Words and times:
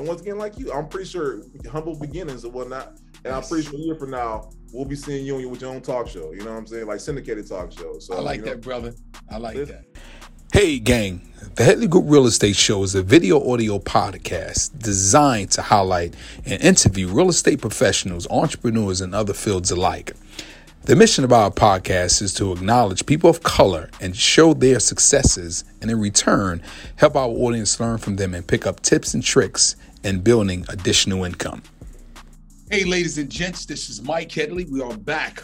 And 0.00 0.08
once 0.08 0.22
again, 0.22 0.38
like 0.38 0.58
you, 0.58 0.72
I'm 0.72 0.88
pretty 0.88 1.04
sure 1.04 1.42
humble 1.70 1.94
beginnings 1.94 2.44
and 2.44 2.54
whatnot. 2.54 2.96
And 3.22 3.34
I'm 3.34 3.42
pretty 3.42 3.68
sure 3.68 3.74
a 3.78 3.82
year 3.82 3.94
from 3.96 4.10
now, 4.12 4.48
we'll 4.72 4.86
be 4.86 4.96
seeing 4.96 5.26
you 5.26 5.46
with 5.46 5.60
your 5.60 5.74
own 5.74 5.82
talk 5.82 6.08
show. 6.08 6.32
You 6.32 6.38
know 6.38 6.52
what 6.52 6.56
I'm 6.56 6.66
saying? 6.66 6.86
Like 6.86 7.00
syndicated 7.00 7.46
talk 7.46 7.70
show. 7.70 7.98
So 7.98 8.16
I 8.16 8.20
like 8.20 8.38
you 8.38 8.46
know, 8.46 8.52
that, 8.52 8.62
brother. 8.62 8.94
I 9.30 9.36
like 9.36 9.56
This- 9.56 9.68
that. 9.68 9.84
Hey, 10.54 10.78
gang. 10.78 11.20
The 11.56 11.64
Headley 11.64 11.86
Group 11.86 12.06
Real 12.08 12.26
Estate 12.26 12.56
Show 12.56 12.82
is 12.82 12.94
a 12.94 13.02
video 13.02 13.46
audio 13.52 13.78
podcast 13.78 14.78
designed 14.78 15.50
to 15.52 15.62
highlight 15.62 16.14
and 16.46 16.62
interview 16.62 17.06
real 17.06 17.28
estate 17.28 17.60
professionals, 17.60 18.26
entrepreneurs, 18.30 19.02
and 19.02 19.14
other 19.14 19.34
fields 19.34 19.70
alike. 19.70 20.12
The 20.84 20.96
mission 20.96 21.24
of 21.24 21.32
our 21.32 21.50
podcast 21.50 22.22
is 22.22 22.32
to 22.34 22.52
acknowledge 22.52 23.04
people 23.04 23.28
of 23.28 23.42
color 23.42 23.90
and 24.00 24.16
show 24.16 24.54
their 24.54 24.80
successes, 24.80 25.62
and 25.82 25.90
in 25.90 26.00
return, 26.00 26.62
help 26.96 27.16
our 27.16 27.28
audience 27.28 27.78
learn 27.78 27.98
from 27.98 28.16
them 28.16 28.34
and 28.34 28.46
pick 28.46 28.66
up 28.66 28.80
tips 28.80 29.12
and 29.12 29.22
tricks 29.22 29.76
in 30.04 30.20
building 30.20 30.64
additional 30.68 31.24
income. 31.24 31.62
Hey, 32.70 32.84
ladies 32.84 33.18
and 33.18 33.28
gents, 33.28 33.66
this 33.66 33.90
is 33.90 34.02
Mike 34.02 34.30
Headley. 34.32 34.64
We 34.70 34.80
are 34.80 34.96
back. 34.96 35.42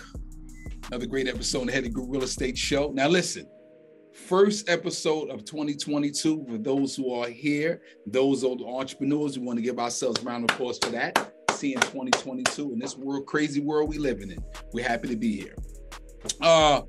Another 0.88 1.06
great 1.06 1.28
episode 1.28 1.62
of 1.62 1.66
the 1.66 1.72
Headley 1.72 1.90
Group 1.90 2.08
Real 2.10 2.22
Estate 2.22 2.56
Show. 2.56 2.92
Now, 2.94 3.08
listen, 3.08 3.48
first 4.14 4.68
episode 4.68 5.30
of 5.30 5.44
2022 5.44 6.46
for 6.48 6.58
those 6.58 6.94
who 6.94 7.12
are 7.12 7.28
here, 7.28 7.82
those 8.06 8.44
old 8.44 8.62
entrepreneurs. 8.62 9.38
We 9.38 9.44
want 9.44 9.58
to 9.58 9.62
give 9.62 9.78
ourselves 9.78 10.22
a 10.22 10.24
round 10.24 10.48
of 10.48 10.54
applause 10.54 10.78
for 10.82 10.90
that. 10.90 11.32
Seeing 11.50 11.78
2022 11.78 12.72
in 12.72 12.78
this 12.78 12.96
world, 12.96 13.26
crazy 13.26 13.60
world 13.60 13.88
we 13.88 13.98
living 13.98 14.30
in. 14.30 14.38
We're 14.72 14.86
happy 14.86 15.08
to 15.08 15.16
be 15.16 15.36
here. 15.36 15.56
Uh, 16.40 16.82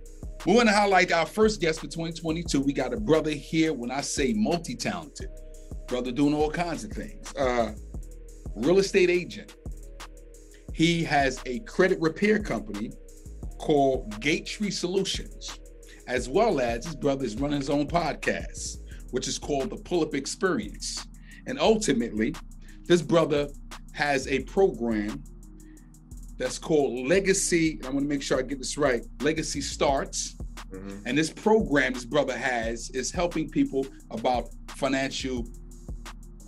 we 0.46 0.54
want 0.54 0.70
to 0.70 0.76
highlight 0.76 1.12
our 1.12 1.26
first 1.26 1.60
guest 1.60 1.80
for 1.80 1.88
2022. 1.88 2.62
We 2.62 2.74
got 2.74 2.94
a 2.94 3.00
brother 3.00 3.32
here. 3.32 3.74
When 3.74 3.92
I 3.92 4.02
say 4.02 4.34
multi-talented, 4.34 5.30
brother 5.88 6.12
doing 6.12 6.34
all 6.34 6.50
kinds 6.50 6.84
of 6.84 6.92
things. 6.92 7.34
Uh, 7.36 7.74
real 8.56 8.80
estate 8.80 9.10
agent. 9.10 9.56
He 10.74 11.04
has 11.04 11.42
a 11.46 11.60
credit 11.60 12.00
repair 12.00 12.40
company 12.40 12.92
called 13.58 14.20
Gates 14.22 14.52
Tree 14.52 14.70
Solutions, 14.72 15.60
as 16.08 16.30
well 16.30 16.60
as 16.60 16.86
his 16.86 16.96
brother 16.96 17.26
is 17.26 17.36
running 17.36 17.60
his 17.60 17.70
own 17.70 17.88
podcast, 17.88 18.78
which 19.12 19.28
is 19.28 19.40
called 19.40 19.72
the 19.72 19.78
Pull 19.78 20.04
Up 20.04 20.14
Experience. 20.14 21.08
And 21.48 21.60
ultimately, 21.60 22.36
this 22.86 23.02
brother 23.02 23.48
has 23.94 24.28
a 24.28 24.44
program 24.44 25.24
that's 26.38 26.60
called 26.60 27.08
Legacy. 27.08 27.80
I 27.84 27.90
want 27.90 28.02
to 28.02 28.08
make 28.08 28.22
sure 28.22 28.38
I 28.38 28.44
get 28.44 28.60
this 28.60 28.78
right. 28.78 29.02
Legacy 29.22 29.62
Starts. 29.62 30.36
Mhm. 30.72 31.02
And 31.06 31.18
this 31.18 31.32
program 31.32 31.94
this 31.94 32.06
brother 32.06 32.38
has 32.38 32.92
is 32.92 33.10
helping 33.10 33.50
people 33.50 33.88
about 34.12 34.50
financial 34.68 35.48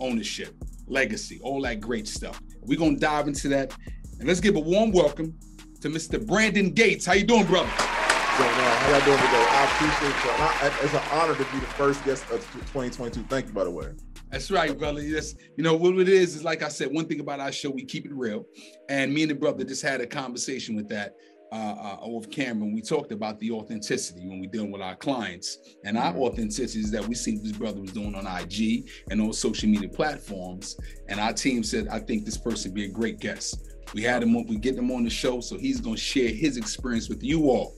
ownership, 0.00 0.54
legacy, 0.86 1.38
all 1.42 1.60
that 1.62 1.80
great 1.80 2.08
stuff. 2.08 2.40
We're 2.62 2.78
gonna 2.78 2.96
dive 2.98 3.28
into 3.28 3.48
that. 3.48 3.72
And 4.18 4.26
let's 4.28 4.40
give 4.40 4.56
a 4.56 4.60
warm 4.60 4.90
welcome 4.92 5.34
to 5.80 5.88
Mr. 5.88 6.24
Brandon 6.24 6.70
Gates. 6.70 7.06
How 7.06 7.12
you 7.14 7.24
doing, 7.24 7.46
brother? 7.46 7.68
How 7.68 8.90
y'all 8.90 9.04
doing 9.04 9.18
today? 9.18 9.46
I 9.48 9.64
appreciate 9.64 10.24
you. 10.24 10.30
I- 10.30 10.84
It's 10.84 10.94
an 10.94 11.02
honor 11.12 11.34
to 11.34 11.52
be 11.52 11.58
the 11.60 11.72
first 11.76 12.04
guest 12.04 12.24
of 12.30 12.40
2022. 12.72 13.22
Thank 13.28 13.46
you, 13.48 13.52
by 13.52 13.64
the 13.64 13.70
way. 13.70 13.88
That's 14.30 14.50
right, 14.50 14.76
brother. 14.78 15.02
Yes, 15.02 15.34
you 15.56 15.64
know 15.64 15.74
what 15.76 15.98
it 15.98 16.08
is 16.08 16.36
is 16.36 16.44
like 16.44 16.62
I 16.62 16.68
said. 16.68 16.92
One 16.92 17.06
thing 17.06 17.20
about 17.20 17.40
our 17.40 17.50
show, 17.52 17.68
we 17.68 17.84
keep 17.84 18.06
it 18.06 18.12
real. 18.14 18.44
And 18.88 19.12
me 19.12 19.22
and 19.22 19.30
the 19.30 19.34
brother 19.34 19.64
just 19.64 19.82
had 19.82 20.00
a 20.00 20.06
conversation 20.06 20.76
with 20.76 20.88
that 20.88 21.14
uh, 21.52 21.54
uh, 21.56 21.96
off 22.02 22.30
camera. 22.30 22.64
And 22.64 22.74
we 22.74 22.80
talked 22.82 23.12
about 23.12 23.38
the 23.40 23.50
authenticity 23.50 24.26
when 24.26 24.40
we're 24.40 24.50
dealing 24.50 24.70
with 24.70 24.82
our 24.82 24.96
clients, 24.96 25.58
and 25.84 25.98
our 25.98 26.12
Mhm. 26.14 26.18
authenticity 26.20 26.80
is 26.80 26.90
that 26.92 27.06
we 27.06 27.14
seen 27.14 27.42
this 27.42 27.52
brother 27.52 27.80
was 27.80 27.92
doing 27.92 28.14
on 28.14 28.26
IG 28.26 28.88
and 29.10 29.20
on 29.20 29.32
social 29.32 29.68
media 29.68 29.88
platforms. 29.88 30.76
And 31.08 31.18
our 31.18 31.32
team 31.32 31.62
said, 31.64 31.88
I 31.88 31.98
think 32.00 32.24
this 32.24 32.36
person 32.38 32.72
be 32.72 32.84
a 32.84 32.88
great 32.88 33.18
guest. 33.18 33.68
We 33.94 34.02
had 34.02 34.22
him 34.22 34.36
on, 34.36 34.46
we 34.46 34.56
get 34.56 34.76
him 34.76 34.90
on 34.92 35.02
the 35.02 35.10
show, 35.10 35.40
so 35.40 35.58
he's 35.58 35.80
gonna 35.80 35.96
share 35.96 36.28
his 36.28 36.56
experience 36.56 37.08
with 37.08 37.22
you 37.24 37.50
all. 37.50 37.74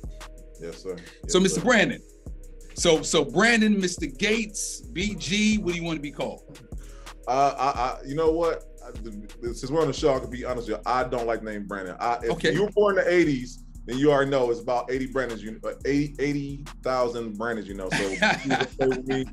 Yes, 0.61 0.83
sir. 0.83 0.97
so, 1.29 1.41
Mr. 1.41 1.49
sir. 1.57 1.61
Brandon. 1.63 2.03
So, 2.75 3.03
so 3.03 3.25
Brandon, 3.25 3.77
Mr. 3.81 4.07
Gates, 4.19 4.83
BG, 4.93 5.59
what 5.59 5.73
do 5.73 5.79
you 5.79 5.85
want 5.85 5.97
to 5.97 6.03
be 6.03 6.11
called? 6.11 6.59
Uh, 7.29 7.55
I, 7.59 7.65
I, 7.65 7.99
you 8.07 8.15
know 8.15 8.33
what? 8.33 8.65
I, 8.85 8.91
since 9.53 9.71
we're 9.71 9.81
on 9.81 9.87
the 9.87 9.93
show, 9.93 10.15
I 10.15 10.19
can 10.21 10.31
be 10.31 10.45
honest 10.45 10.69
with 10.69 10.79
you. 10.79 10.83
I 10.87 11.05
don't 11.05 11.27
like 11.27 11.43
the 11.43 11.51
name 11.53 11.67
Brandon. 11.67 11.97
I, 12.01 12.19
if 12.25 12.31
Okay. 12.33 12.53
you 12.53 12.63
were 12.65 12.71
born 12.71 12.99
in 12.99 13.05
the 13.05 13.11
'80s, 13.11 13.59
then 13.85 13.99
you 13.99 14.13
already 14.13 14.31
know 14.31 14.51
it's 14.51 14.61
about 14.61 14.91
80 14.91 15.07
Brandons. 15.09 15.43
You, 15.43 15.61
uh, 15.65 15.73
80 15.85 16.17
80,000 16.19 17.37
Brandons. 17.37 17.67
You 17.69 17.75
know, 17.75 17.89
so 17.91 18.89
me. 19.07 19.27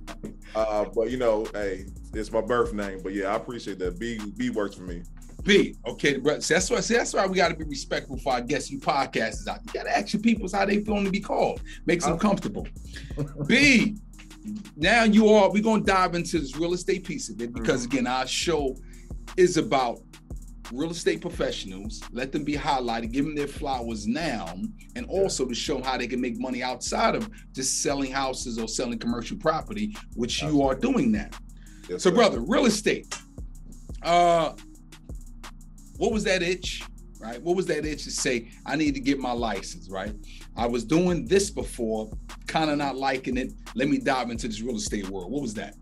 Uh, 0.56 0.86
but 0.86 1.10
you 1.12 1.18
know, 1.18 1.46
hey, 1.54 1.86
it's 2.14 2.32
my 2.32 2.42
birth 2.42 2.74
name. 2.74 3.00
But 3.04 3.14
yeah, 3.14 3.28
I 3.28 3.36
appreciate 3.36 3.80
that. 3.80 4.00
B 4.00 4.20
B 4.38 4.50
works 4.50 4.76
for 4.76 4.84
me. 4.84 5.04
B. 5.44 5.76
Okay, 5.86 6.18
bro. 6.18 6.40
See, 6.40 6.54
that's 6.54 6.70
why. 6.70 6.80
See, 6.80 6.96
that's 6.96 7.14
why 7.14 7.26
we 7.28 7.36
got 7.36 7.50
to 7.50 7.56
be 7.56 7.64
respectful 7.64 8.18
for 8.18 8.34
our 8.34 8.42
guests. 8.42 8.72
You 8.72 8.80
podcasters 8.80 9.48
out. 9.48 9.60
You 9.66 9.72
got 9.72 9.84
to 9.84 9.98
ask 9.98 10.14
your 10.14 10.22
people 10.22 10.50
how 10.52 10.66
they 10.66 10.84
feeling 10.84 11.06
to 11.06 11.12
be 11.12 11.22
called. 11.22 11.62
Makes 11.86 12.06
them 12.06 12.18
comfortable. 12.18 12.68
B. 13.48 13.98
Now 14.76 15.04
you 15.04 15.30
are. 15.30 15.52
We're 15.52 15.64
gonna 15.64 15.84
dive 15.84 16.16
into 16.16 16.40
this 16.40 16.56
real 16.56 16.74
estate 16.74 17.06
piece 17.06 17.30
of 17.30 17.40
it 17.42 17.54
because 17.54 17.86
again, 17.86 18.08
our 18.08 18.26
show 18.26 18.76
is 19.38 19.58
about 19.58 20.00
real 20.72 20.92
estate 20.92 21.22
professionals. 21.22 22.02
Let 22.12 22.32
them 22.32 22.44
be 22.44 22.56
highlighted, 22.56 23.12
give 23.12 23.26
them 23.26 23.36
their 23.36 23.48
flowers 23.48 24.08
now, 24.08 24.56
and 24.96 25.06
also 25.08 25.46
to 25.46 25.56
show 25.56 25.82
how 25.82 25.98
they 25.98 26.08
can 26.08 26.22
make 26.22 26.40
money 26.40 26.62
outside 26.64 27.16
of 27.16 27.30
just 27.54 27.82
selling 27.82 28.12
houses 28.12 28.58
or 28.58 28.68
selling 28.68 29.00
commercial 29.00 29.38
property, 29.38 29.96
which 30.16 30.42
you 30.42 30.62
are 30.64 30.76
doing 30.76 31.12
now. 31.12 31.30
Yes, 31.88 32.04
So, 32.04 32.12
brother, 32.12 32.40
real 32.40 32.66
estate. 32.66 33.18
Uh, 34.04 34.54
what 35.98 36.12
was 36.12 36.24
that 36.26 36.42
itch? 36.42 36.84
Right? 37.20 37.42
What 37.42 37.58
was 37.58 37.66
that 37.66 37.86
itch 37.86 38.06
to 38.06 38.12
say 38.12 38.50
I 38.66 38.78
need 38.78 38.94
to 38.94 39.02
get 39.02 39.20
my 39.20 39.34
license? 39.34 39.90
Right? 39.90 40.14
I 40.56 40.68
was 40.68 40.86
doing 40.86 41.26
this 41.26 41.50
before, 41.50 42.10
kind 42.48 42.70
of 42.70 42.78
not 42.78 42.96
liking 42.96 43.38
it. 43.38 43.52
Let 43.76 43.90
me 43.90 43.98
dive 43.98 44.30
into 44.30 44.48
this 44.48 44.62
real 44.62 44.78
estate 44.78 45.10
world. 45.10 45.32
What 45.32 45.42
was 45.42 45.54
that? 45.56 45.76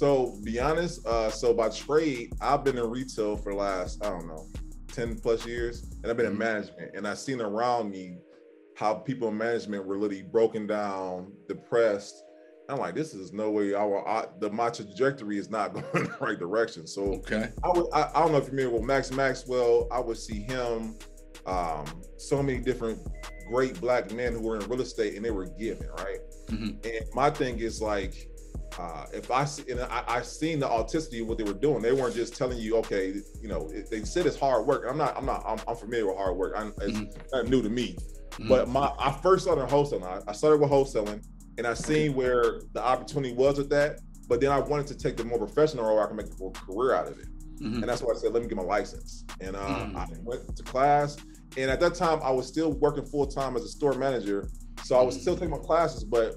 So 0.00 0.38
be 0.44 0.58
honest, 0.58 1.06
uh, 1.06 1.28
so 1.28 1.52
by 1.52 1.68
trade, 1.68 2.32
I've 2.40 2.64
been 2.64 2.78
in 2.78 2.88
retail 2.88 3.36
for 3.36 3.52
the 3.52 3.58
last, 3.58 4.02
I 4.02 4.08
don't 4.08 4.26
know, 4.28 4.46
10 4.94 5.18
plus 5.18 5.44
years, 5.44 5.82
and 6.02 6.10
I've 6.10 6.16
been 6.16 6.24
in 6.24 6.32
Mhm. 6.36 6.38
management. 6.38 6.92
And 6.94 7.06
I've 7.06 7.18
seen 7.18 7.38
around 7.38 7.90
me 7.90 8.16
how 8.76 8.94
people 8.94 9.28
in 9.28 9.36
management 9.36 9.84
were 9.84 9.98
literally 9.98 10.22
broken 10.22 10.66
down, 10.66 11.34
depressed. 11.48 12.14
I'm 12.70 12.78
like, 12.78 12.94
this 12.94 13.12
is 13.12 13.34
no 13.34 13.50
way 13.50 13.74
our 13.74 14.08
I, 14.08 14.24
the 14.38 14.48
my 14.48 14.70
trajectory 14.70 15.36
is 15.36 15.50
not 15.50 15.74
going 15.74 15.84
in 15.92 16.04
the 16.04 16.16
right 16.18 16.38
direction. 16.38 16.86
So 16.86 17.02
Okay. 17.16 17.50
I 17.62 17.68
would 17.68 17.84
I, 17.92 18.08
I 18.14 18.20
don't 18.20 18.32
know 18.32 18.38
if 18.38 18.44
you're 18.44 18.52
familiar 18.52 18.70
with 18.70 18.84
Max 18.84 19.10
Maxwell. 19.12 19.86
I 19.92 20.00
would 20.00 20.16
see 20.16 20.40
him, 20.40 20.96
um, 21.44 21.84
so 22.16 22.42
many 22.42 22.58
different 22.58 23.06
great 23.50 23.78
black 23.82 24.12
men 24.12 24.32
who 24.32 24.40
were 24.40 24.56
in 24.56 24.66
real 24.66 24.80
estate 24.80 25.14
and 25.16 25.22
they 25.22 25.30
were 25.30 25.48
giving, 25.58 25.90
right? 25.98 26.20
Mhm. 26.46 26.86
And 26.86 27.04
my 27.14 27.28
thing 27.28 27.58
is 27.58 27.82
like, 27.82 28.29
uh, 28.78 29.06
if 29.12 29.30
I 29.30 29.44
see, 29.44 29.70
and 29.70 29.80
I, 29.80 30.02
I 30.06 30.22
seen 30.22 30.60
the 30.60 30.68
authenticity 30.68 31.20
of 31.20 31.26
what 31.28 31.38
they 31.38 31.44
were 31.44 31.52
doing. 31.54 31.82
They 31.82 31.92
weren't 31.92 32.14
just 32.14 32.36
telling 32.36 32.58
you, 32.58 32.76
okay, 32.76 33.14
you 33.40 33.48
know, 33.48 33.68
it, 33.72 33.90
they 33.90 34.02
said 34.04 34.26
it's 34.26 34.38
hard 34.38 34.66
work. 34.66 34.84
I'm 34.88 34.98
not, 34.98 35.16
I'm 35.16 35.26
not, 35.26 35.42
I'm, 35.46 35.58
I'm 35.68 35.76
familiar 35.76 36.06
with 36.06 36.16
hard 36.16 36.36
work. 36.36 36.54
I'm, 36.56 36.72
it's 36.80 36.98
Mhm. 36.98 37.32
not 37.32 37.48
new 37.48 37.62
to 37.62 37.68
me. 37.68 37.96
Mhm. 38.32 38.48
But 38.48 38.68
my, 38.68 38.92
I 38.98 39.12
first 39.22 39.44
started 39.44 39.68
wholesaling. 39.68 40.04
I, 40.04 40.20
I 40.28 40.32
started 40.32 40.60
with 40.60 40.70
wholesaling, 40.70 41.22
and 41.58 41.66
I 41.66 41.74
seen 41.74 42.14
where 42.14 42.60
the 42.72 42.82
opportunity 42.82 43.34
was 43.34 43.58
with 43.58 43.70
that. 43.70 43.98
But 44.28 44.40
then 44.40 44.52
I 44.52 44.60
wanted 44.60 44.86
to 44.88 44.96
take 44.96 45.16
the 45.16 45.24
more 45.24 45.38
professional 45.38 45.84
role. 45.84 45.96
Where 45.96 46.04
I 46.04 46.06
can 46.06 46.16
make 46.16 46.26
a 46.26 46.50
career 46.66 46.94
out 46.94 47.08
of 47.08 47.18
it. 47.18 47.26
Mhm. 47.60 47.80
And 47.80 47.84
that's 47.88 48.02
why 48.02 48.12
I 48.12 48.16
said, 48.16 48.32
let 48.32 48.42
me 48.42 48.48
get 48.48 48.56
my 48.56 48.62
license. 48.62 49.24
And 49.40 49.56
uh, 49.56 49.58
Mm. 49.58 49.96
I 49.96 50.06
went 50.22 50.56
to 50.56 50.62
class. 50.62 51.16
And 51.56 51.68
at 51.70 51.80
that 51.80 51.94
time, 51.96 52.20
I 52.22 52.30
was 52.30 52.46
still 52.46 52.72
working 52.74 53.04
full 53.04 53.26
time 53.26 53.56
as 53.56 53.64
a 53.64 53.68
store 53.68 53.94
manager. 53.94 54.48
So 54.84 54.96
I 54.98 55.02
was 55.02 55.18
Mm. 55.18 55.20
still 55.22 55.34
taking 55.34 55.50
my 55.50 55.58
classes. 55.58 56.04
But, 56.04 56.36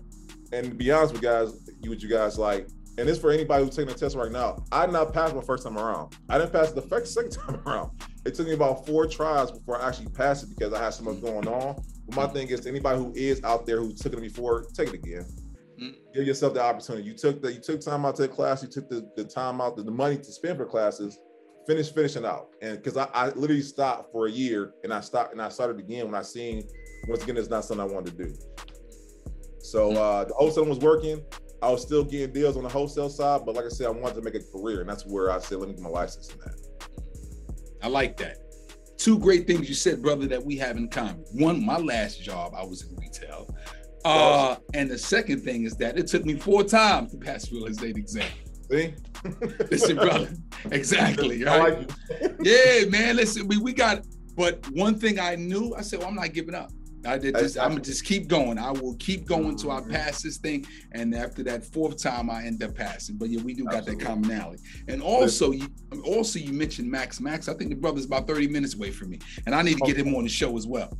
and 0.52 0.70
to 0.72 0.76
be 0.76 0.92
honest 0.92 1.14
with 1.14 1.22
you 1.22 1.30
guys, 1.30 1.54
you 1.84 1.94
you 1.94 2.10
guys, 2.10 2.38
like, 2.38 2.68
and 2.98 3.08
this 3.08 3.20
for 3.20 3.32
anybody 3.32 3.66
who's 3.66 3.76
taking 3.76 3.92
a 3.92 3.98
test 3.98 4.16
right 4.16 4.32
now, 4.32 4.64
I 4.72 4.86
did 4.86 4.94
not 4.94 5.14
pass 5.14 5.34
my 5.34 5.42
first 5.42 5.64
time 5.64 5.78
around. 5.78 6.16
I 6.30 6.38
didn't 6.38 6.54
pass 6.54 6.72
the 6.72 6.82
first, 6.82 7.14
second 7.14 7.32
time 7.32 7.62
around. 7.66 7.92
It 8.26 8.36
took 8.36 8.48
me 8.48 8.54
about 8.54 8.86
four 8.86 9.08
tries 9.08 9.52
before 9.52 9.82
I 9.82 9.88
actually 9.88 10.10
passed 10.10 10.44
it 10.44 10.50
because 10.58 10.74
I 10.74 10.84
had 10.84 10.94
so 10.94 11.04
much 11.04 11.22
going 11.22 11.48
on. 11.48 11.84
But 12.08 12.16
my 12.16 12.28
thing 12.28 12.50
is, 12.50 12.66
anybody 12.68 13.00
who 13.00 13.12
is 13.16 13.44
out 13.44 13.66
there 13.66 13.80
who 13.80 13.94
took 13.94 14.14
it 14.14 14.22
before, 14.22 14.66
take 14.74 14.90
it 14.90 14.96
again. 14.96 15.26
Mm. 15.82 15.96
Give 16.14 16.28
yourself 16.28 16.54
the 16.54 16.62
opportunity. 16.62 17.08
You 17.08 17.14
took 17.14 17.42
the 17.42 17.54
you 17.54 17.60
took 17.60 17.82
time 17.82 18.06
out 18.06 18.16
to 18.18 18.24
the 18.24 18.28
class. 18.28 18.62
You 18.62 18.70
took 18.70 18.90
the, 18.90 19.10
the 19.18 19.24
time 19.24 19.60
out, 19.60 19.76
the, 19.76 19.84
the 19.84 19.92
money 19.92 20.18
to 20.18 20.32
spend 20.32 20.58
for 20.58 20.66
classes. 20.66 21.18
Finish 21.66 21.94
finishing 21.94 22.26
out, 22.26 22.50
and 22.62 22.76
because 22.76 22.98
I, 22.98 23.06
I 23.14 23.30
literally 23.30 23.62
stopped 23.62 24.12
for 24.12 24.28
a 24.28 24.30
year, 24.30 24.74
and 24.84 24.94
I 24.94 25.00
stopped 25.00 25.32
and 25.32 25.42
I 25.42 25.48
started 25.48 25.80
again 25.80 26.06
when 26.06 26.16
I 26.16 26.22
seen 26.22 26.68
once 27.08 27.24
again 27.24 27.38
it's 27.38 27.50
not 27.50 27.64
something 27.64 27.90
I 27.90 27.92
wanted 27.92 28.18
to 28.18 28.26
do. 28.26 28.36
So 29.60 29.92
uh, 29.92 30.26
the 30.26 30.34
wholesale 30.34 30.66
was 30.66 30.80
working. 30.80 31.24
I 31.64 31.72
was 31.72 31.82
still 31.82 32.04
getting 32.04 32.34
deals 32.34 32.58
on 32.58 32.64
the 32.64 32.70
wholesale 32.70 33.10
side, 33.10 33.42
but 33.46 33.56
like 33.56 33.64
I 33.64 33.70
said, 33.70 33.88
I 33.88 33.92
wanted 33.92 34.16
to 34.16 34.22
make 34.22 34.36
a 34.36 34.44
career, 34.44 34.82
and 34.82 34.90
that's 34.90 35.06
where 35.06 35.32
I 35.32 35.40
said, 35.40 35.60
let 35.60 35.70
me 35.70 35.76
get 35.76 35.82
my 35.82 35.90
license 35.90 36.30
in 36.30 36.40
that. 36.40 36.56
I 37.82 37.88
like 37.88 38.18
that. 38.18 38.38
Two 38.98 39.18
great 39.18 39.48
things 39.48 39.70
you 39.70 39.76
said, 39.76 40.02
brother, 40.02 40.28
that 40.28 40.44
we 40.44 40.58
have 40.58 40.76
in 40.76 40.90
common. 40.90 41.24
One, 41.32 41.66
my 41.66 41.78
last 41.78 42.22
job, 42.22 42.54
I 42.54 42.64
was 42.66 42.84
in 42.84 42.96
retail. 42.98 43.56
Uh, 44.04 44.58
and 44.74 44.92
the 44.92 44.98
second 44.98 45.42
thing 45.42 45.64
is 45.64 45.78
that 45.78 45.98
it 45.98 46.08
took 46.08 46.26
me 46.26 46.36
four 46.36 46.66
times 46.66 47.12
to 47.12 47.18
pass 47.18 47.50
real 47.50 47.68
estate 47.68 47.96
exam. 47.96 48.30
See, 48.70 48.94
listen, 49.72 49.96
brother. 49.96 50.30
Exactly. 50.72 51.44
Right. 51.44 51.90
Like 52.22 52.36
yeah, 52.42 52.86
man. 52.88 53.18
Listen, 53.18 53.48
we, 53.50 53.58
we 53.58 53.74
got. 53.74 54.06
But 54.38 54.66
one 54.72 54.98
thing 54.98 55.20
I 55.20 55.36
knew, 55.36 55.76
I 55.78 55.82
said, 55.82 56.00
well, 56.00 56.08
I'm 56.08 56.16
not 56.16 56.32
giving 56.32 56.56
up. 56.56 56.72
I 57.06 57.18
did 57.18 57.36
just 57.36 57.58
I'm 57.58 57.70
gonna 57.70 57.82
just 57.82 58.06
keep 58.06 58.28
going. 58.28 58.58
I 58.58 58.72
will 58.72 58.96
keep 58.96 59.26
going 59.26 59.50
until 59.50 59.72
I 59.72 59.82
pass 59.82 60.22
this 60.22 60.38
thing. 60.38 60.66
And 60.92 61.14
after 61.14 61.44
that 61.44 61.66
fourth 61.66 62.02
time, 62.02 62.30
I 62.30 62.44
end 62.44 62.64
up 62.64 62.76
passing. 62.76 63.18
But 63.18 63.30
yeah, 63.30 63.42
we 63.42 63.54
do 63.54 63.66
got 63.66 63.76
Absolutely. 63.76 64.04
that 64.04 64.10
commonality. 64.10 64.64
And 64.88 65.02
also, 65.02 65.52
you 65.52 65.68
also 66.06 66.40
you 66.40 66.54
mentioned 66.54 66.90
Max. 66.90 67.20
Max, 67.20 67.50
I 67.50 67.54
think 67.54 67.70
the 67.70 67.76
brother's 67.76 68.06
about 68.06 68.28
30 68.28 68.48
minutes 68.48 68.76
away 68.76 68.92
from 68.92 69.10
me, 69.10 69.20
and 69.46 69.54
I 69.54 69.62
need 69.62 69.78
to 69.78 69.86
get 69.86 69.98
him 69.98 70.16
on 70.16 70.24
the 70.24 70.30
show 70.30 70.58
as 70.58 70.68
well. 70.68 70.98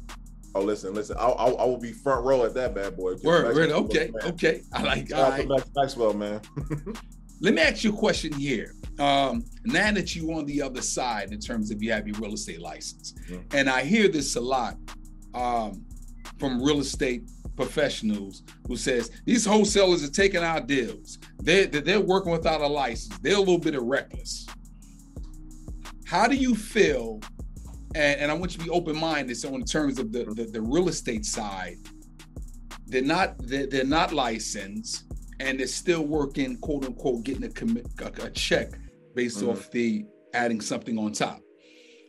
Oh, 0.56 0.62
listen, 0.62 0.94
listen. 0.94 1.16
I'll, 1.20 1.36
I'll, 1.40 1.58
I 1.58 1.66
will 1.66 1.80
be 1.80 1.92
front 1.92 2.24
row 2.24 2.46
at 2.46 2.54
that 2.54 2.76
bad 2.76 2.96
boy. 2.96 3.16
Word, 3.24 3.56
word. 3.56 3.72
Okay, 3.72 4.12
okay. 4.24 4.62
I 4.72 4.84
like. 4.84 5.10
Right. 5.12 5.48
Max, 5.48 5.70
Maxwell, 5.76 6.14
man. 6.14 6.42
Let 7.42 7.56
me 7.56 7.62
ask 7.62 7.84
you 7.84 7.92
a 7.92 7.98
question 7.98 8.32
here. 8.34 8.76
Um, 9.00 9.44
now 9.66 9.92
that 9.92 10.16
you're 10.16 10.34
on 10.38 10.46
the 10.46 10.62
other 10.62 10.82
side 10.82 11.34
in 11.34 11.40
terms 11.40 11.72
of 11.72 11.82
you 11.82 11.92
have 11.92 12.08
your 12.08 12.18
real 12.20 12.34
estate 12.34 12.62
license, 12.62 13.14
mm-hmm. 13.28 13.42
and 13.52 13.70
I 13.70 13.84
hear 13.84 14.08
this 14.08 14.36
a 14.36 14.42
lot. 14.42 14.78
Um, 15.34 15.84
from 16.38 16.62
real 16.62 16.80
estate 16.80 17.30
professionals 17.56 18.44
who 18.68 18.76
says 18.76 19.12
these 19.26 19.46
wholesalers 19.46 20.04
are 20.04 20.12
taking 20.12 20.44
our 20.44 20.62
deals. 20.62 21.20
They're, 21.40 21.68
they're 21.68 22.02
working 22.02 22.32
without 22.32 22.62
a 22.62 22.68
license. 22.68 23.18
They're 23.20 23.36
a 23.36 23.40
little 23.40 23.60
bit 23.60 23.76
of 23.76 23.84
reckless. 23.84 24.48
How 26.06 26.28
do 26.28 26.36
you 26.36 26.56
feel? 26.56 27.22
And, 27.96 28.22
and 28.22 28.32
I 28.32 28.34
want 28.34 28.54
you 28.54 28.60
to 28.60 28.64
be 28.66 28.70
open-minded. 28.70 29.36
So 29.38 29.54
in 29.56 29.64
terms 29.64 30.00
of 30.00 30.12
the, 30.12 30.26
the, 30.26 30.46
the 30.46 30.62
real 30.62 30.90
estate 30.90 31.26
side, 31.26 31.78
they're 32.86 33.02
not 33.02 33.36
they're, 33.40 33.66
they're, 33.68 33.86
not 33.86 34.14
licensed 34.14 35.06
and 35.40 35.60
they're 35.60 35.68
still 35.68 36.06
working, 36.06 36.58
quote 36.58 36.86
unquote, 36.86 37.24
getting 37.24 37.44
a 37.44 37.50
commit 37.50 37.88
a, 38.00 38.26
a 38.26 38.30
check 38.32 38.72
based 39.16 39.40
mm-hmm. 39.40 39.50
off 39.50 39.72
the 39.72 40.06
adding 40.34 40.62
something 40.62 40.98
on 40.98 41.12
top. 41.12 41.40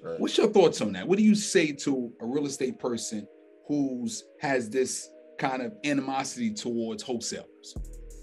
Right. 0.03 0.21
What's 0.21 0.37
your 0.37 0.49
thoughts 0.49 0.81
on 0.81 0.93
that? 0.93 1.07
What 1.07 1.17
do 1.19 1.25
you 1.25 1.35
say 1.35 1.73
to 1.73 2.13
a 2.21 2.27
real 2.27 2.47
estate 2.47 2.79
person 2.79 3.27
who's 3.67 4.25
has 4.41 4.71
this 4.71 5.09
kind 5.39 5.63
of 5.63 5.73
animosity 5.85 6.53
towards 6.53 7.03
wholesalers. 7.03 7.75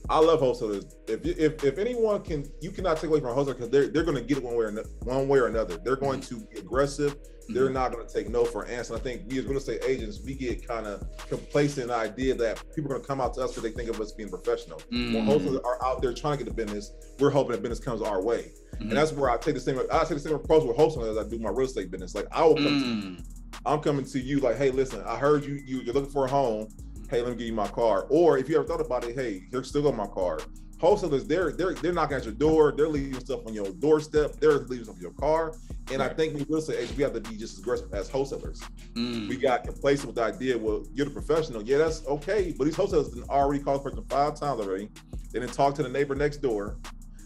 I 0.10 0.20
love 0.20 0.40
wholesalers. 0.40 0.96
If 1.08 1.26
if 1.26 1.64
if 1.64 1.78
anyone 1.78 2.22
can, 2.24 2.46
you 2.60 2.72
cannot 2.72 2.98
take 2.98 3.10
away 3.10 3.20
from 3.20 3.30
a 3.30 3.34
wholesaler 3.34 3.56
because 3.56 3.70
they're 3.70 3.88
they're 3.88 4.04
going 4.04 4.18
to 4.18 4.24
get 4.24 4.38
it 4.38 4.44
one 4.44 4.56
way 4.56 4.66
or 4.66 4.72
no, 4.72 4.84
one 5.04 5.28
way 5.28 5.40
or 5.40 5.48
another. 5.48 5.78
They're 5.78 5.96
going 5.96 6.22
to 6.22 6.40
be 6.40 6.60
aggressive. 6.60 7.16
They're 7.50 7.66
mm-hmm. 7.66 7.74
not 7.74 7.92
going 7.92 8.08
to 8.08 8.14
take 8.14 8.30
no 8.30 8.46
for 8.46 8.64
an 8.64 8.72
answer. 8.72 8.96
I 8.96 9.00
think 9.00 9.24
we 9.28 9.40
as 9.40 9.46
real 9.46 9.58
estate 9.58 9.82
agents, 9.86 10.20
we 10.24 10.36
get 10.36 10.68
kind 10.68 10.88
of 10.88 11.04
complacent 11.28 11.84
in 11.84 11.88
the 11.90 11.96
idea 11.96 12.34
that 12.36 12.64
people 12.76 12.92
are 12.92 12.96
going 12.96 13.02
to 13.02 13.08
come 13.08 13.22
out 13.22 13.34
to 13.36 13.42
us 13.42 13.52
because 13.52 13.64
they 13.64 13.72
think 13.72 13.90
of 13.90 14.02
us 14.02 14.12
being 14.12 14.30
professional. 14.30 14.80
Mm-hmm. 14.92 15.14
When 15.14 15.26
wholesalers 15.26 15.62
are 15.64 15.84
out 15.86 16.02
there 16.02 16.14
trying 16.14 16.38
to 16.38 16.44
get 16.44 16.56
the 16.56 16.66
business, 16.66 16.92
we're 17.20 17.30
hoping 17.30 17.54
that 17.54 17.62
business 17.62 17.80
comes 17.80 18.02
our 18.02 18.22
way. 18.22 18.52
Mm-hmm. 18.76 18.90
And 18.90 18.92
that's 18.92 19.12
where 19.12 19.30
I 19.30 19.38
take 19.38 19.56
the 19.56 19.62
same 19.62 19.80
I 19.92 20.00
take 20.00 20.10
the 20.10 20.20
same 20.20 20.36
approach 20.36 20.64
with 20.64 20.76
wholesalers 20.76 21.18
as 21.18 21.26
I 21.26 21.30
do 21.30 21.40
my 21.40 21.50
real 21.50 21.68
estate 21.68 21.92
business. 21.92 22.16
Like 22.16 22.28
I 22.32 22.44
will 22.44 22.56
come 22.56 22.66
to 22.66 22.72
mm. 22.72 23.41
I'm 23.66 23.80
coming 23.80 24.06
to 24.06 24.20
you 24.20 24.40
like, 24.40 24.58
hey, 24.58 24.72
listen, 24.72 25.04
I 25.06 25.18
heard 25.18 25.46
you, 25.46 25.62
you 25.66 25.82
you're 25.82 25.94
looking 25.94 26.12
for 26.12 26.26
a 26.26 26.30
home. 26.30 26.68
Hey, 27.10 27.22
let 27.22 27.32
me 27.32 27.38
give 27.38 27.48
you 27.48 27.54
my 27.54 27.68
card. 27.68 28.06
Or 28.10 28.38
if 28.38 28.48
you 28.50 28.56
ever 28.56 28.66
thought 28.66 28.82
about 28.82 29.04
it, 29.04 29.16
hey, 29.16 29.44
here's 29.52 29.68
still 29.68 29.88
on 29.88 29.98
my 29.98 30.08
card. 30.08 30.44
Wholesalers, 30.80 31.28
they're 31.28 31.52
they're 31.52 31.74
they're 31.74 31.94
knocking 31.94 32.18
at 32.18 32.24
your 32.26 32.34
door, 32.34 32.74
they're 32.76 32.88
leaving 32.88 33.20
stuff 33.20 33.46
on 33.46 33.54
your 33.54 33.70
doorstep, 33.74 34.38
they're 34.40 34.60
leaving 34.60 34.86
stuff 34.86 34.96
in 34.96 35.02
your 35.02 35.12
car. 35.12 35.54
And 35.92 36.00
right. 36.00 36.10
I 36.10 36.14
think 36.14 36.34
we 36.34 36.44
will 36.44 36.62
say 36.62 36.88
we 36.96 37.04
have 37.04 37.14
to 37.14 37.20
be 37.20 37.36
just 37.36 37.54
as 37.54 37.60
aggressive 37.60 37.94
as 37.94 38.10
wholesalers. 38.10 38.62
Mm. 38.94 39.28
We 39.28 39.36
got 39.36 39.64
complacent 39.64 40.08
with 40.08 40.16
the 40.16 40.24
idea, 40.24 40.58
well, 40.58 40.84
you're 40.94 41.06
the 41.06 41.12
professional. 41.12 41.62
Yeah, 41.62 41.80
that's 41.80 42.06
okay. 42.08 42.54
But 42.58 42.66
these 42.66 42.76
wholesalers 42.76 43.14
already 43.30 43.62
called 43.64 43.84
the 43.84 43.90
person 43.90 44.06
five 44.10 44.40
times 44.40 44.62
already. 44.62 44.90
They 45.32 45.40
didn't 45.40 45.54
talk 45.54 45.76
to 45.76 45.84
the 45.84 45.90
neighbor 45.90 46.16
next 46.16 46.38
door. 46.38 46.78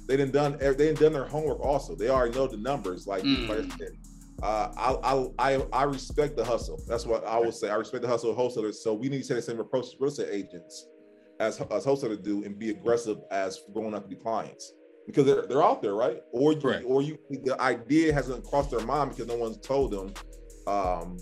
They 0.08 0.18
didn't 0.18 0.34
done 0.34 0.58
they 0.58 0.74
didn't 0.74 1.00
done 1.00 1.14
their 1.14 1.26
homework 1.26 1.60
also. 1.62 1.96
They 1.96 2.10
already 2.10 2.36
know 2.36 2.48
the 2.48 2.58
numbers. 2.58 3.08
Like, 3.08 3.24
mm. 3.24 3.48
like 3.48 3.80
uh, 4.44 4.70
I, 4.78 5.28
I 5.40 5.66
I 5.72 5.84
respect 5.84 6.36
the 6.36 6.44
hustle. 6.44 6.82
That's 6.88 7.06
what 7.06 7.26
I 7.26 7.40
will 7.40 7.52
say. 7.52 7.70
I 7.70 7.76
respect 7.76 8.02
the 8.02 8.10
hustle 8.10 8.32
of 8.32 8.36
wholesalers. 8.36 8.84
So 8.84 8.94
we 8.94 9.10
need 9.10 9.22
to 9.22 9.28
take 9.28 9.38
the 9.38 9.42
same 9.42 9.60
approach 9.60 9.86
as 9.86 9.96
real 10.00 10.10
estate 10.10 10.30
agents 10.32 10.88
as 11.40 11.60
as 11.60 11.86
wholesalers 11.86 12.20
do 12.20 12.44
and 12.44 12.58
be 12.58 12.70
aggressive 12.70 13.18
as 13.32 13.62
going 13.74 13.94
after 13.94 14.10
the 14.10 14.16
clients 14.16 14.74
because 15.06 15.26
they're 15.26 15.46
they're 15.48 15.64
out 15.64 15.82
there, 15.82 15.96
right? 15.96 16.22
Or 16.32 16.54
you, 16.54 16.84
or 16.86 17.02
you 17.02 17.18
the 17.30 17.60
idea 17.62 18.14
hasn't 18.14 18.44
crossed 18.46 18.72
their 18.72 18.86
mind 18.86 19.12
because 19.12 19.28
no 19.28 19.36
one's 19.36 19.58
told 19.58 19.92
them 19.92 20.14
um, 20.68 21.18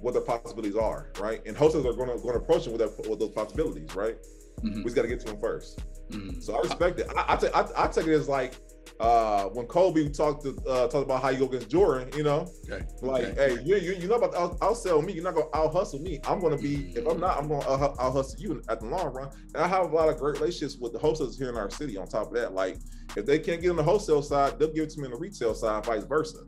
what 0.00 0.14
the 0.14 0.20
possibilities 0.20 0.76
are, 0.76 1.12
right? 1.18 1.40
And 1.46 1.56
wholesalers 1.56 1.86
are 1.86 1.96
going 1.96 2.08
to 2.08 2.22
going 2.22 2.34
to 2.34 2.42
approach 2.42 2.64
them 2.64 2.72
with, 2.72 2.80
that, 2.80 3.08
with 3.08 3.20
those 3.20 3.30
possibilities, 3.30 3.94
right? 3.94 4.16
Mm-hmm. 4.62 4.78
We 4.78 4.84
just 4.84 4.96
got 4.96 5.02
to 5.02 5.08
get 5.08 5.20
to 5.20 5.26
them 5.26 5.36
1st 5.36 5.78
mm-hmm. 6.10 6.40
So 6.40 6.54
I 6.54 6.60
respect 6.60 6.98
it. 7.00 7.06
I, 7.16 7.24
I, 7.28 7.36
take, 7.36 7.56
I, 7.56 7.66
I 7.76 7.88
take 7.88 8.06
it 8.06 8.12
as 8.12 8.28
like 8.28 8.54
uh, 9.00 9.44
when 9.44 9.66
Kobe 9.66 10.10
talked 10.10 10.42
to 10.42 10.54
uh, 10.68 10.86
talked 10.86 11.04
about 11.04 11.22
how 11.22 11.30
you 11.30 11.38
go 11.38 11.46
against 11.46 11.70
Jordan, 11.70 12.10
you 12.14 12.22
know, 12.22 12.46
okay. 12.70 12.84
like, 13.00 13.24
okay. 13.24 13.56
hey, 13.56 13.62
you 13.64 13.76
you 13.76 13.94
you 13.94 14.06
know 14.06 14.16
about 14.16 14.60
out, 14.62 14.76
sell 14.76 15.00
me, 15.00 15.14
you're 15.14 15.24
not 15.24 15.34
gonna 15.34 15.46
out 15.54 15.72
hustle 15.72 16.00
me. 16.00 16.20
I'm 16.24 16.38
gonna 16.38 16.58
be 16.58 16.92
if 16.94 17.06
I'm 17.06 17.18
not, 17.18 17.38
I'm 17.38 17.48
gonna 17.48 17.66
out, 17.66 17.96
hustle 17.98 18.38
you 18.38 18.62
at 18.68 18.80
the 18.80 18.86
long 18.86 19.06
run. 19.14 19.30
And 19.54 19.64
I 19.64 19.66
have 19.68 19.90
a 19.90 19.94
lot 19.94 20.10
of 20.10 20.18
great 20.18 20.34
relationships 20.34 20.76
with 20.78 20.92
the 20.92 20.98
wholesalers 20.98 21.38
here 21.38 21.48
in 21.48 21.56
our 21.56 21.70
city. 21.70 21.96
On 21.96 22.06
top 22.06 22.26
of 22.26 22.34
that, 22.34 22.52
like 22.52 22.76
if 23.16 23.24
they 23.24 23.38
can't 23.38 23.62
get 23.62 23.70
on 23.70 23.76
the 23.76 23.82
wholesale 23.82 24.20
side, 24.20 24.58
they'll 24.58 24.72
give 24.72 24.84
it 24.84 24.90
to 24.90 25.00
me 25.00 25.06
on 25.06 25.12
the 25.12 25.18
retail 25.18 25.54
side, 25.54 25.84
vice 25.86 26.04
versa. 26.04 26.40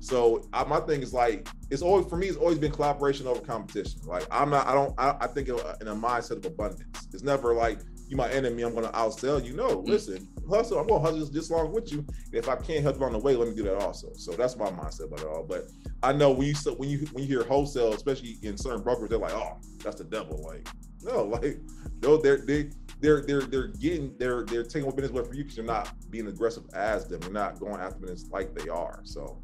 So 0.00 0.46
I, 0.52 0.64
my 0.64 0.80
thing 0.80 1.00
is 1.00 1.14
like 1.14 1.48
it's 1.70 1.80
always 1.80 2.06
for 2.06 2.16
me. 2.16 2.26
It's 2.28 2.36
always 2.36 2.58
been 2.58 2.70
collaboration 2.70 3.26
over 3.26 3.40
competition. 3.40 4.02
Like 4.04 4.26
I'm 4.30 4.50
not. 4.50 4.66
I 4.66 4.74
don't. 4.74 4.94
I, 4.98 5.16
I 5.22 5.26
think 5.26 5.48
in 5.48 5.54
a 5.56 5.94
mindset 5.94 6.32
of 6.32 6.44
abundance. 6.44 7.08
It's 7.14 7.22
never 7.22 7.54
like 7.54 7.80
you 8.08 8.16
my 8.16 8.30
enemy, 8.30 8.62
I'm 8.62 8.74
gonna 8.74 8.90
outsell 8.90 9.44
you. 9.44 9.54
No, 9.54 9.68
mm-hmm. 9.68 9.90
listen, 9.90 10.28
hustle, 10.48 10.78
I'm 10.78 10.86
gonna 10.86 11.00
hustle 11.00 11.26
just 11.26 11.50
long 11.50 11.72
with 11.72 11.92
you. 11.92 12.04
If 12.32 12.48
I 12.48 12.56
can't 12.56 12.82
help 12.82 12.98
you 12.98 13.04
on 13.04 13.12
the 13.12 13.18
way, 13.18 13.36
let 13.36 13.48
me 13.48 13.54
do 13.54 13.62
that 13.64 13.76
also. 13.82 14.12
So 14.14 14.32
that's 14.32 14.56
my 14.56 14.70
mindset 14.70 15.04
about 15.04 15.20
it 15.20 15.26
all. 15.26 15.44
But 15.44 15.64
I 16.02 16.12
know 16.12 16.30
when 16.30 16.48
you 16.48 16.54
when 16.76 16.88
you 16.88 16.98
when 17.12 17.24
you 17.24 17.28
hear 17.28 17.44
wholesale, 17.44 17.92
especially 17.92 18.38
in 18.42 18.56
certain 18.56 18.82
brokers, 18.82 19.10
they're 19.10 19.18
like, 19.18 19.34
oh, 19.34 19.58
that's 19.82 19.96
the 19.96 20.04
devil. 20.04 20.42
Like, 20.42 20.68
no, 21.02 21.24
like 21.42 21.58
no, 22.02 22.16
they're 22.16 22.38
they 22.38 22.70
they're 23.00 23.22
they're 23.22 23.42
they're 23.42 23.68
getting 23.68 24.14
they're 24.18 24.44
they're 24.44 24.64
taking 24.64 24.86
what 24.86 24.96
business 24.96 25.10
away 25.10 25.24
from 25.24 25.34
you 25.34 25.44
because 25.44 25.56
you're 25.56 25.66
not 25.66 25.92
being 26.10 26.26
aggressive 26.28 26.64
as 26.74 27.06
them. 27.08 27.20
You're 27.22 27.32
not 27.32 27.60
going 27.60 27.80
after 27.80 27.98
business 27.98 28.28
like 28.30 28.54
they 28.54 28.68
are. 28.68 29.00
So 29.04 29.40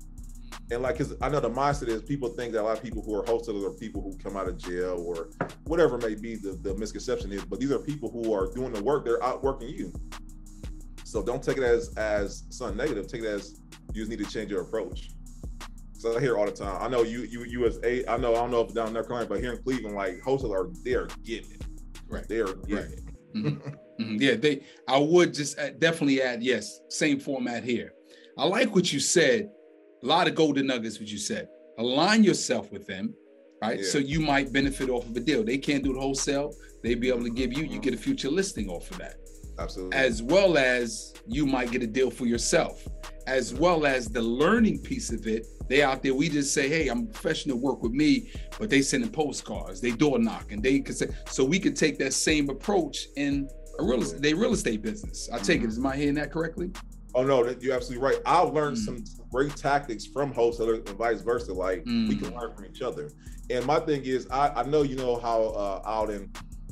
and 0.71 0.83
like 0.83 0.99
because 0.99 1.15
i 1.21 1.29
know 1.29 1.41
the 1.41 1.51
mindset 1.51 1.89
is 1.89 2.03
people 2.03 2.29
think 2.29 2.53
that 2.53 2.63
a 2.63 2.65
lot 2.65 2.77
of 2.77 2.83
people 2.83 3.03
who 3.03 3.15
are 3.15 3.25
wholesalers 3.25 3.65
are 3.65 3.71
people 3.71 4.03
who 4.03 4.17
come 4.19 4.37
out 4.37 4.49
of 4.49 4.57
jail 4.57 5.03
or 5.07 5.31
whatever 5.65 5.99
may 5.99 6.15
be 6.15 6.37
the, 6.37 6.53
the 6.63 6.75
misconception 6.77 7.33
is 7.33 7.45
but 7.45 7.61
these 7.61 7.71
are 7.71 7.79
people 7.79 8.11
who 8.11 8.33
are 8.33 8.53
doing 8.53 8.73
the 8.73 8.83
work. 8.83 9.05
They're 9.05 9.23
outworking 9.23 9.69
you. 9.69 9.93
So 11.05 11.23
don't 11.23 11.43
take 11.43 11.59
it 11.59 11.63
as 11.63 11.95
as 11.97 12.45
something 12.51 12.77
negative. 12.77 13.07
Take 13.07 13.23
it 13.23 13.29
as 13.29 13.61
you 13.93 14.03
just 14.03 14.11
need 14.11 14.25
to 14.25 14.31
change 14.31 14.51
your 14.51 14.63
approach. 14.63 15.11
So 15.93 16.17
i 16.17 16.21
hear 16.21 16.37
all 16.37 16.45
the 16.45 16.53
time 16.53 16.77
i 16.83 16.89
know 16.89 17.03
you 17.03 17.23
you 17.23 17.45
you 17.45 17.65
as 17.67 17.79
a 17.83 18.07
i 18.11 18.19
know 18.19 18.33
i 18.33 18.37
don't 18.37 18.51
know 18.51 18.61
if 18.61 18.75
down 18.75 18.93
there 18.93 19.03
carolina 19.03 19.27
but 19.27 19.41
here 19.41 19.55
in 19.55 19.63
cleveland 19.63 19.97
like 19.97 20.21
wholesalers 20.21 20.67
are 20.67 20.83
they're 20.85 21.07
getting 21.25 21.53
it. 21.53 21.65
Right. 22.09 22.29
They 22.29 22.41
are 22.41 22.53
getting 22.53 22.77
right. 22.77 22.85
it. 22.85 23.37
Mm-hmm. 23.37 23.69
Mm-hmm. 24.01 24.17
yeah 24.21 24.35
they 24.35 24.65
i 24.89 24.99
would 24.99 25.33
just 25.33 25.57
uh, 25.57 25.71
definitely 25.79 26.21
add 26.21 26.43
yes 26.43 26.81
same 26.89 27.21
format 27.21 27.63
here. 27.63 27.93
I 28.37 28.45
like 28.45 28.75
what 28.75 28.93
you 28.93 28.99
said 28.99 29.51
a 30.05 30.07
lot 30.07 30.29
of 30.29 30.35
golden 30.35 30.67
nuggets, 30.67 31.01
what 31.01 31.09
you 31.09 31.19
said. 31.19 31.49
Align 31.79 32.23
yourself 32.23 32.71
with 32.71 32.87
them, 32.87 33.15
right? 33.63 33.81
Yeah. 33.81 33.87
So 33.87 33.99
you 33.99 34.21
might 34.21 34.53
benefit 34.53 34.91
off 34.91 35.07
of 35.09 35.17
a 35.17 35.21
deal. 35.21 35.43
They 35.43 35.59
can't 35.59 35.83
do 35.83 35.95
the 35.95 36.01
wholesale. 36.01 36.53
They 36.83 36.95
be 36.95 37.09
able 37.09 37.25
to 37.25 37.31
give 37.31 37.53
you, 37.53 37.65
you 37.65 37.81
get 37.81 37.95
a 37.95 37.97
future 37.97 38.31
listing 38.31 38.69
off 38.69 38.91
of 38.91 38.99
that. 38.99 39.17
Absolutely. 39.59 39.97
As 39.97 40.23
well 40.23 40.59
as 40.59 41.15
you 41.27 41.47
might 41.47 41.71
get 41.71 41.83
a 41.83 41.87
deal 41.87 42.11
for 42.11 42.27
yourself, 42.27 42.87
as 43.27 43.55
well 43.55 43.87
as 43.87 44.09
the 44.09 44.21
learning 44.21 44.81
piece 44.81 45.11
of 45.11 45.27
it. 45.27 45.47
They 45.69 45.83
out 45.83 46.03
there, 46.03 46.15
we 46.15 46.29
just 46.29 46.53
say, 46.53 46.69
hey, 46.69 46.89
I'm 46.89 47.07
professional, 47.07 47.59
work 47.59 47.83
with 47.83 47.93
me, 47.93 48.31
but 48.59 48.69
they 48.69 48.83
sending 48.83 49.11
postcards, 49.11 49.81
they 49.81 49.93
door 49.93 50.19
knocking, 50.19 50.61
they 50.61 50.81
could 50.81 50.97
say, 50.97 51.09
so 51.27 51.43
we 51.43 51.59
could 51.59 51.75
take 51.75 51.99
that 52.01 52.13
same 52.13 52.51
approach 52.51 53.07
in 53.17 53.49
a 53.79 53.83
real 53.85 54.03
estate, 54.03 54.21
they 54.21 54.35
real 54.35 54.53
estate 54.53 54.83
business. 54.83 55.31
I 55.33 55.39
take 55.39 55.61
mm-hmm. 55.61 55.69
it, 55.69 55.73
is 55.73 55.79
my 55.79 55.97
hearing 55.97 56.15
that 56.17 56.31
correctly? 56.31 56.71
Oh 57.15 57.23
no, 57.23 57.55
you're 57.61 57.75
absolutely 57.75 58.07
right. 58.07 58.19
I've 58.27 58.53
learned 58.53 58.77
mm. 58.77 58.85
some 58.85 59.05
great 59.31 59.55
tactics 59.57 60.07
from 60.07 60.33
wholesalers 60.33 60.79
and 60.87 60.99
vice 60.99 61.21
versa. 61.21 61.53
Like 61.53 61.85
mm. 61.85 62.09
we 62.09 62.17
can 62.17 62.33
mm. 62.33 62.41
learn 62.41 62.55
from 62.55 62.67
each 62.67 62.83
other. 62.83 63.11
And 63.51 63.65
my 63.67 63.79
thing 63.81 64.05
is, 64.05 64.27
I, 64.31 64.49
I 64.49 64.63
know 64.65 64.83
you 64.83 64.97
know 64.97 65.19
how 65.19 65.43
uh, 65.43 65.83
out 65.87 66.11
in 66.11 66.31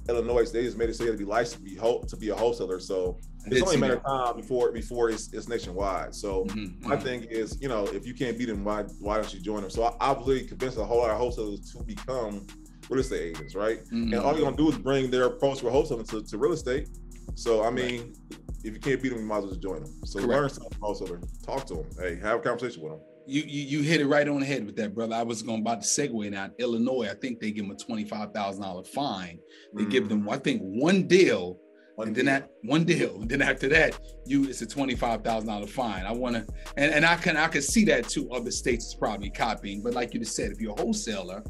Illinois 0.09 0.51
they 0.51 0.65
just 0.65 0.77
made 0.77 0.89
it 0.89 0.97
so 0.97 1.05
you 1.05 1.11
have 1.11 1.19
to 1.19 1.25
be 1.25 1.31
licensed 1.31 1.65
to 1.65 1.71
be 1.71 1.77
to 1.77 2.17
be 2.17 2.29
a 2.31 2.35
wholesaler. 2.35 2.81
So 2.81 3.19
it's 3.47 3.63
only 3.63 3.77
a 3.77 3.79
matter 3.79 3.97
of 3.97 4.05
time 4.05 4.37
before 4.37 4.73
before 4.73 5.11
it's, 5.11 5.33
it's 5.33 5.49
nationwide. 5.49 6.15
So 6.15 6.45
mm-hmm. 6.45 6.89
my 6.89 6.97
mm-hmm. 6.97 7.05
thing 7.05 7.23
is, 7.25 7.59
you 7.61 7.69
know, 7.69 7.87
if 7.87 8.07
you 8.07 8.15
can't 8.15 8.39
beat 8.39 8.47
them, 8.47 8.65
why 8.65 8.83
why 9.01 9.17
don't 9.17 9.33
you 9.33 9.41
join 9.41 9.63
them? 9.63 9.71
So 9.71 9.85
I, 9.85 10.11
I've 10.11 10.19
really 10.27 10.47
convinced 10.47 10.79
a 10.79 10.85
whole 10.85 10.99
lot 10.99 11.11
of 11.11 11.19
wholesalers 11.19 11.73
to 11.73 11.83
become 11.85 12.47
real 12.89 13.01
estate 13.01 13.37
agents, 13.37 13.55
right? 13.55 13.85
Mm-hmm. 13.85 14.13
And 14.13 14.15
all 14.15 14.35
you're 14.35 14.45
gonna 14.45 14.57
do 14.57 14.71
is 14.71 14.79
bring 14.79 15.11
their 15.11 15.25
approach 15.25 15.61
for 15.61 15.71
wholesaling 15.71 16.09
to, 16.11 16.23
to 16.23 16.39
real 16.39 16.53
estate. 16.53 16.89
So 17.35 17.65
I 17.65 17.71
mean, 17.71 18.01
right 18.01 18.42
if 18.65 18.75
you 18.75 18.81
can't 18.81 19.03
beat 19.03 19.11
them, 19.11 19.21
you 19.21 19.25
might 19.25 19.39
as 19.39 19.43
well 19.43 19.51
just 19.51 19.63
join 19.63 19.83
them. 19.83 19.93
So 20.05 20.21
Correct. 20.21 20.41
learn 20.41 20.49
something 20.51 20.79
also. 20.81 21.19
Talk 21.45 21.67
to 21.67 21.75
them. 21.75 21.87
Hey, 21.99 22.19
have 22.21 22.39
a 22.39 22.43
conversation 22.43 22.83
with 22.83 22.93
them. 22.93 23.01
You, 23.27 23.43
you 23.43 23.63
you 23.79 23.83
hit 23.83 24.01
it 24.01 24.07
right 24.07 24.27
on 24.27 24.41
the 24.41 24.47
head 24.47 24.67
with 24.67 24.77
that, 24.77 24.95
brother. 24.95 25.15
I 25.15 25.23
was 25.23 25.43
going 25.43 25.61
about 25.61 25.81
to 25.83 25.87
segue 25.87 26.31
now. 26.31 26.51
Illinois, 26.59 27.09
I 27.09 27.15
think 27.15 27.39
they 27.39 27.53
give 27.53 27.67
them 27.67 27.77
a 27.77 27.85
twenty 27.85 28.05
five 28.05 28.33
thousand 28.33 28.63
dollar 28.63 28.83
fine. 28.85 29.39
They 29.75 29.85
mm 29.85 29.91
give 29.91 30.09
them, 30.09 30.23
mm-hmm. 30.23 30.31
I 30.31 30.39
think, 30.39 30.61
one 30.63 31.07
deal 31.07 31.59
One 31.97 32.09
and 32.09 32.17
deal. 32.17 32.25
then 32.25 32.35
that 32.35 32.51
one 32.65 32.85
deal. 32.85 33.21
And 33.21 33.29
then 33.29 33.43
after 33.43 33.69
that, 33.69 33.99
you 34.27 34.45
it's 34.45 34.63
a 34.63 34.67
twenty-five 34.67 35.23
thousand 35.23 35.49
dollar 35.49 35.67
fine. 35.67 36.05
I 36.05 36.13
wanna 36.13 36.45
and, 36.77 36.93
and 36.93 37.05
I 37.05 37.17
can 37.17 37.37
I 37.37 37.49
can 37.49 37.63
see 37.63 37.85
that 37.87 38.09
too. 38.09 38.31
Other 38.33 38.51
states 38.51 38.87
is 38.87 38.95
probably 38.95 39.31
copying. 39.31 39.83
But 39.83 39.95
like 39.95 40.15
you 40.15 40.21
just 40.21 40.35
said, 40.35 40.51
if 40.51 40.61
you're 40.61 40.73
a 40.73 40.81
wholesaler, 40.81 41.45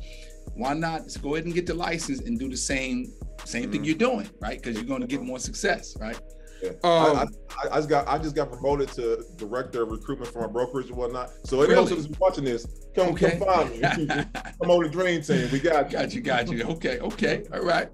why 0.54 0.74
not 0.74 1.04
just 1.04 1.22
go 1.22 1.36
ahead 1.36 1.46
and 1.46 1.54
get 1.54 1.66
the 1.66 1.74
license 1.74 2.20
and 2.20 2.38
do 2.38 2.48
the 2.50 2.56
same 2.56 3.06
same 3.44 3.62
mm-hmm. 3.62 3.72
thing 3.72 3.84
you're 3.84 3.94
doing, 3.94 4.28
right? 4.40 4.60
Because 4.60 4.76
you're 4.76 4.84
gonna 4.84 5.06
get 5.06 5.22
more 5.22 5.38
success, 5.38 5.96
right? 5.98 6.20
Yeah. 6.62 6.70
Um, 6.84 7.16
I, 7.16 7.22
I, 7.22 7.68
I, 7.72 7.76
just 7.76 7.88
got 7.88 8.08
I 8.08 8.18
just 8.18 8.36
got 8.36 8.52
promoted 8.52 8.88
to 8.92 9.24
director 9.36 9.82
of 9.82 9.90
recruitment 9.90 10.32
for 10.32 10.42
my 10.42 10.46
brokerage 10.46 10.88
and 10.88 10.96
whatnot. 10.96 11.30
So 11.44 11.60
anyone 11.60 11.84
really? 11.84 11.96
who's 11.96 12.08
watching 12.20 12.44
this, 12.44 12.66
come 12.94 13.08
okay. 13.10 13.38
come 13.38 13.48
find 13.48 13.70
me. 13.70 13.80
come 14.60 14.70
on 14.70 14.82
the 14.84 14.88
dream 14.88 15.22
team. 15.22 15.50
We 15.50 15.58
got 15.58 15.90
you. 15.90 15.98
Got 15.98 16.14
you, 16.14 16.20
got 16.20 16.48
you. 16.48 16.62
Okay, 16.64 17.00
okay, 17.00 17.44
all 17.52 17.62
right. 17.62 17.88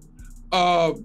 Um, 0.53 1.03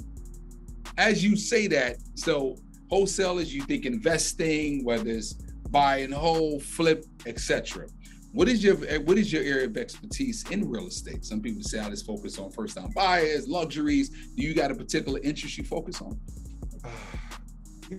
as 0.97 1.23
you 1.23 1.37
say 1.37 1.67
that, 1.67 1.97
so 2.15 2.57
wholesalers, 2.89 3.53
you 3.53 3.63
think 3.63 3.85
investing, 3.85 4.83
whether 4.83 5.09
it's 5.09 5.33
buy 5.69 5.97
and 5.97 6.13
hold, 6.13 6.63
flip, 6.63 7.05
etc. 7.25 7.87
What 8.33 8.49
is 8.49 8.63
your 8.63 8.75
what 9.01 9.17
is 9.17 9.31
your 9.31 9.43
area 9.43 9.67
of 9.67 9.77
expertise 9.77 10.43
in 10.49 10.69
real 10.69 10.87
estate? 10.87 11.23
Some 11.23 11.39
people 11.39 11.63
say 11.63 11.79
I 11.79 11.89
just 11.89 12.05
focus 12.05 12.37
on 12.39 12.51
first 12.51 12.75
time 12.75 12.89
buyers, 12.95 13.47
luxuries. 13.47 14.09
Do 14.09 14.43
you 14.43 14.53
got 14.53 14.71
a 14.71 14.75
particular 14.75 15.19
interest 15.23 15.57
you 15.57 15.63
focus 15.63 16.01
on? 16.01 16.19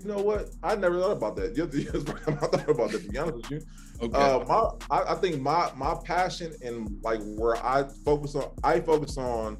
You 0.02 0.08
know 0.08 0.22
what? 0.22 0.50
I 0.62 0.74
never 0.74 1.00
thought 1.00 1.12
about 1.12 1.36
that. 1.36 1.56
You're 1.56 1.68
first 1.68 2.08
I 2.28 2.32
thought 2.32 2.68
about 2.68 2.90
that. 2.90 3.02
To 3.02 3.08
be 3.08 3.18
honest 3.18 3.36
with 3.36 3.50
you, 3.50 3.60
okay. 4.02 4.16
Uh, 4.16 4.44
my 4.46 4.70
I, 4.90 5.12
I 5.12 5.14
think 5.16 5.40
my 5.40 5.70
my 5.76 5.96
passion 6.04 6.52
and 6.62 6.98
like 7.02 7.20
where 7.36 7.56
I 7.64 7.84
focus 8.04 8.34
on, 8.34 8.50
I 8.62 8.80
focus 8.80 9.18
on 9.18 9.58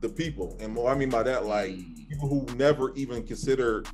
the 0.00 0.08
people, 0.08 0.56
and 0.60 0.74
what 0.74 0.92
I 0.92 0.98
mean 0.98 1.10
by 1.10 1.22
that, 1.24 1.46
like 1.46 1.72
mm. 1.72 2.08
people 2.08 2.28
who 2.28 2.46
never 2.56 2.94
even 2.94 3.26
consider 3.26 3.84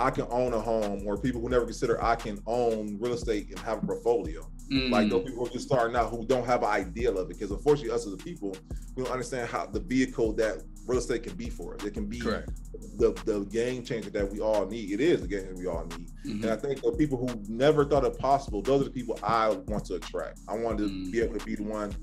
I 0.00 0.10
can 0.10 0.26
own 0.30 0.54
a 0.54 0.60
home, 0.60 1.04
or 1.06 1.18
people 1.18 1.40
who 1.40 1.48
never 1.48 1.64
consider 1.64 2.02
I 2.02 2.14
can 2.14 2.38
own 2.46 2.98
real 3.00 3.14
estate 3.14 3.50
and 3.50 3.58
have 3.60 3.82
a 3.82 3.86
portfolio. 3.86 4.48
Mm. 4.70 4.90
Like 4.90 5.10
those 5.10 5.24
people 5.24 5.44
who 5.44 5.46
are 5.46 5.52
just 5.52 5.66
starting 5.66 5.96
out 5.96 6.10
who 6.10 6.24
don't 6.26 6.44
have 6.46 6.62
an 6.62 6.68
idea 6.68 7.10
of 7.10 7.16
it, 7.18 7.28
because 7.28 7.50
unfortunately, 7.50 7.94
us 7.94 8.06
as 8.06 8.12
a 8.12 8.16
people, 8.16 8.56
we 8.94 9.02
don't 9.02 9.12
understand 9.12 9.48
how 9.48 9.66
the 9.66 9.80
vehicle 9.80 10.32
that 10.34 10.62
real 10.88 10.98
estate 10.98 11.22
can 11.22 11.34
be 11.34 11.50
for 11.50 11.74
us. 11.74 11.84
It 11.84 11.92
can 11.92 12.06
be 12.06 12.18
Correct. 12.18 12.50
the 12.96 13.12
the 13.24 13.44
game 13.44 13.84
changer 13.84 14.10
that 14.10 14.28
we 14.28 14.40
all 14.40 14.66
need. 14.66 14.90
It 14.90 15.00
is 15.00 15.20
the 15.20 15.28
game 15.28 15.54
we 15.54 15.66
all 15.66 15.84
need. 15.84 16.08
Mm-hmm. 16.26 16.42
And 16.42 16.50
I 16.50 16.56
think 16.56 16.80
the 16.80 16.92
people 16.92 17.18
who 17.18 17.28
never 17.46 17.84
thought 17.84 18.04
it 18.04 18.18
possible, 18.18 18.62
those 18.62 18.80
are 18.80 18.84
the 18.84 18.90
people 18.90 19.18
I 19.22 19.50
want 19.50 19.84
to 19.86 19.94
attract. 19.96 20.40
I 20.48 20.56
want 20.56 20.78
to 20.78 20.84
mm. 20.84 21.12
be 21.12 21.20
able 21.20 21.38
to 21.38 21.44
be 21.44 21.54
the 21.54 21.62
one. 21.62 21.94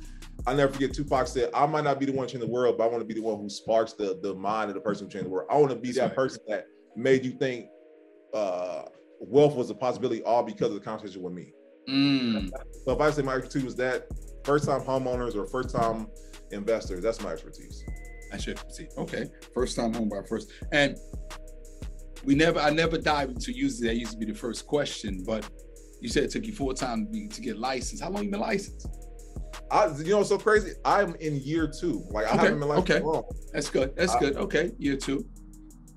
I 0.46 0.54
never 0.54 0.72
forget 0.72 0.94
Tupac 0.94 1.28
said, 1.28 1.50
I 1.54 1.66
might 1.66 1.84
not 1.84 2.00
be 2.00 2.06
the 2.06 2.12
one 2.12 2.28
changing 2.28 2.42
the 2.42 2.54
world, 2.54 2.78
but 2.78 2.84
I 2.84 2.88
want 2.88 3.02
to 3.02 3.06
be 3.06 3.16
the 3.16 3.22
one 3.22 3.40
who 3.40 3.50
sparks 3.50 3.94
the 3.94 4.20
the 4.22 4.36
mind 4.36 4.70
of 4.70 4.76
the 4.76 4.82
person 4.82 5.08
who 5.08 5.12
changed 5.12 5.26
the 5.26 5.32
world. 5.32 5.48
I 5.52 5.58
want 5.58 5.72
to 5.72 5.76
be 5.76 5.88
That's 5.88 5.98
that 5.98 6.08
right. 6.10 6.16
person 6.16 6.42
that 6.48 6.66
made 6.96 7.26
you 7.26 7.32
think 7.32 7.66
uh, 8.34 8.84
wealth 9.20 9.56
was 9.56 9.70
a 9.72 9.76
possibility 9.76 10.22
all 10.24 10.44
because 10.44 10.68
of 10.68 10.76
the 10.76 10.80
conversation 10.80 11.24
with 11.24 11.34
me. 11.34 11.52
Mm. 11.90 12.52
So 12.86 12.92
if 12.92 13.02
I 13.02 13.10
say 13.12 13.24
my 13.24 13.34
expertise 13.34 13.64
was 13.64 13.76
that 13.78 14.08
first 14.44 14.66
time 14.66 14.82
homeowners 14.82 15.36
or 15.36 15.48
first 15.48 15.76
time 15.76 16.08
investors, 16.52 17.02
that's 17.02 17.22
my 17.22 17.32
expertise. 17.32 17.84
That's 18.32 18.44
should 18.44 18.60
see. 18.72 18.88
Okay. 18.98 19.26
First 19.54 19.76
time 19.76 19.94
home 19.94 20.10
buyer 20.10 20.24
first. 20.24 20.52
And 20.72 20.98
we 22.24 22.36
never 22.36 22.60
I 22.60 22.70
never 22.72 22.98
dived 22.98 23.32
into 23.34 23.52
using 23.52 23.88
that 23.88 23.96
used 23.96 24.12
to 24.14 24.18
be 24.18 24.26
the 24.26 24.34
first 24.34 24.66
question, 24.66 25.24
but 25.26 25.48
you 26.02 26.10
said 26.10 26.24
it 26.24 26.32
took 26.32 26.46
you 26.46 26.54
four 26.54 26.74
times 26.74 27.36
to 27.36 27.42
get 27.42 27.58
licensed. 27.58 28.04
How 28.04 28.10
long 28.10 28.24
you 28.24 28.32
been 28.32 28.40
licensed? 28.40 28.88
I, 29.72 29.88
you 29.98 30.12
know, 30.12 30.24
so 30.24 30.38
crazy. 30.38 30.74
I'm 30.84 31.16
in 31.16 31.38
year 31.38 31.68
two. 31.68 32.06
Like 32.10 32.26
I 32.26 32.30
okay. 32.30 32.38
haven't 32.38 32.60
been 32.60 32.70
licensed 32.70 32.92
okay. 32.92 33.04
long. 33.04 33.24
That's 33.54 33.70
good. 33.70 33.96
That's 33.96 34.16
I, 34.16 34.20
good. 34.20 34.36
Okay, 34.38 34.72
year 34.78 34.98
2 34.98 35.26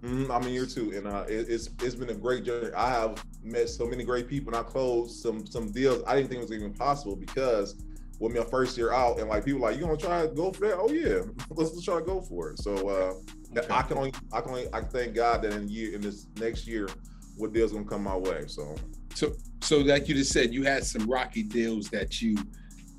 mm-hmm, 0.02 0.30
I'm 0.30 0.42
in 0.44 0.52
year 0.52 0.66
two, 0.66 0.92
and 0.92 1.06
uh, 1.06 1.24
it, 1.28 1.48
it's 1.48 1.68
it's 1.82 1.94
been 1.94 2.10
a 2.10 2.14
great 2.14 2.44
journey. 2.44 2.72
I 2.74 2.90
have 2.90 3.22
met 3.42 3.68
so 3.68 3.86
many 3.86 4.04
great 4.04 4.28
people, 4.28 4.54
and 4.54 4.64
I 4.64 4.68
closed 4.68 5.20
some 5.20 5.46
some 5.46 5.72
deals 5.72 6.02
I 6.06 6.16
didn't 6.16 6.28
think 6.28 6.40
it 6.40 6.48
was 6.48 6.52
even 6.52 6.72
possible 6.72 7.16
because 7.16 7.74
with 8.18 8.34
my 8.34 8.44
first 8.44 8.76
year 8.76 8.92
out, 8.92 9.18
and 9.18 9.28
like 9.28 9.44
people 9.44 9.60
like, 9.60 9.76
you 9.76 9.82
gonna 9.82 9.96
try 9.96 10.22
to 10.22 10.28
go 10.28 10.52
for 10.52 10.68
that? 10.68 10.76
Oh 10.76 10.90
yeah, 10.90 11.22
let's, 11.50 11.72
let's 11.72 11.84
try 11.84 11.98
to 11.98 12.04
go 12.04 12.20
for 12.20 12.50
it. 12.50 12.58
So 12.58 12.74
uh, 12.88 13.58
okay. 13.58 13.66
I 13.70 13.82
can 13.82 13.96
only 13.96 14.12
I 14.32 14.40
can 14.40 14.50
only 14.50 14.66
I 14.72 14.80
thank 14.82 15.14
God 15.14 15.42
that 15.42 15.52
in 15.52 15.68
year 15.68 15.94
in 15.94 16.00
this 16.00 16.26
next 16.38 16.66
year, 16.66 16.88
what 17.36 17.52
deals 17.52 17.72
gonna 17.72 17.84
come 17.84 18.02
my 18.02 18.16
way. 18.16 18.44
So 18.46 18.74
so 19.14 19.32
so 19.60 19.78
like 19.78 20.08
you 20.08 20.14
just 20.14 20.32
said, 20.32 20.52
you 20.52 20.62
had 20.62 20.84
some 20.84 21.06
rocky 21.08 21.42
deals 21.42 21.88
that 21.90 22.20
you 22.20 22.36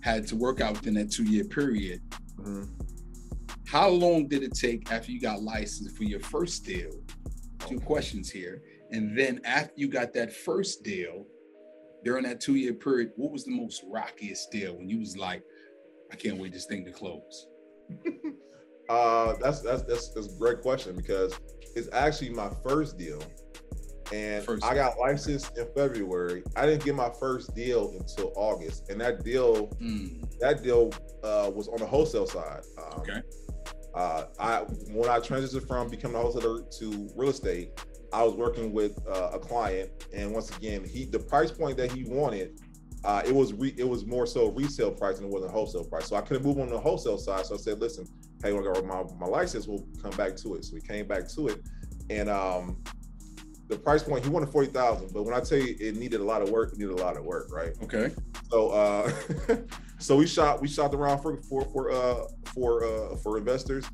had 0.01 0.27
to 0.27 0.35
work 0.35 0.61
out 0.61 0.73
within 0.73 0.93
that 0.95 1.11
two 1.11 1.23
year 1.23 1.43
period. 1.43 2.01
Mm-hmm. 2.39 2.63
How 3.65 3.89
long 3.89 4.27
did 4.27 4.41
it 4.41 4.53
take 4.55 4.91
after 4.91 5.11
you 5.11 5.19
got 5.19 5.41
licensed 5.41 5.95
for 5.95 6.03
your 6.03 6.19
first 6.19 6.65
deal? 6.65 6.91
Two 7.67 7.79
questions 7.79 8.31
here. 8.31 8.63
And 8.91 9.15
then 9.17 9.41
after 9.45 9.73
you 9.75 9.87
got 9.87 10.13
that 10.13 10.33
first 10.33 10.83
deal, 10.83 11.25
during 12.03 12.23
that 12.23 12.39
two 12.39 12.55
year 12.55 12.73
period, 12.73 13.11
what 13.15 13.31
was 13.31 13.45
the 13.45 13.51
most 13.51 13.83
rockiest 13.87 14.51
deal 14.51 14.77
when 14.77 14.89
you 14.89 14.99
was 14.99 15.17
like, 15.17 15.43
I 16.11 16.15
can't 16.15 16.37
wait 16.37 16.53
this 16.53 16.65
thing 16.65 16.85
to 16.85 16.91
close? 16.91 17.47
uh, 18.89 19.33
that's, 19.41 19.61
that's 19.61 19.83
that's 19.83 20.09
that's 20.09 20.33
a 20.33 20.39
great 20.39 20.61
question 20.61 20.95
because 20.95 21.39
it's 21.75 21.89
actually 21.93 22.29
my 22.29 22.49
first 22.63 22.97
deal, 22.97 23.21
and 24.11 24.43
first 24.43 24.63
I 24.63 24.73
got 24.75 24.97
licensed 24.97 25.57
in 25.57 25.67
February. 25.75 26.43
I 26.55 26.65
didn't 26.65 26.83
get 26.83 26.95
my 26.95 27.11
first 27.19 27.55
deal 27.55 27.93
until 27.99 28.33
August, 28.35 28.89
and 28.89 28.99
that 29.01 29.23
deal 29.23 29.67
mm. 29.81 30.23
that 30.39 30.63
deal 30.63 30.91
uh, 31.23 31.51
was 31.53 31.67
on 31.67 31.77
the 31.77 31.85
wholesale 31.85 32.27
side. 32.27 32.61
Um, 32.77 32.99
okay. 32.99 33.21
Uh, 33.95 34.25
I 34.39 34.63
when 35.09 35.21
I 35.21 35.25
transitioned 35.25 35.67
from 35.67 35.89
becoming 35.89 36.17
a 36.17 36.19
wholesaler 36.19 36.61
to 36.61 37.09
real 37.15 37.29
estate, 37.29 37.71
I 38.13 38.23
was 38.23 38.33
working 38.33 38.73
with 38.73 38.99
uh, 39.07 39.31
a 39.33 39.39
client, 39.39 39.89
and 40.13 40.31
once 40.31 40.55
again, 40.55 40.83
he 40.83 41.05
the 41.05 41.19
price 41.19 41.51
point 41.51 41.77
that 41.77 41.91
he 41.91 42.03
wanted, 42.03 42.59
uh, 43.03 43.21
it 43.25 43.33
was 43.33 43.53
re, 43.53 43.73
it 43.77 43.87
was 43.87 44.05
more 44.05 44.25
so 44.25 44.51
resale 44.51 44.91
price 44.91 45.17
than 45.17 45.25
it 45.25 45.31
was 45.31 45.43
a 45.43 45.47
wholesale 45.47 45.83
price. 45.83 46.07
So 46.07 46.15
I 46.15 46.21
couldn't 46.21 46.45
move 46.45 46.59
on 46.59 46.69
the 46.69 46.79
wholesale 46.79 47.17
side. 47.17 47.45
So 47.45 47.55
I 47.55 47.57
said, 47.57 47.79
listen, 47.79 48.07
hey, 48.43 48.53
when 48.53 48.67
I 48.67 48.73
got 48.73 48.85
my 48.85 49.03
my 49.19 49.25
license, 49.25 49.67
we'll 49.67 49.85
come 50.01 50.11
back 50.11 50.35
to 50.37 50.55
it. 50.55 50.65
So 50.65 50.75
we 50.75 50.81
came 50.81 51.07
back 51.07 51.27
to 51.29 51.47
it, 51.47 51.61
and 52.09 52.29
um, 52.29 52.83
the 53.67 53.77
price 53.77 54.03
point 54.03 54.23
he 54.23 54.29
wanted 54.29 54.49
forty 54.49 54.69
thousand, 54.69 55.11
but 55.13 55.23
when 55.23 55.33
I 55.33 55.39
tell 55.39 55.57
you 55.57 55.75
it 55.79 55.95
needed 55.95 56.21
a 56.21 56.25
lot 56.25 56.41
of 56.41 56.49
work, 56.49 56.73
it 56.73 56.79
needed 56.79 56.99
a 56.99 57.01
lot 57.01 57.17
of 57.17 57.23
work, 57.23 57.47
right? 57.51 57.73
Okay. 57.83 58.11
So 58.51 58.69
uh, 58.69 59.11
so 59.99 60.17
we 60.17 60.27
shot 60.27 60.61
we 60.61 60.67
shot 60.67 60.93
around 60.93 61.21
for 61.21 61.41
for 61.43 61.63
for 61.65 61.91
uh 61.91 62.25
for 62.53 62.83
uh 62.83 63.15
for 63.17 63.37
investors 63.37 63.85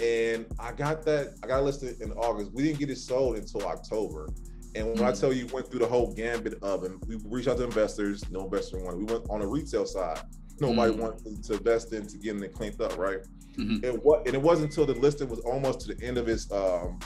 and 0.00 0.46
I 0.58 0.72
got 0.72 1.04
that, 1.04 1.34
I 1.42 1.46
got 1.46 1.60
it 1.60 1.62
listed 1.62 2.00
in 2.00 2.12
August. 2.12 2.52
We 2.52 2.64
didn't 2.64 2.78
get 2.78 2.90
it 2.90 2.98
sold 2.98 3.36
until 3.36 3.66
October. 3.66 4.28
And 4.74 4.86
when 4.88 4.96
mm. 4.96 5.06
I 5.06 5.12
tell 5.12 5.32
you, 5.32 5.46
went 5.48 5.68
through 5.68 5.80
the 5.80 5.86
whole 5.86 6.12
gambit 6.12 6.58
of 6.62 6.84
it, 6.84 6.92
we 7.06 7.16
reached 7.24 7.48
out 7.48 7.58
to 7.58 7.64
investors, 7.64 8.28
no 8.30 8.44
investor 8.44 8.78
wanted. 8.78 8.98
We 8.98 9.04
went 9.04 9.26
on 9.30 9.40
the 9.40 9.46
retail 9.46 9.86
side. 9.86 10.20
Nobody 10.60 10.92
mm. 10.92 10.98
wanted 10.98 11.44
to 11.44 11.52
invest 11.54 11.92
into 11.92 12.18
getting 12.18 12.42
it 12.42 12.52
cleaned 12.52 12.80
up, 12.80 12.96
right? 12.98 13.18
Mm-hmm. 13.56 13.84
And 13.84 13.98
what 14.02 14.26
and 14.26 14.34
it 14.34 14.42
wasn't 14.42 14.70
until 14.70 14.86
the 14.86 14.94
listing 14.94 15.28
was 15.28 15.40
almost 15.40 15.82
to 15.82 15.94
the 15.94 16.04
end 16.04 16.18
of 16.18 16.28
its 16.28 16.50
um 16.50 16.98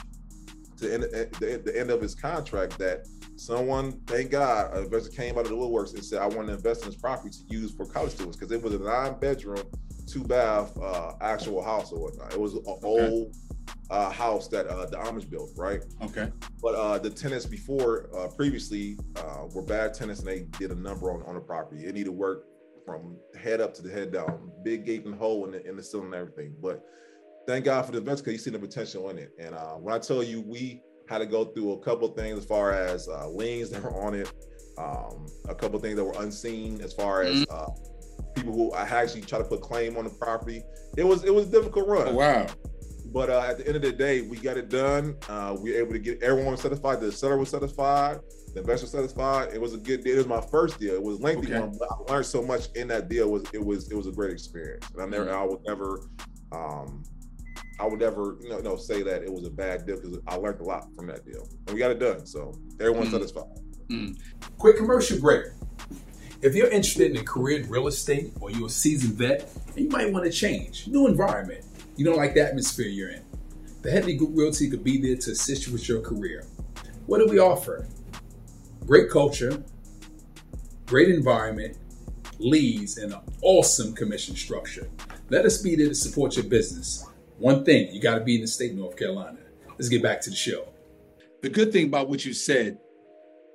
to 0.77 0.87
the 0.87 0.93
end, 0.93 1.03
the, 1.03 1.61
the 1.63 1.79
end 1.79 1.91
of 1.91 2.01
his 2.01 2.15
contract 2.15 2.77
that 2.79 3.05
someone, 3.35 3.99
thank 4.07 4.31
God, 4.31 4.75
an 4.75 4.83
investor 4.85 5.11
came 5.11 5.37
out 5.37 5.41
of 5.41 5.49
the 5.49 5.55
woodworks 5.55 5.93
and 5.93 6.03
said, 6.03 6.21
I 6.21 6.27
want 6.27 6.47
to 6.47 6.53
invest 6.53 6.83
in 6.83 6.89
this 6.89 6.99
property 6.99 7.29
to 7.29 7.53
use 7.53 7.71
for 7.71 7.85
college 7.85 8.13
students 8.13 8.37
because 8.37 8.51
it 8.51 8.61
was 8.61 8.73
a 8.73 8.79
nine 8.79 9.19
bedroom 9.19 9.63
two 10.09 10.23
bath 10.23 10.77
uh, 10.81 11.13
actual 11.21 11.63
house 11.63 11.91
or 11.91 11.99
whatnot. 11.99 12.33
It 12.33 12.39
was 12.39 12.53
an 12.53 12.63
okay. 12.67 12.87
old 12.87 13.35
uh, 13.89 14.09
house 14.09 14.47
that 14.49 14.67
uh, 14.67 14.85
the 14.85 14.97
Amish 14.97 15.29
built, 15.29 15.51
right? 15.55 15.81
Okay. 16.01 16.31
But 16.61 16.75
uh, 16.75 16.99
the 16.99 17.09
tenants 17.09 17.45
before 17.45 18.09
uh, 18.15 18.27
previously 18.27 18.97
uh, 19.15 19.45
were 19.53 19.61
bad 19.61 19.93
tenants, 19.93 20.19
and 20.21 20.29
they 20.29 20.41
did 20.57 20.71
a 20.71 20.75
number 20.75 21.11
on, 21.11 21.23
on 21.23 21.35
the 21.35 21.41
property. 21.41 21.85
It 21.85 21.95
needed 21.95 22.11
work 22.11 22.45
from 22.85 23.17
head 23.39 23.61
up 23.61 23.73
to 23.75 23.81
the 23.81 23.91
head 23.91 24.11
down, 24.11 24.51
big 24.63 24.85
gaping 24.85 25.13
hole 25.13 25.45
in 25.45 25.51
the 25.51 25.67
in 25.67 25.75
the 25.75 25.83
ceiling 25.83 26.07
and 26.07 26.15
everything. 26.15 26.55
But 26.61 26.83
thank 27.47 27.65
God 27.65 27.85
for 27.85 27.91
the 27.91 27.99
events 27.99 28.21
because 28.21 28.33
you 28.33 28.39
see 28.39 28.51
the 28.51 28.59
potential 28.59 29.09
in 29.09 29.17
it. 29.17 29.31
And 29.39 29.55
uh, 29.55 29.73
when 29.75 29.93
I 29.93 29.99
tell 29.99 30.23
you, 30.23 30.41
we 30.41 30.81
had 31.07 31.19
to 31.19 31.25
go 31.25 31.45
through 31.45 31.73
a 31.73 31.79
couple 31.79 32.07
things 32.09 32.37
as 32.37 32.45
far 32.45 32.71
as 32.71 33.07
uh, 33.07 33.27
liens 33.29 33.71
that 33.71 33.81
were 33.81 33.93
on 33.93 34.13
it, 34.13 34.31
um, 34.77 35.25
a 35.47 35.55
couple 35.55 35.79
things 35.79 35.95
that 35.95 36.05
were 36.05 36.21
unseen 36.21 36.79
as 36.81 36.93
far 36.93 37.23
as 37.23 37.45
mm-hmm. 37.45 37.51
uh, 37.51 37.88
people 38.39 38.53
who 38.53 38.71
I 38.73 38.83
actually 38.83 39.21
try 39.21 39.39
to 39.39 39.45
put 39.45 39.61
claim 39.61 39.97
on 39.97 40.05
the 40.05 40.09
property. 40.09 40.63
It 40.97 41.03
was 41.03 41.23
it 41.23 41.33
was 41.33 41.47
a 41.47 41.51
difficult 41.51 41.87
run. 41.87 42.07
Oh, 42.09 42.15
wow. 42.15 42.47
But 43.11 43.29
uh, 43.29 43.39
at 43.39 43.57
the 43.57 43.67
end 43.67 43.75
of 43.75 43.81
the 43.81 43.91
day, 43.91 44.21
we 44.21 44.37
got 44.37 44.57
it 44.57 44.69
done. 44.69 45.15
Uh, 45.27 45.57
we 45.59 45.71
were 45.71 45.79
able 45.79 45.93
to 45.93 45.99
get 45.99 46.21
everyone 46.21 46.55
satisfied. 46.57 46.99
The 46.99 47.11
seller 47.11 47.37
was 47.37 47.49
satisfied. 47.49 48.19
The 48.53 48.59
investor 48.59 48.85
was 48.85 48.91
satisfied. 48.91 49.49
It 49.53 49.59
was 49.59 49.73
a 49.73 49.77
good 49.77 50.03
deal. 50.03 50.13
It 50.13 50.17
was 50.17 50.27
my 50.27 50.41
first 50.41 50.79
deal. 50.79 50.93
It 50.93 51.01
was 51.01 51.19
lengthy 51.19 51.53
okay. 51.53 51.59
one, 51.59 51.75
but 51.77 51.89
I 51.91 52.13
learned 52.13 52.27
so 52.27 52.43
much 52.43 52.67
in 52.75 52.87
that 52.89 53.09
deal. 53.09 53.25
It 53.25 53.31
was 53.31 53.43
it 53.53 53.65
was 53.65 53.91
it 53.91 53.95
was 53.95 54.07
a 54.07 54.11
great 54.11 54.31
experience. 54.31 54.87
And 54.93 55.01
I 55.01 55.05
never 55.05 55.25
mm-hmm. 55.25 55.35
I 55.35 55.43
would 55.43 55.59
never 55.65 56.01
um, 56.51 57.03
I 57.79 57.85
would 57.87 57.99
never 57.99 58.37
you 58.41 58.61
know, 58.61 58.75
say 58.75 59.01
that 59.03 59.23
it 59.23 59.31
was 59.31 59.45
a 59.45 59.49
bad 59.49 59.85
deal 59.85 59.95
because 59.95 60.19
I 60.27 60.35
learned 60.35 60.59
a 60.59 60.65
lot 60.65 60.93
from 60.95 61.07
that 61.07 61.25
deal. 61.25 61.47
And 61.67 61.73
we 61.73 61.79
got 61.79 61.91
it 61.91 61.99
done. 61.99 62.25
So 62.25 62.53
everyone's 62.79 63.07
mm-hmm. 63.07 63.17
satisfied. 63.17 63.59
Mm-hmm. 63.89 64.55
Quick 64.57 64.77
commercial 64.77 65.19
break. 65.19 65.45
If 66.41 66.55
you're 66.55 66.69
interested 66.69 67.11
in 67.11 67.17
a 67.17 67.23
career 67.23 67.59
in 67.59 67.69
real 67.69 67.87
estate 67.87 68.31
or 68.39 68.49
you're 68.49 68.67
a 68.67 68.69
seasoned 68.69 69.15
vet 69.15 69.51
and 69.75 69.77
you 69.77 69.89
might 69.89 70.13
want 70.13 70.23
to 70.23 70.31
change, 70.31 70.87
new 70.87 71.05
environment, 71.05 71.65
you 71.97 72.05
don't 72.05 72.15
like 72.15 72.33
the 72.33 72.41
atmosphere 72.41 72.87
you're 72.87 73.09
in, 73.09 73.21
The 73.81 73.91
Headley 73.91 74.15
Group 74.15 74.31
Realty 74.33 74.69
could 74.69 74.81
be 74.81 75.01
there 75.01 75.17
to 75.17 75.31
assist 75.31 75.67
you 75.67 75.73
with 75.73 75.89
your 75.89 75.99
career. 75.99 76.45
What 77.07 77.19
do 77.19 77.27
we 77.27 77.39
offer? 77.39 77.89
Great 78.85 79.09
culture, 79.09 79.61
great 80.85 81.09
environment, 81.09 81.77
leads, 82.37 82.99
and 82.99 83.11
an 83.11 83.19
awesome 83.41 83.93
commission 83.93 84.37
structure. 84.37 84.89
Let 85.29 85.43
us 85.43 85.61
be 85.61 85.75
there 85.75 85.89
to 85.89 85.95
support 85.95 86.37
your 86.37 86.45
business. 86.45 87.05
One 87.37 87.65
thing, 87.65 87.93
you 87.93 87.99
got 88.01 88.17
to 88.17 88.23
be 88.23 88.35
in 88.35 88.41
the 88.41 88.47
state 88.47 88.71
of 88.71 88.77
North 88.77 88.95
Carolina. 88.95 89.39
Let's 89.71 89.89
get 89.89 90.01
back 90.01 90.21
to 90.21 90.29
the 90.29 90.37
show. 90.37 90.69
The 91.41 91.49
good 91.49 91.73
thing 91.73 91.87
about 91.87 92.07
what 92.07 92.23
you 92.23 92.31
said 92.31 92.79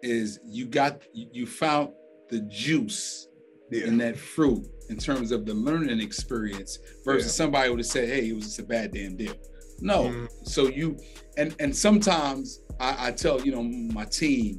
is 0.02 0.38
you 0.44 0.66
got 0.66 1.00
you 1.14 1.46
found 1.46 1.94
the 2.34 2.40
juice 2.48 3.28
yeah. 3.70 3.86
in 3.86 3.96
that 3.98 4.16
fruit 4.16 4.66
in 4.90 4.98
terms 4.98 5.30
of 5.30 5.46
the 5.46 5.54
learning 5.54 6.00
experience 6.00 6.80
versus 7.04 7.26
yeah. 7.26 7.44
somebody 7.44 7.70
would 7.70 7.78
have 7.78 7.86
said, 7.86 8.08
"Hey, 8.08 8.28
it 8.28 8.34
was 8.34 8.44
just 8.46 8.58
a 8.58 8.64
bad 8.64 8.92
damn 8.92 9.16
deal." 9.16 9.34
No, 9.80 10.04
mm-hmm. 10.04 10.26
so 10.42 10.68
you 10.68 10.98
and 11.38 11.54
and 11.60 11.74
sometimes 11.74 12.60
I, 12.80 13.08
I 13.08 13.10
tell 13.12 13.40
you 13.40 13.52
know 13.52 13.62
my 13.62 14.04
team, 14.04 14.58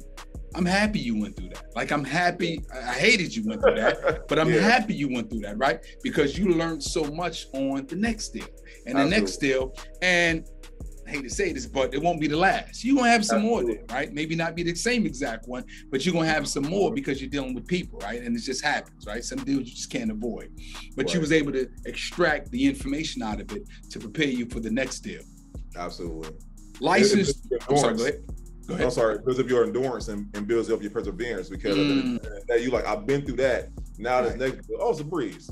I'm 0.54 0.64
happy 0.64 1.00
you 1.00 1.20
went 1.20 1.36
through 1.36 1.50
that. 1.50 1.64
Like 1.74 1.92
I'm 1.92 2.04
happy. 2.04 2.64
I 2.74 2.94
hated 2.94 3.36
you 3.36 3.44
went 3.46 3.60
through 3.60 3.74
that, 3.74 4.26
but 4.28 4.38
I'm 4.38 4.50
yeah. 4.50 4.60
happy 4.60 4.94
you 4.94 5.12
went 5.12 5.28
through 5.28 5.40
that, 5.40 5.58
right? 5.58 5.78
Because 6.02 6.38
you 6.38 6.48
learned 6.54 6.82
so 6.82 7.04
much 7.04 7.46
on 7.52 7.86
the 7.86 7.96
next 7.96 8.30
deal 8.30 8.48
and 8.86 8.96
the 8.96 9.02
Absolutely. 9.02 9.10
next 9.10 9.36
deal. 9.36 9.74
And 10.00 10.48
hate 11.08 11.22
to 11.22 11.30
say 11.30 11.52
this, 11.52 11.66
but 11.66 11.94
it 11.94 12.02
won't 12.02 12.20
be 12.20 12.26
the 12.26 12.36
last. 12.36 12.84
You're 12.84 12.96
gonna 12.96 13.10
have 13.10 13.24
some 13.24 13.38
Absolutely. 13.38 13.64
more 13.64 13.74
there, 13.74 13.96
right? 13.96 14.12
Maybe 14.12 14.34
not 14.34 14.54
be 14.54 14.62
the 14.62 14.74
same 14.74 15.06
exact 15.06 15.48
one, 15.48 15.64
but 15.90 16.04
you're 16.04 16.12
gonna 16.12 16.26
have 16.26 16.48
some 16.48 16.64
more 16.64 16.92
because 16.92 17.20
you're 17.20 17.30
dealing 17.30 17.54
with 17.54 17.66
people, 17.66 17.98
right? 18.00 18.22
And 18.22 18.36
it 18.36 18.40
just 18.40 18.64
happens, 18.64 19.06
right? 19.06 19.24
Some 19.24 19.38
deals 19.38 19.68
you 19.68 19.74
just 19.74 19.90
can't 19.90 20.10
avoid. 20.10 20.50
But 20.96 21.06
right. 21.06 21.14
you 21.14 21.20
was 21.20 21.32
able 21.32 21.52
to 21.52 21.68
extract 21.84 22.50
the 22.50 22.64
information 22.64 23.22
out 23.22 23.40
of 23.40 23.52
it 23.52 23.62
to 23.90 23.98
prepare 23.98 24.28
you 24.28 24.46
for 24.46 24.60
the 24.60 24.70
next 24.70 25.00
deal. 25.00 25.22
Absolutely. 25.76 26.30
License. 26.80 27.42
I'm 27.68 27.76
sorry, 27.76 27.96
go 27.96 28.02
ahead. 28.02 28.24
Go 28.66 28.74
ahead. 28.74 28.86
I'm 28.86 28.90
sorry, 28.90 29.18
builds 29.24 29.38
up 29.38 29.48
your 29.48 29.64
endurance 29.64 30.08
and, 30.08 30.28
and 30.34 30.46
builds 30.46 30.70
up 30.70 30.82
your 30.82 30.90
perseverance 30.90 31.48
because 31.48 31.76
mm. 31.76 32.46
that 32.48 32.62
you 32.62 32.70
like, 32.70 32.84
I've 32.84 33.06
been 33.06 33.24
through 33.24 33.36
that. 33.36 33.68
Now 33.96 34.20
right. 34.20 34.36
this 34.36 34.54
next, 34.54 34.70
oh, 34.78 34.90
it's 34.90 35.00
a 35.00 35.04
breeze. 35.04 35.48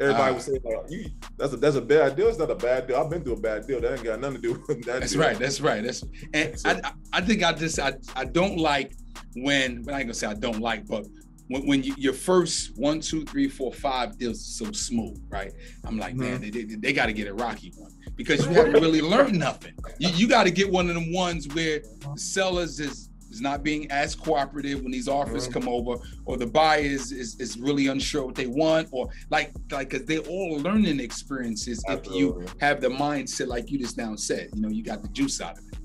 Everybody 0.00 0.30
uh, 0.30 0.34
was 0.34 0.44
saying, 0.44 0.60
you, 0.88 1.10
that's 1.36 1.52
a 1.52 1.56
that's 1.56 1.76
a 1.76 1.80
bad 1.80 2.16
deal. 2.16 2.28
It's 2.28 2.38
not 2.38 2.50
a 2.50 2.54
bad 2.54 2.86
deal. 2.86 2.96
I've 2.96 3.10
been 3.10 3.22
through 3.22 3.34
a 3.34 3.40
bad 3.40 3.66
deal. 3.66 3.80
That 3.80 3.92
ain't 3.92 4.04
got 4.04 4.20
nothing 4.20 4.36
to 4.36 4.42
do 4.42 4.64
with 4.68 4.84
that. 4.86 5.00
That's 5.00 5.12
deal. 5.12 5.22
right. 5.22 5.38
That's 5.38 5.60
right. 5.60 5.82
That's 5.82 6.04
and 6.32 6.58
so, 6.58 6.70
I 6.70 6.92
I 7.12 7.20
think 7.20 7.42
I 7.42 7.52
just 7.52 7.80
I, 7.80 7.94
I 8.14 8.24
don't 8.24 8.58
like 8.58 8.92
when 9.34 9.82
but 9.82 9.94
I 9.94 9.98
ain't 9.98 10.06
gonna 10.06 10.14
say 10.14 10.28
I 10.28 10.34
don't 10.34 10.60
like, 10.60 10.86
but 10.86 11.04
when, 11.48 11.66
when 11.66 11.82
you, 11.82 11.94
your 11.96 12.12
first 12.12 12.76
one, 12.76 13.00
two, 13.00 13.24
three, 13.24 13.48
four, 13.48 13.72
five 13.72 14.18
deals 14.18 14.44
so 14.44 14.70
smooth, 14.70 15.18
right? 15.30 15.52
I'm 15.84 15.98
like, 15.98 16.12
mm-hmm. 16.12 16.20
man, 16.20 16.40
they, 16.42 16.50
they, 16.50 16.64
they 16.64 16.92
got 16.92 17.06
to 17.06 17.12
get 17.12 17.26
a 17.26 17.34
rocky 17.34 17.72
one 17.76 17.90
because 18.16 18.44
you 18.44 18.52
haven't 18.52 18.74
really 18.74 19.00
learned 19.00 19.38
nothing. 19.38 19.74
You, 19.98 20.10
you 20.10 20.28
got 20.28 20.44
to 20.44 20.50
get 20.50 20.70
one 20.70 20.88
of 20.88 20.94
them 20.94 21.12
ones 21.12 21.48
where 21.48 21.80
the 21.80 22.18
sellers 22.18 22.80
is 22.80 23.07
is 23.30 23.40
not 23.40 23.62
being 23.62 23.90
as 23.90 24.14
cooperative 24.14 24.82
when 24.82 24.92
these 24.92 25.08
offers 25.08 25.48
mm-hmm. 25.48 25.60
come 25.60 25.68
over, 25.68 25.96
or 26.24 26.36
the 26.36 26.46
buyer 26.46 26.80
is, 26.80 27.12
is, 27.12 27.38
is 27.40 27.58
really 27.58 27.88
unsure 27.88 28.26
what 28.26 28.34
they 28.34 28.46
want, 28.46 28.88
or 28.90 29.08
like 29.30 29.52
like 29.70 29.90
because 29.90 30.06
they're 30.06 30.20
all 30.20 30.58
learning 30.58 31.00
experiences. 31.00 31.84
Absolutely. 31.88 32.44
If 32.44 32.50
you 32.52 32.56
have 32.60 32.80
the 32.80 32.88
mindset 32.88 33.48
like 33.48 33.70
you 33.70 33.78
just 33.78 33.96
now 33.96 34.14
said, 34.16 34.50
you 34.54 34.60
know, 34.60 34.68
you 34.68 34.82
got 34.82 35.02
the 35.02 35.08
juice 35.08 35.40
out 35.40 35.58
of 35.58 35.64
it. 35.68 35.78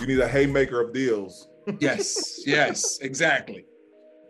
You 0.00 0.06
need 0.06 0.20
a 0.20 0.28
haymaker 0.28 0.80
of 0.80 0.92
deals. 0.92 1.48
yes, 1.80 2.40
yes, 2.46 2.98
exactly. 3.00 3.64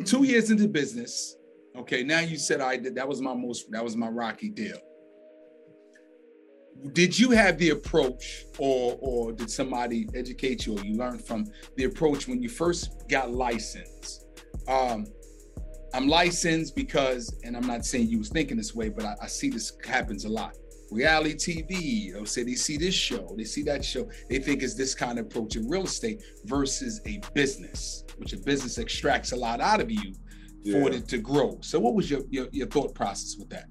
Two 0.05 0.25
years 0.25 0.51
into 0.51 0.69
business, 0.69 1.37
okay. 1.77 2.03
Now 2.03 2.21
you 2.21 2.39
said 2.39 2.61
I 2.61 2.77
did. 2.77 2.95
That 2.95 3.09
was 3.09 3.21
my 3.21 3.35
most. 3.35 3.71
That 3.71 3.85
was 3.85 3.97
my 3.97 4.09
rocky 4.09 4.49
deal 4.49 4.79
did 6.93 7.19
you 7.19 7.31
have 7.31 7.59
the 7.59 7.71
approach 7.71 8.45
or 8.59 8.97
or 9.01 9.33
did 9.33 9.51
somebody 9.51 10.09
educate 10.15 10.67
you 10.67 10.79
or 10.79 10.85
you 10.85 10.97
learned 10.97 11.25
from 11.25 11.47
the 11.77 11.85
approach 11.85 12.29
when 12.29 12.43
you 12.43 12.49
first 12.49 13.09
got 13.09 13.31
licensed? 13.31 14.27
Um, 14.69 15.07
i'm 15.95 16.07
licensed 16.07 16.77
because 16.77 17.35
and 17.45 17.57
i'm 17.57 17.67
not 17.67 17.83
saying 17.83 18.09
you 18.09 18.19
was 18.19 18.29
thinking 18.29 18.59
this 18.59 18.75
way 18.75 18.91
but 18.91 19.07
i, 19.07 19.15
I 19.23 19.27
see 19.27 19.49
this 19.49 19.73
happens 19.85 20.27
a 20.27 20.29
lot. 20.29 20.55
Reality 20.91 21.35
tv 21.35 22.13
they'll 22.13 22.27
say 22.27 22.43
they 22.43 22.55
see 22.55 22.77
this 22.77 22.95
show 22.95 23.35
they 23.37 23.45
see 23.45 23.63
that 23.63 23.85
show 23.85 24.09
they 24.29 24.39
think 24.39 24.63
it's 24.63 24.75
this 24.75 24.95
kind 24.95 25.19
of 25.19 25.27
approach 25.27 25.57
in 25.57 25.69
real 25.69 25.85
estate 25.85 26.23
versus 26.45 27.01
a 27.07 27.21
business 27.35 28.05
which 28.17 28.33
a 28.33 28.39
business 28.39 28.79
extracts 28.79 29.33
a 29.33 29.37
lot 29.37 29.61
out 29.61 29.81
of 29.81 29.91
you 29.91 30.15
yeah. 30.63 30.81
for 30.81 30.91
it 30.91 31.09
to 31.09 31.19
grow. 31.19 31.59
So 31.61 31.79
what 31.79 31.95
was 31.95 32.11
your, 32.11 32.21
your, 32.31 32.49
your 32.53 32.67
thought 32.67 32.95
process 32.95 33.37
with 33.39 33.49
that 33.51 33.67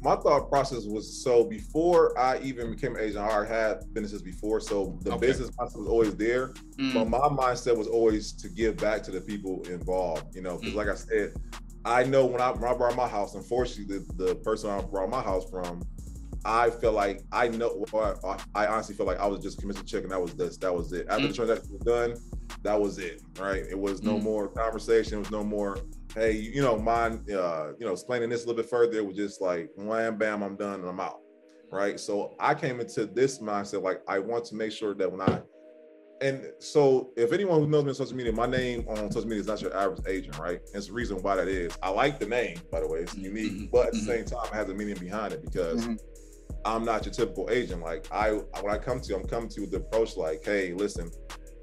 my 0.00 0.14
thought 0.16 0.48
process 0.48 0.84
was 0.84 1.22
so 1.22 1.44
before 1.44 2.16
I 2.18 2.38
even 2.40 2.70
became 2.70 2.94
an 2.94 3.02
agent, 3.02 3.18
I 3.18 3.30
already 3.30 3.52
had 3.52 3.92
businesses 3.92 4.22
before. 4.22 4.60
So 4.60 4.98
the 5.02 5.12
okay. 5.12 5.26
business 5.26 5.50
mindset 5.50 5.78
was 5.78 5.88
always 5.88 6.14
there. 6.14 6.48
Mm. 6.78 6.94
But 6.94 7.08
my 7.08 7.18
mindset 7.18 7.76
was 7.76 7.88
always 7.88 8.32
to 8.34 8.48
give 8.48 8.76
back 8.76 9.02
to 9.04 9.10
the 9.10 9.20
people 9.20 9.62
involved, 9.68 10.34
you 10.34 10.42
know, 10.42 10.56
because 10.56 10.74
mm. 10.74 10.76
like 10.76 10.88
I 10.88 10.94
said, 10.94 11.34
I 11.84 12.04
know 12.04 12.26
when 12.26 12.40
I, 12.40 12.50
when 12.50 12.70
I 12.70 12.74
brought 12.74 12.94
my 12.96 13.08
house, 13.08 13.34
unfortunately, 13.34 13.98
the, 13.98 14.24
the 14.24 14.34
person 14.36 14.70
I 14.70 14.80
brought 14.82 15.10
my 15.10 15.22
house 15.22 15.48
from, 15.50 15.82
I 16.44 16.70
feel 16.70 16.92
like 16.92 17.22
I 17.32 17.48
know. 17.48 17.84
I 18.54 18.66
honestly 18.66 18.94
feel 18.94 19.06
like 19.06 19.18
I 19.18 19.26
was 19.26 19.40
just 19.40 19.60
commission 19.60 19.84
check, 19.86 20.02
and 20.02 20.12
that 20.12 20.20
was 20.20 20.34
this. 20.34 20.56
That 20.58 20.74
was 20.74 20.92
it. 20.92 21.06
After 21.08 21.24
mm. 21.24 21.28
the 21.28 21.34
transaction 21.34 21.72
was 21.72 21.82
done, 21.82 22.14
that 22.62 22.80
was 22.80 22.98
it. 22.98 23.22
Right? 23.38 23.64
It 23.68 23.78
was 23.78 24.02
no 24.02 24.14
mm. 24.16 24.22
more 24.22 24.48
conversation. 24.48 25.14
It 25.14 25.18
was 25.20 25.30
no 25.30 25.44
more 25.44 25.78
hey, 26.14 26.32
you 26.32 26.62
know, 26.62 26.78
mind, 26.78 27.30
uh, 27.30 27.72
you 27.78 27.86
know, 27.86 27.92
explaining 27.92 28.28
this 28.28 28.44
a 28.44 28.46
little 28.46 28.62
bit 28.62 28.70
further, 28.70 28.98
it 28.98 29.06
was 29.06 29.16
just 29.16 29.40
like, 29.40 29.70
wham, 29.76 30.16
bam, 30.16 30.42
I'm 30.42 30.56
done 30.56 30.80
and 30.80 30.88
I'm 30.88 31.00
out. 31.00 31.20
Right. 31.70 32.00
So 32.00 32.34
I 32.40 32.54
came 32.54 32.80
into 32.80 33.06
this 33.06 33.40
mindset, 33.40 33.82
like, 33.82 34.00
I 34.08 34.18
want 34.18 34.44
to 34.46 34.54
make 34.54 34.72
sure 34.72 34.94
that 34.94 35.10
when 35.10 35.20
I, 35.20 35.42
and 36.20 36.46
so 36.58 37.10
if 37.16 37.32
anyone 37.32 37.60
who 37.60 37.68
knows 37.68 37.84
me 37.84 37.90
on 37.90 37.94
social 37.94 38.16
media, 38.16 38.32
my 38.32 38.46
name 38.46 38.86
on 38.88 39.10
social 39.12 39.28
media 39.28 39.40
is 39.40 39.46
not 39.46 39.60
your 39.60 39.76
average 39.76 40.00
agent, 40.08 40.38
right? 40.38 40.58
And 40.58 40.76
it's 40.76 40.86
the 40.86 40.92
reason 40.92 41.18
why 41.18 41.36
that 41.36 41.46
is. 41.46 41.76
I 41.82 41.90
like 41.90 42.18
the 42.18 42.26
name, 42.26 42.58
by 42.72 42.80
the 42.80 42.88
way, 42.88 43.00
it's 43.00 43.14
unique, 43.14 43.52
mm-hmm. 43.52 43.66
but 43.66 43.88
at 43.88 43.92
the 43.92 43.98
mm-hmm. 43.98 44.06
same 44.06 44.24
time, 44.24 44.46
it 44.46 44.54
has 44.54 44.68
a 44.68 44.74
meaning 44.74 44.96
behind 44.96 45.34
it 45.34 45.44
because 45.44 45.82
mm-hmm. 45.82 45.94
I'm 46.64 46.84
not 46.84 47.04
your 47.04 47.14
typical 47.14 47.48
agent. 47.50 47.82
Like 47.82 48.06
I, 48.10 48.32
when 48.32 48.72
I 48.72 48.78
come 48.78 49.00
to 49.00 49.08
you, 49.08 49.16
I'm 49.16 49.26
coming 49.26 49.48
to 49.50 49.56
you 49.56 49.62
with 49.62 49.70
the 49.70 49.78
approach 49.78 50.16
like, 50.16 50.44
hey, 50.44 50.72
listen, 50.72 51.10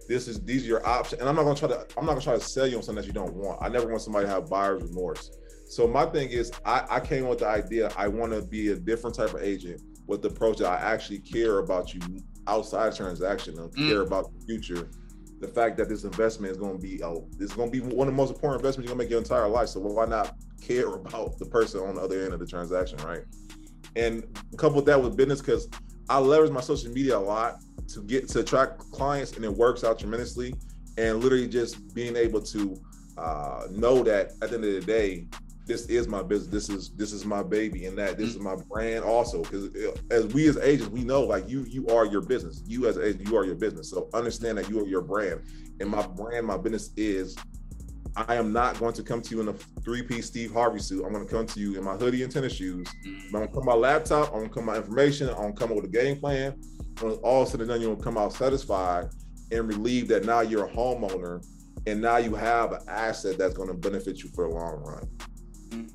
this 0.08 0.28
is 0.28 0.42
these 0.44 0.64
are 0.64 0.68
your 0.68 0.88
options. 0.88 1.22
And 1.22 1.30
I'm 1.30 1.36
not 1.36 1.44
gonna 1.44 1.56
try 1.56 1.70
to 1.70 1.86
I'm 1.98 2.06
not 2.06 2.14
gonna 2.14 2.22
try 2.22 2.34
to 2.34 2.40
sell 2.40 2.68
you 2.68 2.78
on 2.78 2.84
something 2.84 3.02
that 3.02 3.08
you 3.08 3.14
don't 3.14 3.34
want. 3.34 3.62
I 3.62 3.70
never 3.70 3.88
want 3.88 4.02
somebody 4.02 4.26
to 4.26 4.32
have 4.32 4.50
buyer's 4.50 4.84
remorse. 4.84 5.32
So 5.68 5.88
my 5.88 6.06
thing 6.06 6.30
is 6.30 6.52
I, 6.64 6.86
I 6.90 7.00
came 7.00 7.28
with 7.28 7.40
the 7.40 7.48
idea 7.48 7.92
I 7.98 8.08
want 8.08 8.32
to 8.34 8.42
be 8.42 8.70
a 8.70 8.76
different 8.76 9.16
type 9.16 9.34
of 9.34 9.42
agent 9.42 9.82
with 10.08 10.22
the 10.22 10.30
approach 10.30 10.58
that 10.58 10.68
I 10.68 10.78
actually 10.78 11.20
care 11.20 11.60
about 11.60 11.94
you 11.94 12.02
outside 12.48 12.96
transaction 12.96 13.58
and 13.58 13.72
mm. 13.72 13.90
care 13.90 14.02
about 14.02 14.32
the 14.32 14.46
future. 14.46 14.90
The 15.42 15.48
fact 15.48 15.78
that 15.78 15.90
this 15.90 16.04
investment 16.04 16.52
is 16.52 16.58
going 16.58 16.78
to 16.78 16.82
be 16.82 17.02
a, 17.02 17.14
this 17.38 17.50
is 17.50 17.56
going 17.56 17.72
to 17.72 17.82
be 17.82 17.82
one 17.82 18.08
of 18.08 18.14
the 18.14 18.18
most 18.18 18.30
important 18.30 18.62
investments 18.62 18.88
you're 18.88 18.96
going 18.96 19.00
to 19.00 19.04
make 19.04 19.10
your 19.10 19.20
entire 19.20 19.48
life. 19.48 19.70
So 19.70 19.80
why 19.80 20.06
not 20.06 20.36
care 20.62 20.88
about 20.94 21.38
the 21.40 21.46
person 21.46 21.82
on 21.82 21.96
the 21.96 22.02
other 22.02 22.24
end 22.24 22.34
of 22.34 22.40
the 22.40 22.48
transaction, 22.48 23.00
right? 23.00 23.24
And 23.96 24.26
couple 24.58 24.82
that 24.82 25.02
with 25.02 25.16
business 25.16 25.42
because 25.42 25.70
I 26.10 26.20
leverage 26.20 26.52
my 26.52 26.62
social 26.62 26.92
media 26.92 27.18
a 27.18 27.20
lot 27.20 27.62
to 27.90 28.02
get 28.04 28.28
to 28.30 28.40
attract 28.40 28.80
clients, 28.92 29.34
and 29.34 29.46
it 29.46 29.54
works 29.54 29.84
out 29.84 30.00
tremendously. 30.00 30.56
And 30.98 31.22
literally 31.22 31.48
just 31.48 31.94
being 31.94 32.16
able 32.16 32.42
to 32.42 32.80
uh, 33.18 33.68
know 33.72 34.02
that 34.04 34.32
at 34.42 34.50
the 34.50 34.56
end 34.56 34.66
of 34.66 34.74
the 34.74 34.82
day, 34.82 35.28
this 35.66 35.88
is 35.88 36.08
my 36.08 36.22
business. 36.22 36.50
This 36.50 36.70
is 36.70 36.90
this 36.92 37.12
is 37.12 37.26
my 37.26 37.42
baby, 37.42 37.86
and 37.86 37.98
that 37.98 38.18
this 38.18 38.36
mm-hmm. 38.36 38.48
is 38.48 38.58
my 38.58 38.64
brand 38.70 39.04
also. 39.04 39.42
Because 39.42 39.70
as 40.12 40.26
we 40.28 40.48
as 40.48 40.58
agents, 40.58 40.92
we 40.92 41.04
know 41.04 41.24
like 41.24 41.50
you 41.50 41.66
you 41.68 41.88
are 41.88 42.06
your 42.06 42.22
business. 42.22 42.62
You 42.66 42.88
as 42.88 42.98
agent, 42.98 43.28
you 43.28 43.36
are 43.36 43.46
your 43.46 43.56
business. 43.56 43.90
So 43.90 44.10
understand 44.14 44.58
that 44.58 44.70
you 44.70 44.80
are 44.80 44.88
your 44.88 45.02
brand, 45.02 45.42
and 45.80 45.90
my 45.90 46.06
brand, 46.06 46.46
my 46.46 46.58
business 46.58 46.92
is. 46.96 47.36
I 48.18 48.36
am 48.36 48.54
not 48.54 48.80
going 48.80 48.94
to 48.94 49.04
come 49.04 49.22
to 49.22 49.36
you 49.36 49.42
in 49.42 49.50
a 49.50 49.54
three-piece 49.84 50.28
Steve 50.28 50.54
Harvey 50.54 50.80
suit. 50.80 51.04
I'm 51.06 51.12
going 51.12 51.28
to 51.28 51.32
come 51.32 51.46
to 51.46 51.60
you 51.60 51.78
in 51.78 51.84
my 51.84 51.96
hoodie 51.96 52.24
and 52.24 52.32
tennis 52.32 52.54
shoes. 52.54 52.88
I'm 53.06 53.32
going 53.32 53.48
to 53.48 53.54
come 53.54 53.66
my 53.66 53.74
laptop. 53.74 54.28
I'm 54.30 54.40
going 54.40 54.50
to 54.50 54.54
come 54.54 54.66
my 54.66 54.78
information. 54.78 55.30
I'm 55.30 55.36
going 55.36 55.54
to 55.54 55.60
come 55.60 55.70
up 55.72 55.76
with 55.76 55.86
a 55.86 55.90
game 55.90 56.20
plan 56.20 56.56
when 57.02 57.14
all 57.24 57.46
said 57.46 57.60
and 57.60 57.70
done, 57.70 57.82
you'll 57.82 57.96
come 57.96 58.18
out 58.18 58.34
satisfied 58.34 59.10
and 59.52 59.68
relieved 59.68 60.10
that 60.10 60.26
now 60.26 60.42
you're 60.42 60.66
a 60.66 60.72
homeowner 60.72 61.46
and 61.88 62.02
now 62.02 62.18
you 62.18 62.34
have 62.34 62.72
an 62.72 62.82
asset 62.88 63.38
that's 63.38 63.54
going 63.54 63.68
to 63.68 63.76
benefit 63.76 64.24
you 64.24 64.30
for 64.30 64.48
the 64.48 64.54
long 64.56 64.82
run. 64.84 65.90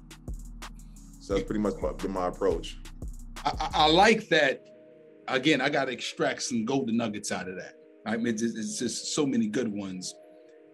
So 1.20 1.34
that's 1.34 1.46
pretty 1.46 1.60
much 1.60 1.74
my, 1.80 1.92
my 2.08 2.26
approach. 2.28 2.78
I, 3.44 3.70
I, 3.74 3.86
like 3.86 4.28
that. 4.28 4.62
Again, 5.28 5.60
I 5.60 5.68
got 5.68 5.86
to 5.86 5.92
extract 5.92 6.42
some 6.42 6.64
golden 6.64 6.96
nuggets 6.96 7.32
out 7.32 7.48
of 7.48 7.56
that. 7.56 7.74
I 8.06 8.16
mean, 8.16 8.34
it's 8.34 8.78
just 8.78 9.14
so 9.14 9.24
many 9.24 9.46
good 9.46 9.68
ones. 9.68 10.14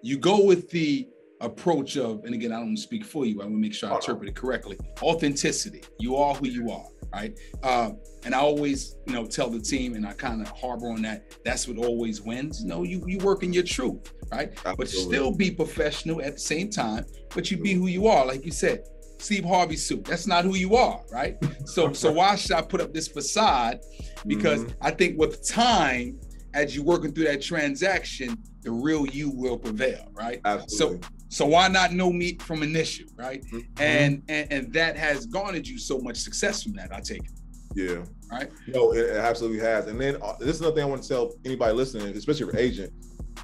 You 0.03 0.19
go 0.19 0.45
with 0.45 0.71
the 0.71 1.09
approach 1.47 1.97
of, 1.97 2.25
and 2.25 2.35
again, 2.35 2.53
I 2.53 2.61
don't 2.61 2.77
speak 2.77 3.05
for 3.05 3.25
you. 3.25 3.41
I 3.41 3.45
want 3.45 3.57
to 3.57 3.61
make 3.61 3.75
sure 3.75 3.91
I 3.91 3.97
interpret 3.97 4.29
it 4.29 4.37
correctly. 4.37 4.79
Authenticity. 5.03 5.83
You 5.99 6.17
are 6.17 6.35
who 6.35 6.49
you 6.49 6.71
are 6.71 6.87
right? 7.13 7.39
Uh, 7.63 7.91
and 8.25 8.35
I 8.35 8.39
always, 8.39 8.97
you 9.07 9.13
know, 9.13 9.25
tell 9.27 9.49
the 9.49 9.61
team, 9.61 9.95
and 9.95 10.07
I 10.07 10.13
kind 10.13 10.43
of 10.43 10.49
harbor 10.49 10.91
on 10.91 11.03
that. 11.03 11.33
That's 11.45 11.67
what 11.69 11.79
always 11.79 12.21
wins. 12.21 12.63
You 12.63 12.69
know, 12.69 12.83
you 12.83 13.03
you 13.07 13.19
work 13.19 13.43
in 13.43 13.53
your 13.53 13.63
truth, 13.63 14.13
right? 14.31 14.51
Absolutely. 14.53 14.77
But 14.77 14.89
still 14.89 15.31
be 15.33 15.51
professional 15.51 16.21
at 16.23 16.35
the 16.35 16.41
same 16.41 16.71
time. 16.71 17.07
But 17.35 17.51
you 17.51 17.57
be 17.57 17.75
who 17.75 17.87
you 17.87 18.07
are, 18.07 18.27
like 18.27 18.45
you 18.45 18.53
said. 18.53 18.85
Steve 19.19 19.47
Harvey 19.47 19.77
suit. 19.77 20.05
That's 20.05 20.27
not 20.27 20.45
who 20.45 20.57
you 20.57 20.77
are, 20.77 21.03
right? 21.11 21.37
So 21.65 21.93
so 21.93 22.13
why 22.13 22.37
should 22.37 22.53
I 22.53 22.63
put 22.63 22.83
up 22.83 22.93
this 22.93 23.09
facade? 23.09 23.81
Because 24.27 24.65
mm-hmm. 24.65 24.87
I 24.87 24.91
think 24.91 25.19
with 25.19 25.47
time, 25.47 26.21
as 26.53 26.77
you're 26.77 26.85
working 26.85 27.13
through 27.13 27.25
that 27.25 27.41
transaction, 27.41 28.37
the 28.63 28.71
real 28.71 29.07
you 29.07 29.31
will 29.31 29.57
prevail, 29.57 30.11
right? 30.13 30.41
Absolutely. 30.45 31.01
So 31.03 31.09
so 31.29 31.47
why 31.47 31.69
not 31.69 31.93
know 31.93 32.13
me 32.13 32.39
from 32.39 32.63
an 32.63 32.75
issue, 32.77 33.07
right? 33.17 33.43
Mm-hmm. 33.45 33.83
And, 33.83 34.23
and 34.29 34.53
and 34.53 34.73
that 34.73 34.97
has 34.97 35.27
garnered 35.27 35.67
you 35.67 35.79
so 35.79 35.99
much 35.99 36.19
success 36.19 36.63
from 36.63 36.73
that. 36.75 36.95
I 36.95 37.01
take 37.01 37.25
it. 37.25 37.33
Yeah. 37.75 38.05
Right. 38.31 38.51
No, 38.69 38.93
it, 38.93 39.01
it 39.01 39.17
absolutely 39.17 39.59
has. 39.61 39.87
And 39.87 40.01
then 40.01 40.17
uh, 40.23 40.35
this 40.39 40.49
is 40.51 40.61
another 40.61 40.77
thing 40.77 40.85
I 40.85 40.87
want 40.87 41.03
to 41.03 41.09
tell 41.09 41.35
anybody 41.45 41.75
listening, 41.75 42.17
especially 42.17 42.47
your 42.47 42.57
agent, 42.57 42.93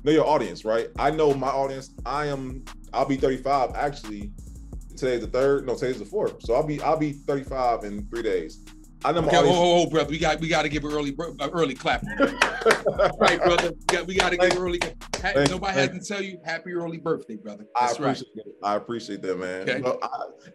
know 0.04 0.12
your 0.12 0.26
audience, 0.26 0.64
right? 0.64 0.88
I 0.98 1.10
know 1.10 1.34
my 1.34 1.48
audience. 1.48 1.90
I 2.06 2.26
am. 2.26 2.64
I'll 2.92 3.06
be 3.06 3.16
35 3.16 3.72
actually. 3.74 4.32
Today's 4.96 5.20
the 5.20 5.26
third. 5.26 5.66
No, 5.66 5.74
today's 5.74 5.98
the 5.98 6.04
fourth. 6.04 6.42
So 6.42 6.54
I'll 6.54 6.66
be 6.66 6.80
I'll 6.82 6.98
be 6.98 7.12
35 7.12 7.84
in 7.84 8.06
three 8.08 8.22
days. 8.22 8.64
I 9.04 9.12
know 9.12 9.20
okay, 9.20 9.36
oh, 9.36 9.44
oh, 9.44 9.82
oh, 9.82 9.90
brother, 9.90 10.10
we 10.10 10.18
got 10.18 10.40
we 10.40 10.48
got 10.48 10.62
to 10.62 10.68
give 10.68 10.84
an 10.84 10.92
early 10.92 11.16
early 11.52 11.74
clap. 11.74 12.04
right, 13.18 13.42
brother. 13.42 13.72
We 13.72 13.84
got, 13.86 14.06
we 14.06 14.14
got 14.14 14.30
to 14.30 14.36
give 14.36 14.56
early. 14.56 14.78
Ha, 15.16 15.32
nobody 15.48 15.72
has 15.72 15.90
to 15.90 16.00
tell 16.00 16.22
you 16.22 16.38
happy 16.44 16.72
early 16.72 16.98
birthday, 16.98 17.36
brother. 17.36 17.66
That's 17.78 17.94
I 17.94 17.96
appreciate 17.96 18.28
right. 18.36 18.44
That. 18.60 18.66
I 18.66 18.76
appreciate 18.76 19.22
that, 19.22 19.38
man. 19.38 19.68
Okay. 19.68 19.98
I, 20.02 20.08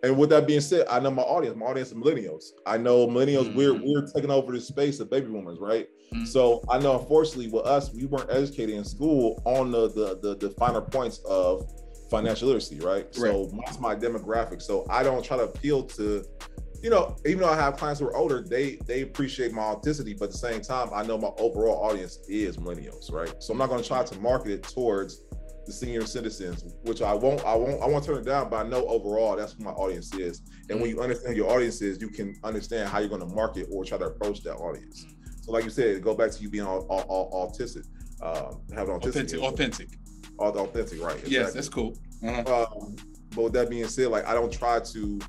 and 0.03 0.17
with 0.17 0.29
that 0.29 0.47
being 0.47 0.61
said, 0.61 0.87
I 0.89 0.99
know 0.99 1.11
my 1.11 1.23
audience. 1.23 1.57
My 1.57 1.65
audience 1.65 1.89
is 1.89 1.95
millennials. 1.95 2.51
I 2.65 2.77
know 2.77 3.05
millennials. 3.07 3.47
Mm-hmm. 3.49 3.57
We're 3.57 3.73
we're 3.73 4.07
taking 4.07 4.31
over 4.31 4.53
the 4.53 4.61
space 4.61 4.99
of 5.01 5.09
baby 5.09 5.27
boomers, 5.27 5.59
right? 5.59 5.87
Mm-hmm. 6.13 6.25
So 6.25 6.63
I 6.69 6.79
know, 6.79 6.97
unfortunately, 6.99 7.47
with 7.47 7.65
us, 7.65 7.93
we 7.93 8.05
weren't 8.05 8.29
educated 8.29 8.75
in 8.75 8.85
school 8.85 9.41
on 9.45 9.71
the 9.71 9.89
the 9.89 10.19
the, 10.21 10.35
the 10.35 10.49
finer 10.51 10.81
points 10.81 11.19
of 11.25 11.69
financial 12.09 12.47
literacy, 12.47 12.79
right? 12.79 13.05
right? 13.17 13.33
So 13.33 13.51
that's 13.65 13.79
my 13.79 13.93
demographic. 13.93 14.61
So 14.61 14.85
I 14.89 15.03
don't 15.03 15.23
try 15.23 15.35
to 15.35 15.43
appeal 15.43 15.83
to 15.83 16.23
you 16.81 16.89
know, 16.89 17.15
even 17.25 17.39
though 17.39 17.49
I 17.49 17.55
have 17.55 17.77
clients 17.77 17.99
who 17.99 18.07
are 18.07 18.15
older, 18.15 18.41
they 18.41 18.77
they 18.85 19.01
appreciate 19.01 19.51
my 19.51 19.63
authenticity, 19.63 20.13
but 20.13 20.25
at 20.25 20.31
the 20.31 20.37
same 20.37 20.61
time, 20.61 20.89
I 20.93 21.03
know 21.03 21.17
my 21.17 21.31
overall 21.37 21.83
audience 21.83 22.19
is 22.27 22.57
millennials, 22.57 23.11
right? 23.11 23.33
So 23.39 23.53
I'm 23.53 23.57
not 23.57 23.69
going 23.69 23.81
to 23.81 23.87
try 23.87 24.03
to 24.03 24.19
market 24.19 24.51
it 24.51 24.63
towards 24.63 25.23
the 25.65 25.73
senior 25.73 26.05
citizens, 26.05 26.63
which 26.83 27.01
I 27.01 27.13
won't, 27.13 27.43
I 27.43 27.55
won't, 27.55 27.81
I 27.81 27.87
won't 27.87 28.03
turn 28.03 28.17
it 28.17 28.25
down, 28.25 28.49
but 28.49 28.65
I 28.65 28.69
know 28.69 28.85
overall 28.87 29.35
that's 29.35 29.53
who 29.53 29.63
my 29.63 29.71
audience 29.71 30.13
is. 30.15 30.41
And 30.69 30.79
when 30.79 30.89
you 30.89 31.01
understand 31.01 31.35
your 31.35 31.51
audience 31.51 31.81
is, 31.81 31.99
you 31.99 32.09
can 32.09 32.35
understand 32.43 32.89
how 32.89 32.99
you're 32.99 33.09
going 33.09 33.27
to 33.27 33.35
market 33.35 33.67
or 33.71 33.83
try 33.83 33.97
to 33.97 34.05
approach 34.05 34.43
that 34.43 34.55
audience. 34.55 35.05
So, 35.41 35.51
like 35.51 35.65
you 35.65 35.69
said, 35.69 36.01
go 36.01 36.15
back 36.15 36.31
to 36.31 36.41
you 36.41 36.49
being 36.49 36.65
all, 36.65 36.85
all, 36.89 37.29
all 37.31 37.51
autistic, 37.51 37.85
um, 38.21 38.61
having 38.73 38.95
authentic, 38.95 39.41
authentic, 39.41 39.89
authentic, 40.39 41.01
right? 41.01 41.15
Exactly. 41.15 41.33
Yes, 41.33 41.53
that's 41.53 41.69
cool. 41.69 41.97
Uh-huh. 42.23 42.65
Um, 42.65 42.95
but 43.35 43.43
with 43.43 43.53
that 43.53 43.69
being 43.69 43.87
said, 43.87 44.07
like 44.07 44.25
I 44.25 44.33
don't 44.33 44.51
try 44.51 44.79
to. 44.79 45.19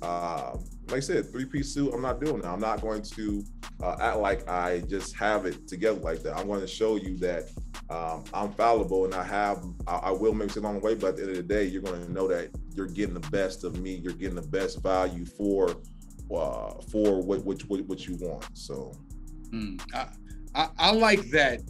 Um, 0.00 0.64
like 0.88 0.98
I 0.98 1.00
said, 1.00 1.30
three 1.30 1.44
piece 1.44 1.74
suit. 1.74 1.92
I'm 1.92 2.00
not 2.00 2.20
doing 2.20 2.40
that. 2.40 2.48
I'm 2.48 2.60
not 2.60 2.80
going 2.80 3.02
to 3.02 3.44
uh, 3.82 3.96
act 4.00 4.18
like 4.18 4.48
I 4.48 4.80
just 4.80 5.14
have 5.16 5.44
it 5.44 5.68
together 5.68 6.00
like 6.00 6.22
that. 6.22 6.36
I'm 6.36 6.46
going 6.46 6.62
to 6.62 6.66
show 6.66 6.96
you 6.96 7.16
that 7.18 7.50
um, 7.90 8.24
I'm 8.32 8.52
fallible 8.52 9.04
and 9.04 9.14
I 9.14 9.22
have, 9.22 9.62
I, 9.86 9.96
I 9.96 10.10
will 10.10 10.32
make 10.32 10.50
it 10.50 10.56
along 10.56 10.74
the 10.74 10.80
way. 10.80 10.94
But 10.94 11.08
at 11.08 11.16
the 11.16 11.22
end 11.22 11.30
of 11.32 11.36
the 11.36 11.42
day, 11.42 11.64
you're 11.64 11.82
going 11.82 12.02
to 12.02 12.10
know 12.10 12.26
that 12.28 12.50
you're 12.74 12.86
getting 12.86 13.14
the 13.14 13.28
best 13.30 13.64
of 13.64 13.78
me. 13.78 13.96
You're 13.96 14.14
getting 14.14 14.36
the 14.36 14.42
best 14.42 14.82
value 14.82 15.26
for 15.26 15.76
uh, 16.34 16.74
for 16.90 17.22
what 17.22 17.44
what 17.44 17.60
what, 17.68 17.80
what 17.82 18.06
you 18.06 18.16
want. 18.16 18.46
So, 18.56 18.92
mm, 19.50 19.80
I, 19.94 20.08
I, 20.54 20.68
I 20.78 20.92
like 20.92 21.30
that. 21.30 21.60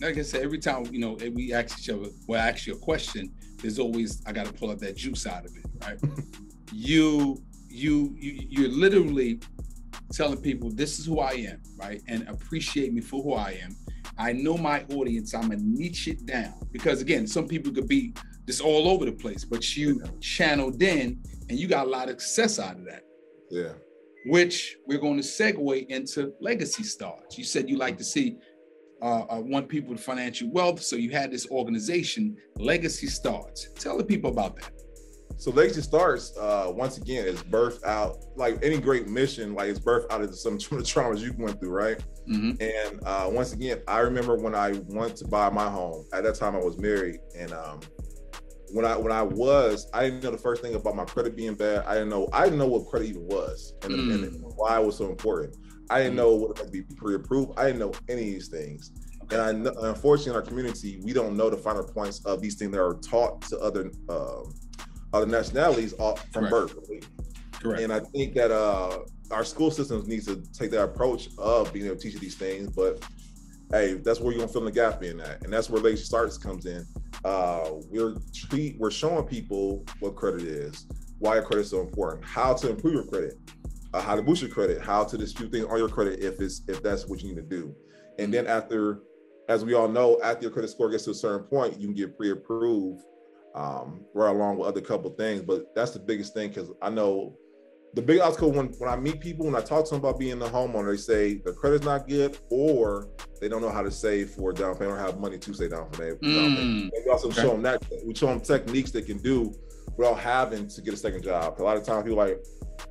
Like 0.00 0.18
I 0.18 0.22
said, 0.22 0.42
every 0.42 0.58
time 0.58 0.86
you 0.86 0.98
know 0.98 1.18
we 1.32 1.52
ask 1.52 1.78
each 1.78 1.90
other, 1.90 2.08
well, 2.26 2.42
I 2.42 2.50
ask 2.50 2.66
you 2.66 2.74
a 2.74 2.78
question. 2.78 3.32
There's 3.60 3.78
always 3.78 4.22
I 4.26 4.32
got 4.32 4.46
to 4.46 4.52
pull 4.52 4.70
up 4.70 4.78
that 4.78 4.96
juice 4.96 5.26
out 5.26 5.44
of 5.44 5.56
it, 5.56 5.64
right? 5.82 5.98
you 6.72 7.42
you, 7.78 8.14
you 8.18 8.46
you're 8.48 8.70
literally 8.70 9.40
telling 10.12 10.40
people 10.40 10.70
this 10.70 10.98
is 10.98 11.06
who 11.06 11.20
I 11.20 11.32
am, 11.32 11.62
right? 11.76 12.00
And 12.08 12.26
appreciate 12.28 12.92
me 12.92 13.00
for 13.00 13.22
who 13.22 13.34
I 13.34 13.58
am. 13.62 13.76
I 14.18 14.32
know 14.32 14.56
my 14.56 14.84
audience. 14.90 15.34
I'm 15.34 15.42
gonna 15.42 15.56
niche 15.62 16.08
it 16.08 16.26
down 16.26 16.54
because 16.72 17.00
again, 17.00 17.26
some 17.26 17.46
people 17.46 17.72
could 17.72 17.88
be 17.88 18.14
just 18.46 18.60
all 18.62 18.88
over 18.88 19.04
the 19.04 19.12
place, 19.12 19.44
but 19.44 19.76
you 19.76 20.02
channeled 20.20 20.82
in 20.82 21.22
and 21.48 21.58
you 21.58 21.68
got 21.68 21.86
a 21.86 21.90
lot 21.90 22.08
of 22.08 22.20
success 22.20 22.58
out 22.58 22.76
of 22.76 22.84
that. 22.86 23.02
Yeah. 23.50 23.72
Which 24.26 24.76
we're 24.86 24.98
going 24.98 25.16
to 25.16 25.22
segue 25.22 25.86
into 25.88 26.32
legacy 26.40 26.82
starts. 26.82 27.38
You 27.38 27.44
said 27.44 27.68
you 27.68 27.76
like 27.76 27.96
to 27.98 28.04
see 28.04 28.36
uh, 29.02 29.24
uh, 29.30 29.40
want 29.40 29.68
people 29.68 29.90
with 29.92 30.00
financial 30.00 30.50
wealth, 30.50 30.82
so 30.82 30.96
you 30.96 31.10
had 31.10 31.30
this 31.30 31.48
organization, 31.50 32.36
Legacy 32.56 33.06
Starts. 33.06 33.68
Tell 33.76 33.96
the 33.96 34.04
people 34.04 34.30
about 34.30 34.56
that. 34.56 34.72
So 35.36 35.52
Legacy 35.52 35.82
Starts, 35.82 36.36
uh, 36.36 36.72
once 36.74 36.98
again, 36.98 37.26
is 37.26 37.42
birthed 37.44 37.84
out 37.84 38.16
like 38.34 38.58
any 38.62 38.78
great 38.78 39.08
mission, 39.08 39.54
like 39.54 39.68
it's 39.68 39.78
birthed 39.78 40.10
out 40.10 40.20
of 40.20 40.34
some 40.34 40.54
of 40.54 40.60
the 40.60 40.76
traumas 40.78 41.20
you 41.20 41.32
went 41.38 41.60
through, 41.60 41.70
right? 41.70 42.02
Mm-hmm. 42.28 42.60
And 42.60 43.00
uh, 43.04 43.28
once 43.30 43.52
again, 43.52 43.80
I 43.86 44.00
remember 44.00 44.36
when 44.36 44.54
I 44.54 44.80
went 44.88 45.16
to 45.16 45.28
buy 45.28 45.48
my 45.50 45.68
home. 45.68 46.06
At 46.12 46.24
that 46.24 46.34
time, 46.34 46.56
I 46.56 46.58
was 46.58 46.78
married, 46.78 47.20
and 47.36 47.52
um, 47.52 47.80
when 48.72 48.84
I 48.84 48.96
when 48.96 49.12
I 49.12 49.22
was, 49.22 49.88
I 49.94 50.04
didn't 50.04 50.24
know 50.24 50.30
the 50.30 50.38
first 50.38 50.62
thing 50.62 50.74
about 50.74 50.96
my 50.96 51.04
credit 51.04 51.36
being 51.36 51.54
bad. 51.54 51.84
I 51.86 51.94
didn't 51.94 52.10
know 52.10 52.28
I 52.32 52.44
didn't 52.44 52.58
know 52.58 52.66
what 52.66 52.88
credit 52.88 53.08
even 53.08 53.26
was, 53.26 53.74
and, 53.82 53.92
mm. 53.92 54.22
and 54.24 54.42
why 54.56 54.80
it 54.80 54.84
was 54.84 54.96
so 54.96 55.06
important. 55.06 55.56
I 55.90 55.98
didn't 56.00 56.14
mm. 56.14 56.16
know 56.16 56.34
what 56.34 56.58
it 56.58 56.64
would 56.64 56.72
be 56.72 56.82
pre-approved. 56.82 57.58
I 57.58 57.66
didn't 57.66 57.78
know 57.78 57.92
any 58.08 58.22
of 58.22 58.26
these 58.26 58.48
things. 58.48 58.92
And 59.30 59.68
I, 59.68 59.72
unfortunately, 59.88 60.30
in 60.30 60.36
our 60.36 60.42
community, 60.42 61.00
we 61.02 61.12
don't 61.12 61.36
know 61.36 61.50
the 61.50 61.56
finer 61.56 61.82
points 61.82 62.24
of 62.24 62.40
these 62.40 62.54
things 62.56 62.72
that 62.72 62.80
are 62.80 62.94
taught 62.94 63.42
to 63.42 63.58
other 63.58 63.90
um, 64.08 64.54
other 65.12 65.26
nationalities 65.26 65.94
from 66.32 66.48
birth. 66.48 66.74
Correct. 67.52 67.82
And 67.82 67.92
I 67.92 68.00
think 68.00 68.34
that 68.34 68.50
uh, 68.50 69.00
our 69.30 69.44
school 69.44 69.70
systems 69.70 70.06
needs 70.06 70.26
to 70.26 70.36
take 70.52 70.70
that 70.70 70.82
approach 70.82 71.28
of 71.38 71.72
being 71.72 71.86
able 71.86 71.96
to 71.96 72.02
teach 72.02 72.18
these 72.20 72.36
things. 72.36 72.68
But 72.70 73.02
hey, 73.70 73.94
that's 73.94 74.20
where 74.20 74.32
you're 74.32 74.40
gonna 74.40 74.52
fill 74.52 74.66
in 74.66 74.66
the 74.66 74.72
gap 74.72 75.02
in 75.02 75.18
that, 75.18 75.42
and 75.42 75.52
that's 75.52 75.68
where 75.68 75.82
Legacy 75.82 76.04
Starts 76.04 76.38
comes 76.38 76.66
in. 76.66 76.86
Uh, 77.24 77.70
we're 77.90 78.14
treat 78.32 78.78
we're 78.78 78.90
showing 78.90 79.24
people 79.24 79.84
what 80.00 80.14
credit 80.14 80.42
is, 80.42 80.86
why 81.18 81.40
credit 81.40 81.62
is 81.62 81.70
so 81.70 81.80
important, 81.80 82.24
how 82.24 82.54
to 82.54 82.70
improve 82.70 82.94
your 82.94 83.04
credit, 83.04 83.34
uh, 83.92 84.00
how 84.00 84.14
to 84.14 84.22
boost 84.22 84.42
your 84.42 84.50
credit, 84.50 84.80
how 84.80 85.04
to 85.04 85.18
dispute 85.18 85.50
things 85.50 85.66
on 85.66 85.78
your 85.78 85.88
credit 85.88 86.20
if 86.20 86.40
it's 86.40 86.62
if 86.68 86.82
that's 86.82 87.06
what 87.06 87.22
you 87.22 87.28
need 87.28 87.36
to 87.36 87.42
do, 87.42 87.74
and 88.18 88.32
then 88.32 88.46
after, 88.46 89.00
as 89.48 89.64
we 89.64 89.74
all 89.74 89.88
know, 89.88 90.20
after 90.22 90.42
your 90.42 90.52
credit 90.52 90.70
score 90.70 90.90
gets 90.90 91.04
to 91.04 91.10
a 91.10 91.14
certain 91.14 91.46
point, 91.46 91.78
you 91.80 91.88
can 91.88 91.94
get 91.94 92.16
pre-approved 92.16 93.02
um, 93.58 94.04
right 94.14 94.30
along 94.30 94.58
with 94.58 94.68
other 94.68 94.80
couple 94.80 95.10
things. 95.10 95.42
But 95.42 95.74
that's 95.74 95.90
the 95.90 95.98
biggest 95.98 96.32
thing 96.32 96.48
because 96.48 96.70
I 96.80 96.90
know 96.90 97.36
the 97.94 98.02
big 98.02 98.20
obstacle 98.20 98.52
when, 98.52 98.66
when 98.78 98.88
I 98.88 98.96
meet 98.96 99.20
people, 99.20 99.46
when 99.46 99.56
I 99.56 99.60
talk 99.60 99.84
to 99.86 99.90
them 99.90 100.00
about 100.00 100.18
being 100.18 100.40
a 100.40 100.46
homeowner, 100.46 100.92
they 100.92 100.96
say 100.96 101.34
the 101.44 101.52
credit's 101.52 101.84
not 101.84 102.06
good 102.06 102.38
or 102.50 103.08
they 103.40 103.48
don't 103.48 103.62
know 103.62 103.70
how 103.70 103.82
to 103.82 103.90
save 103.90 104.30
for 104.30 104.52
down 104.52 104.76
payment 104.76 104.98
or 104.98 104.98
have 104.98 105.18
money 105.18 105.38
to 105.38 105.54
save 105.54 105.70
down 105.70 105.90
for. 105.90 106.14
Mm. 106.16 106.90
We 106.92 107.10
also 107.10 107.28
okay. 107.28 107.42
show 107.42 107.50
them 107.52 107.62
that 107.62 107.82
we 108.06 108.14
show 108.14 108.26
them 108.26 108.40
techniques 108.40 108.90
they 108.90 109.02
can 109.02 109.18
do 109.18 109.54
without 109.98 110.18
having 110.18 110.68
to 110.68 110.80
get 110.80 110.94
a 110.94 110.96
second 110.96 111.22
job. 111.22 111.60
A 111.60 111.62
lot 111.62 111.76
of 111.76 111.84
times 111.84 112.04
people 112.04 112.16
like, 112.16 112.38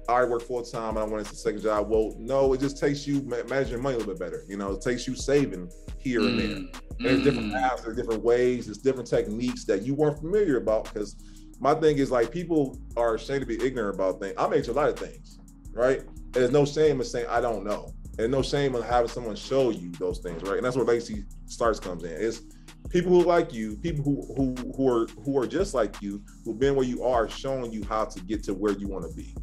I 0.09 0.25
work 0.25 0.41
full 0.41 0.61
time 0.61 0.97
and 0.97 0.99
I 0.99 1.03
want 1.05 1.25
a 1.25 1.35
second 1.35 1.61
job. 1.61 1.89
Well, 1.89 2.13
no, 2.19 2.53
it 2.53 2.59
just 2.59 2.77
takes 2.77 3.07
you 3.07 3.21
managing 3.21 3.71
your 3.71 3.81
money 3.81 3.95
a 3.95 3.99
little 3.99 4.13
bit 4.13 4.19
better. 4.19 4.43
You 4.47 4.57
know, 4.57 4.73
it 4.73 4.81
takes 4.81 5.07
you 5.07 5.15
saving 5.15 5.71
here 5.97 6.19
mm. 6.19 6.27
and 6.27 6.39
there. 6.39 6.47
Mm. 6.47 6.75
There's 6.99 7.23
different 7.23 7.53
mm. 7.53 7.53
paths, 7.53 7.83
there's 7.83 7.95
different 7.95 8.23
ways, 8.23 8.65
there's 8.65 8.79
different 8.79 9.09
techniques 9.09 9.63
that 9.65 9.83
you 9.83 9.95
weren't 9.95 10.19
familiar 10.19 10.57
about. 10.57 10.93
Because 10.93 11.15
my 11.59 11.73
thing 11.73 11.97
is 11.97 12.11
like 12.11 12.29
people 12.29 12.77
are 12.97 13.15
ashamed 13.15 13.41
to 13.41 13.47
be 13.47 13.63
ignorant 13.65 13.95
about 13.95 14.19
things. 14.19 14.33
I 14.37 14.47
made 14.47 14.67
a 14.67 14.73
lot 14.73 14.89
of 14.89 14.99
things, 14.99 15.39
right? 15.71 16.01
And 16.01 16.33
there's 16.33 16.51
no 16.51 16.65
shame 16.65 16.99
in 16.99 17.05
saying 17.05 17.27
I 17.29 17.39
don't 17.39 17.63
know. 17.63 17.93
And 18.19 18.31
no 18.31 18.41
shame 18.41 18.75
in 18.75 18.81
having 18.81 19.09
someone 19.09 19.35
show 19.35 19.69
you 19.69 19.91
those 19.93 20.19
things, 20.19 20.41
right? 20.41 20.57
And 20.57 20.65
that's 20.65 20.75
where 20.75 20.85
legacy 20.85 21.23
starts 21.45 21.79
comes 21.79 22.03
in. 22.03 22.11
It's 22.11 22.41
people 22.89 23.11
who 23.11 23.23
like 23.23 23.53
you, 23.53 23.77
people 23.77 24.03
who 24.03 24.33
who 24.35 24.55
who 24.73 24.89
are 24.89 25.07
who 25.23 25.37
are 25.37 25.47
just 25.47 25.73
like 25.73 26.01
you, 26.01 26.21
who've 26.43 26.59
been 26.59 26.75
where 26.75 26.85
you 26.85 27.03
are, 27.03 27.29
showing 27.29 27.71
you 27.71 27.83
how 27.83 28.05
to 28.05 28.19
get 28.21 28.43
to 28.43 28.53
where 28.53 28.73
you 28.73 28.87
want 28.87 29.09
to 29.09 29.15
be. 29.15 29.35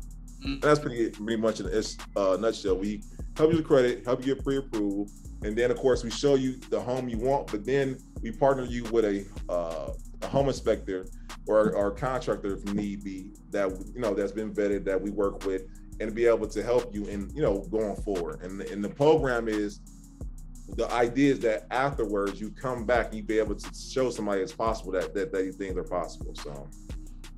Mm-hmm. 0.45 0.61
that's 0.61 0.79
pretty 0.79 1.11
pretty 1.11 1.41
much 1.41 1.61
in 1.61 1.67
a 1.67 2.21
uh, 2.21 2.37
nutshell. 2.37 2.77
We 2.77 3.03
help 3.37 3.51
you 3.51 3.57
with 3.57 3.67
credit, 3.67 4.05
help 4.05 4.21
you 4.21 4.35
get 4.35 4.45
pre-approval, 4.45 5.09
and 5.43 5.57
then 5.57 5.71
of 5.71 5.79
course 5.79 6.05
we 6.05 6.11
show 6.11 6.35
you 6.35 6.57
the 6.71 6.81
home 6.81 7.09
you 7.09 7.19
want. 7.19 7.51
But 7.51 7.65
then 7.65 7.99
we 8.21 8.31
partner 8.31 8.65
you 8.65 8.85
with 8.85 9.05
a 9.05 9.25
uh, 9.49 9.93
a 10.23 10.27
home 10.29 10.49
inspector 10.49 11.07
or, 11.47 11.89
a 11.89 11.91
contractor 11.93 12.55
if 12.55 12.75
need 12.75 13.05
be 13.05 13.31
that 13.51 13.71
you 13.95 14.01
know 14.01 14.15
that's 14.15 14.33
been 14.33 14.53
vetted 14.53 14.85
that 14.85 15.01
we 15.01 15.11
work 15.11 15.45
with 15.45 15.63
and 16.01 16.15
be 16.15 16.27
able 16.27 16.47
to 16.49 16.63
help 16.63 16.95
you 16.95 17.05
in 17.07 17.31
you 17.35 17.43
know 17.43 17.61
going 17.71 17.97
forward. 17.97 18.43
And 18.43 18.61
and 18.61 18.85
the 18.85 18.89
program 18.89 19.49
is 19.49 19.81
the 20.77 20.91
idea 20.93 21.33
is 21.33 21.41
that 21.41 21.67
afterwards 21.71 22.41
you 22.41 22.51
come 22.51 22.85
back 22.85 23.07
and 23.07 23.17
you 23.17 23.23
be 23.23 23.39
able 23.39 23.55
to 23.55 23.71
show 23.75 24.11
somebody 24.11 24.41
it's 24.41 24.53
possible 24.53 24.93
that 24.93 25.15
that, 25.15 25.33
that 25.33 25.43
these 25.43 25.57
things 25.57 25.77
are 25.77 25.85
possible. 25.85 26.35
So 26.35 26.69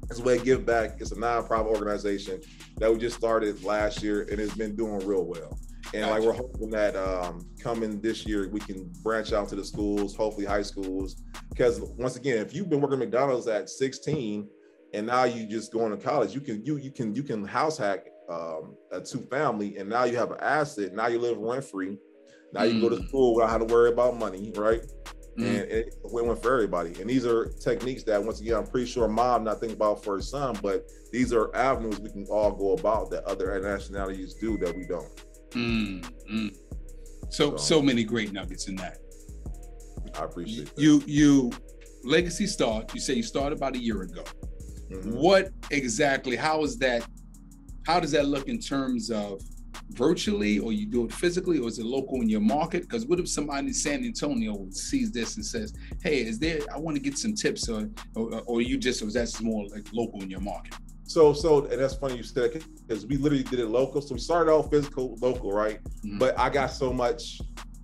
it's 0.09 0.21
a 0.21 0.23
way 0.23 0.39
to 0.39 0.45
give 0.45 0.65
back. 0.65 1.01
It's 1.01 1.13
a 1.13 1.17
nonprofit 1.17 1.67
organization 1.67 2.41
that 2.79 2.93
we 2.93 2.99
just 2.99 3.17
started 3.17 3.63
last 3.65 4.03
year 4.03 4.23
and 4.31 4.41
it's 4.41 4.55
been 4.55 4.77
doing 4.77 5.05
real 5.07 5.25
well. 5.25 5.59
And 5.95 6.03
gotcha. 6.03 6.11
like 6.11 6.23
we're 6.23 6.33
hoping 6.33 6.71
that 6.71 6.97
um, 6.97 7.49
coming 7.61 8.01
this 8.01 8.27
year 8.27 8.49
we 8.49 8.61
can 8.61 8.91
branch 9.03 9.33
out 9.33 9.49
to 9.51 9.57
the 9.57 9.65
schools, 9.65 10.15
hopefully 10.15 10.47
high 10.47 10.63
schools. 10.63 11.23
Because 11.51 11.81
once 11.81 12.17
again, 12.17 12.39
if 12.39 12.55
you've 12.55 12.71
been 12.71 12.81
working 12.81 13.01
at 13.01 13.01
McDonald's 13.01 13.47
at 13.49 13.69
16 13.69 14.49
and 14.95 15.07
now 15.07 15.25
you 15.25 15.47
just 15.47 15.73
going 15.73 15.91
to 15.91 16.03
college. 16.03 16.35
You 16.35 16.41
can 16.41 16.65
you 16.65 16.77
you 16.77 16.91
can 16.91 17.15
you 17.15 17.23
can 17.23 17.45
house 17.45 17.77
hack 17.77 18.07
um, 18.29 18.77
a 18.93 19.01
two 19.01 19.21
family, 19.31 19.77
and 19.77 19.89
now 19.89 20.05
you 20.05 20.17
have 20.17 20.31
an 20.31 20.39
asset. 20.41 20.95
Now 20.95 21.09
you 21.09 21.19
live 21.19 21.39
rent 21.39 21.65
free. 21.65 21.99
Now 22.53 22.63
you 22.63 22.73
can 22.73 22.81
go 22.81 22.89
to 22.89 22.97
Mm. 22.97 23.09
school 23.09 23.35
without 23.35 23.51
having 23.51 23.69
to 23.69 23.75
worry 23.75 23.91
about 23.91 24.19
money, 24.19 24.53
right? 24.57 24.83
Mm. 25.39 25.45
And 25.47 25.71
it's 25.71 25.97
a 26.05 26.09
win-win 26.13 26.37
for 26.37 26.53
everybody. 26.55 26.99
And 27.01 27.11
these 27.11 27.27
are 27.27 27.47
techniques 27.61 28.03
that, 28.05 28.23
once 28.25 28.41
again, 28.41 28.55
I'm 28.57 28.67
pretty 28.67 28.87
sure 28.87 29.07
mom 29.09 29.45
not 29.45 29.61
thinking 29.61 29.77
about 29.77 30.03
for 30.03 30.17
her 30.17 30.23
son, 30.23 30.57
but 30.63 30.89
these 31.13 31.33
are 31.33 31.55
avenues 31.55 32.01
we 32.01 32.11
can 32.11 32.25
all 32.31 32.53
go 32.53 32.73
about 32.73 33.11
that 33.11 33.25
other 33.25 33.61
nationalities 33.61 34.35
do 34.35 34.57
that 34.59 34.75
we 34.77 34.87
don't. 34.87 35.11
Mm, 35.51 36.05
mm. 36.31 36.57
So 37.31 37.51
So- 37.51 37.57
so 37.57 37.83
many 37.83 38.05
great 38.05 38.33
nuggets 38.33 38.69
in 38.69 38.77
that. 38.77 38.99
I 40.15 40.25
appreciate 40.25 40.75
that. 40.75 40.81
You 40.81 41.03
you 41.07 41.51
legacy 42.05 42.47
start. 42.47 42.95
You 42.95 43.01
say 43.01 43.15
you 43.15 43.23
started 43.23 43.57
about 43.59 43.75
a 43.75 43.79
year 43.79 44.03
ago. 44.03 44.23
Mhm. 44.91 45.15
What 45.17 45.51
exactly? 45.71 46.37
How 46.37 46.63
is 46.63 46.79
that? 46.79 47.05
How 47.85 47.99
does 48.01 48.13
that 48.13 48.27
look 48.27 48.49
in 48.49 48.59
terms 48.61 49.11
of 49.11 49.43
virtually, 49.91 50.59
or 50.59 50.73
you 50.73 50.87
do 50.87 51.05
it 51.05 51.13
physically, 51.13 51.59
or 51.59 51.69
is 51.69 51.79
it 51.79 51.87
local 51.87 52.21
in 52.21 52.29
your 52.29 52.41
market? 52.41 52.83
Because 52.83 53.07
what 53.07 53.19
if 53.19 53.29
somebody 53.29 53.69
in 53.69 53.75
San 53.75 54.05
Antonio 54.05 54.67
sees 54.71 55.11
this 55.11 55.37
and 55.37 55.45
says, 55.45 55.73
"Hey, 56.03 56.21
is 56.21 56.39
there? 56.39 56.61
I 56.75 56.79
want 56.79 56.97
to 56.97 57.03
get 57.03 57.19
some 57.19 57.35
tips," 57.35 57.69
or 57.69 57.89
or, 58.15 58.43
or 58.47 58.63
you 58.63 58.79
just, 58.79 59.03
or 59.03 59.11
that's 59.11 59.41
more 59.41 59.67
like 59.69 59.87
local 59.93 60.23
in 60.23 60.31
your 60.31 60.41
market? 60.41 60.75
So, 61.05 61.33
so, 61.33 61.65
and 61.67 61.81
that's 61.81 61.95
funny 61.95 62.17
you 62.17 62.25
said 62.25 62.65
because 62.87 63.07
we 63.07 63.17
literally 63.17 63.45
did 63.45 63.61
it 63.61 63.69
local. 63.69 64.01
So 64.01 64.15
we 64.15 64.21
started 64.21 64.51
off 64.51 64.71
physical, 64.71 65.17
local, 65.21 65.53
right? 65.53 65.79
Mhm. 66.05 66.19
But 66.19 66.39
I 66.39 66.51
got 66.51 66.73
so 66.73 66.93
much 66.93 67.41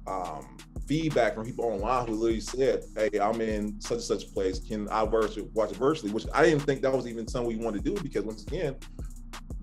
um, 0.09 0.57
feedback 0.89 1.37
from 1.37 1.47
people 1.47 1.65
online 1.65 2.09
who 2.09 2.15
literally 2.15 2.41
said, 2.41 2.83
"Hey, 2.97 3.21
I'm 3.21 3.41
in 3.41 3.81
such 3.81 3.93
and 3.99 4.03
such 4.03 4.33
place. 4.35 4.59
Can 4.59 4.89
I 4.89 5.05
watch 5.05 5.37
it, 5.39 5.49
watch 5.55 5.71
it 5.71 5.77
virtually?" 5.77 6.11
Which 6.11 6.27
I 6.35 6.43
didn't 6.45 6.63
think 6.63 6.83
that 6.83 6.93
was 6.93 7.07
even 7.07 7.29
something 7.29 7.57
we 7.57 7.65
wanted 7.65 7.85
to 7.85 7.95
do 7.95 8.03
because 8.03 8.25
once 8.25 8.43
again, 8.43 8.75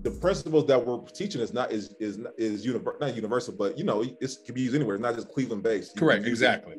the 0.02 0.10
principles 0.10 0.66
that 0.66 0.84
we're 0.84 1.00
teaching 1.08 1.40
is 1.40 1.52
not 1.52 1.72
is 1.72 1.94
is 2.00 2.18
is 2.38 2.66
univer- 2.66 2.98
not 3.00 3.14
universal, 3.14 3.54
but 3.56 3.76
you 3.78 3.84
know, 3.84 4.02
it 4.02 4.30
can 4.44 4.54
be 4.54 4.62
used 4.62 4.74
anywhere. 4.74 4.96
It's 4.96 5.02
not 5.02 5.14
just 5.14 5.28
Cleveland 5.32 5.62
based. 5.62 5.96
Correct, 5.96 6.22
can 6.22 6.30
use 6.30 6.40
it 6.42 6.46
exactly. 6.46 6.74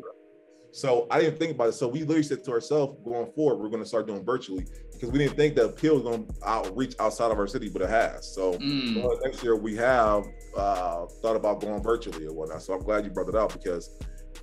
So 0.73 1.05
I 1.11 1.19
didn't 1.19 1.37
think 1.37 1.51
about 1.55 1.67
it. 1.69 1.73
So 1.73 1.87
we 1.87 1.99
literally 1.99 2.23
said 2.23 2.45
to 2.45 2.51
ourselves, 2.51 2.97
going 3.03 3.29
forward, 3.33 3.61
we're 3.61 3.69
going 3.69 3.83
to 3.83 3.87
start 3.87 4.07
doing 4.07 4.23
virtually 4.23 4.65
because 4.93 5.11
we 5.11 5.19
didn't 5.19 5.35
think 5.35 5.55
the 5.55 5.65
appeal 5.65 5.95
was 5.95 6.03
going 6.03 6.25
to 6.25 6.33
outreach 6.47 6.95
outside 6.97 7.29
of 7.29 7.37
our 7.37 7.47
city, 7.47 7.67
but 7.67 7.81
it 7.81 7.89
has. 7.89 8.33
So 8.33 8.53
Mm. 8.53 9.01
well, 9.03 9.19
next 9.23 9.43
year 9.43 9.57
we 9.57 9.75
have 9.75 10.23
uh, 10.55 11.05
thought 11.21 11.35
about 11.35 11.59
going 11.59 11.83
virtually 11.83 12.25
or 12.25 12.33
whatnot. 12.33 12.61
So 12.61 12.73
I'm 12.73 12.83
glad 12.83 13.03
you 13.03 13.11
brought 13.11 13.27
it 13.27 13.35
up 13.35 13.51
because, 13.51 13.97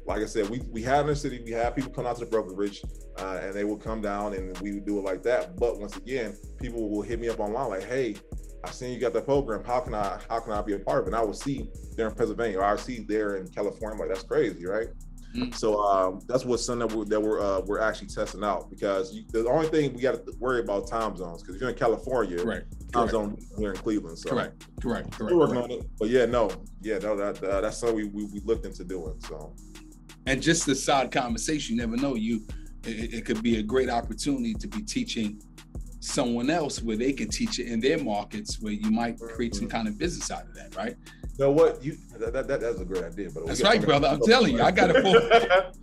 like 0.04 0.20
I 0.20 0.26
said, 0.26 0.50
we 0.50 0.60
we 0.70 0.82
have 0.82 1.06
in 1.06 1.08
the 1.08 1.16
city, 1.16 1.40
we 1.44 1.52
have 1.52 1.74
people 1.74 1.92
come 1.92 2.06
out 2.06 2.18
to 2.18 2.26
the 2.26 2.30
brokerage 2.30 2.82
uh, 3.18 3.40
and 3.42 3.54
they 3.54 3.64
will 3.64 3.78
come 3.78 4.02
down 4.02 4.34
and 4.34 4.56
we 4.60 4.74
would 4.74 4.84
do 4.84 4.98
it 4.98 5.04
like 5.04 5.22
that. 5.22 5.56
But 5.56 5.80
once 5.80 5.96
again, 5.96 6.36
people 6.60 6.90
will 6.90 7.02
hit 7.02 7.20
me 7.20 7.28
up 7.30 7.40
online 7.40 7.70
like, 7.70 7.84
"Hey, 7.84 8.16
I 8.64 8.70
seen 8.70 8.92
you 8.92 8.98
got 8.98 9.12
that 9.12 9.24
program. 9.24 9.64
How 9.64 9.80
can 9.80 9.94
I 9.94 10.18
how 10.28 10.40
can 10.40 10.52
I 10.52 10.62
be 10.62 10.74
a 10.74 10.78
part 10.78 11.00
of 11.00 11.06
it?" 11.06 11.08
And 11.08 11.16
I 11.16 11.22
will 11.22 11.32
see 11.34 11.68
there 11.96 12.08
in 12.08 12.14
Pennsylvania 12.14 12.58
or 12.58 12.64
I 12.64 12.76
see 12.76 13.00
there 13.00 13.36
in 13.36 13.48
California. 13.48 13.98
Like, 13.98 14.08
that's 14.08 14.24
crazy, 14.24 14.66
right? 14.66 14.88
Mm. 15.34 15.54
So 15.54 15.80
um, 15.80 16.20
that's 16.26 16.44
what's 16.44 16.64
something 16.64 16.88
that 16.88 16.96
we're 16.96 17.04
that 17.04 17.20
we're, 17.20 17.40
uh, 17.40 17.60
we're 17.60 17.80
actually 17.80 18.08
testing 18.08 18.42
out 18.42 18.70
because 18.70 19.14
you, 19.14 19.24
the 19.30 19.46
only 19.48 19.68
thing 19.68 19.92
we 19.92 20.00
got 20.00 20.14
to 20.14 20.32
worry 20.38 20.60
about 20.60 20.88
time 20.88 21.16
zones 21.16 21.42
because 21.42 21.56
if 21.56 21.60
you're 21.60 21.70
in 21.70 21.76
California, 21.76 22.38
Correct. 22.38 22.70
time 22.92 23.08
Correct. 23.08 23.10
zone 23.10 23.38
here 23.58 23.72
in 23.72 23.76
Cleveland. 23.76 24.18
So 24.18 24.30
Correct. 24.30 24.64
Correct. 24.80 25.10
Correct. 25.12 25.34
we're 25.34 25.38
working 25.38 25.56
correct. 25.56 25.72
on 25.72 25.78
it. 25.80 25.86
But 25.98 26.08
yeah, 26.08 26.24
no, 26.24 26.50
yeah, 26.80 26.98
no, 26.98 27.14
that 27.16 27.42
uh, 27.44 27.60
that's 27.60 27.76
something 27.76 27.96
we, 27.96 28.04
we 28.04 28.24
we 28.24 28.40
looked 28.40 28.64
into 28.64 28.84
doing. 28.84 29.20
So 29.20 29.54
and 30.26 30.42
just 30.42 30.64
the 30.66 30.74
side 30.74 31.10
conversation 31.10 31.76
you 31.76 31.80
never 31.82 31.96
know 31.96 32.14
you 32.14 32.46
it, 32.84 33.14
it 33.14 33.24
could 33.24 33.42
be 33.42 33.58
a 33.58 33.62
great 33.62 33.90
opportunity 33.90 34.54
to 34.54 34.66
be 34.66 34.82
teaching 34.82 35.40
someone 36.00 36.48
else 36.50 36.82
where 36.82 36.96
they 36.96 37.12
can 37.12 37.28
teach 37.28 37.58
it 37.58 37.66
in 37.66 37.80
their 37.80 37.98
markets 37.98 38.60
where 38.60 38.72
you 38.72 38.90
might 38.90 39.18
create 39.18 39.54
some 39.54 39.68
kind 39.68 39.88
of 39.88 39.98
business 39.98 40.30
out 40.30 40.42
of 40.44 40.54
that 40.54 40.74
right 40.76 40.96
know 41.38 41.50
what 41.50 41.82
you 41.82 41.96
that, 42.18 42.32
that, 42.32 42.46
that- 42.48 42.60
that's 42.60 42.80
a 42.80 42.84
great 42.84 43.04
idea. 43.04 43.28
But 43.32 43.46
we 43.46 43.54
right, 43.62 43.80
brother. 43.80 44.08
I'm 44.08 44.20
telling 44.20 44.54
you, 44.54 44.62
I 44.62 44.70
got 44.72 44.90
a 44.94 45.00
full- 45.02 45.12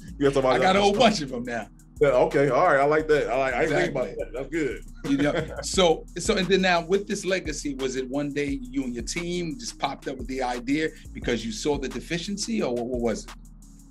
you 0.19 0.31
got 0.31 0.45
i 0.45 0.59
got 0.59 0.75
a 0.75 0.81
whole 0.81 0.93
bunch 0.93 1.21
of 1.21 1.29
them 1.29 1.43
now 1.43 1.67
Yeah, 2.01 2.09
okay, 2.09 2.49
all 2.49 2.65
right, 2.67 2.79
I 2.79 2.85
like 2.85 3.07
that. 3.07 3.29
I 3.29 3.37
like. 3.37 3.53
I 3.53 3.65
think 3.67 3.91
about 3.91 4.07
that. 4.17 4.31
That's 4.33 4.49
good. 4.49 4.83
you 5.09 5.17
know 5.17 5.33
so 5.63 6.05
so 6.17 6.35
and 6.37 6.47
then 6.47 6.61
now 6.61 6.81
with 6.85 7.07
this 7.07 7.23
legacy 7.25 7.73
was 7.75 7.95
it 7.95 8.09
one 8.09 8.33
day 8.33 8.59
you 8.61 8.83
and 8.83 8.93
your 8.93 9.03
team 9.03 9.57
just 9.59 9.79
popped 9.79 10.07
up 10.09 10.17
with 10.17 10.27
the 10.27 10.41
idea 10.43 10.89
because 11.13 11.45
you 11.45 11.51
saw 11.51 11.77
the 11.77 11.87
deficiency 11.89 12.61
or 12.61 12.73
what, 12.73 12.85
what 12.87 13.01
was 13.01 13.25
it 13.25 13.31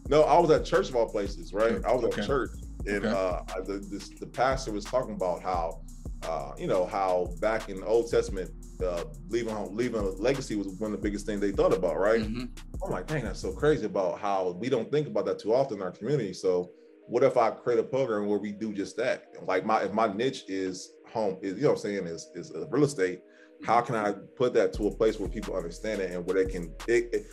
No, 0.09 0.23
I 0.23 0.39
was 0.39 0.51
at 0.51 0.65
church 0.67 0.89
of 0.91 0.97
all 0.97 1.09
places, 1.09 1.53
right? 1.55 1.83
I 1.85 1.93
was 1.95 2.05
Okay. 2.05 2.21
at 2.21 2.27
church, 2.27 2.51
and 2.87 3.07
Okay. 3.07 3.09
uh, 3.09 3.61
the 3.69 3.75
this, 3.91 4.11
the 4.21 4.27
pastor 4.27 4.71
was 4.73 4.85
talking 4.85 5.15
about 5.15 5.43
how, 5.43 5.81
uh, 6.27 6.53
you 6.59 6.67
know, 6.67 6.87
how 6.87 7.29
back 7.41 7.69
in 7.69 7.81
the 7.81 7.87
Old 7.87 8.11
Testament, 8.11 8.51
uh, 8.85 9.05
leaving 9.29 9.55
home, 9.55 9.77
leaving 9.77 10.01
a 10.01 10.03
legacy 10.03 10.57
was 10.57 10.67
one 10.79 10.93
of 10.93 11.01
the 11.01 11.03
biggest 11.03 11.27
things 11.27 11.41
they 11.41 11.53
thought 11.53 11.73
about, 11.73 11.99
right? 11.99 12.21
Mhm. 12.23 12.49
I'm 12.85 12.91
like, 12.91 13.07
dang, 13.07 13.25
that's 13.25 13.41
so 13.41 13.53
crazy 13.53 13.87
about 13.87 14.19
how 14.19 14.51
we 14.59 14.69
don't 14.69 14.91
think 14.91 15.07
about 15.07 15.27
that 15.27 15.39
too 15.39 15.55
often 15.55 15.79
in 15.79 15.83
our 15.83 15.91
community. 15.93 16.33
So, 16.33 16.71
what 17.07 17.23
if 17.23 17.37
I 17.37 17.51
create 17.51 17.79
a 17.79 17.83
program 17.83 18.27
where 18.27 18.39
we 18.39 18.53
do 18.53 18.73
just 18.73 18.97
that? 18.97 19.27
Like 19.47 19.65
my 19.67 19.83
if 19.83 19.93
my 19.93 20.13
niche 20.13 20.45
is 20.49 20.93
home, 21.11 21.39
is 21.43 21.57
you 21.57 21.63
know 21.63 21.71
what 21.71 21.75
I'm 21.77 21.81
saying 21.83 22.07
is 22.07 22.31
is 22.35 22.53
real 22.71 22.85
estate. 22.85 23.21
How 23.63 23.81
can 23.81 23.95
I 23.95 24.13
put 24.37 24.53
that 24.55 24.73
to 24.75 24.89
a 24.89 24.95
place 24.95 25.19
where 25.19 25.29
people 25.29 25.57
understand 25.57 26.03
it 26.03 26.11
and 26.11 26.27
where 26.27 26.43
they 26.45 26.51
can? 26.51 26.73
It, 26.89 27.09
it, 27.15 27.27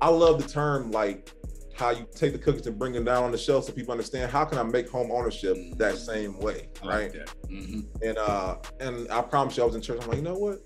I 0.00 0.08
love 0.08 0.42
the 0.42 0.48
term 0.48 0.90
like 0.90 1.32
how 1.78 1.90
you 1.90 2.06
take 2.14 2.32
the 2.32 2.38
cookies 2.38 2.66
and 2.66 2.76
bring 2.78 2.92
them 2.92 3.04
down 3.04 3.22
on 3.22 3.30
the 3.30 3.38
shelf 3.38 3.64
so 3.64 3.72
people 3.72 3.92
understand. 3.92 4.30
How 4.30 4.44
can 4.44 4.58
I 4.58 4.64
make 4.64 4.88
home 4.90 5.10
ownership 5.12 5.56
that 5.76 5.96
same 5.96 6.38
way, 6.40 6.68
I 6.82 6.86
like 6.86 6.94
right? 6.94 7.12
that. 7.12 7.34
Mhm. 7.48 7.86
And 8.02 8.18
uh, 8.18 8.56
and 8.80 9.10
I 9.10 9.22
promise 9.22 9.56
you, 9.56 9.62
I 9.62 9.66
was 9.66 9.76
in 9.76 9.80
church. 9.82 10.00
I'm 10.02 10.08
like, 10.08 10.16
you 10.16 10.22
know 10.22 10.34
what? 10.34 10.58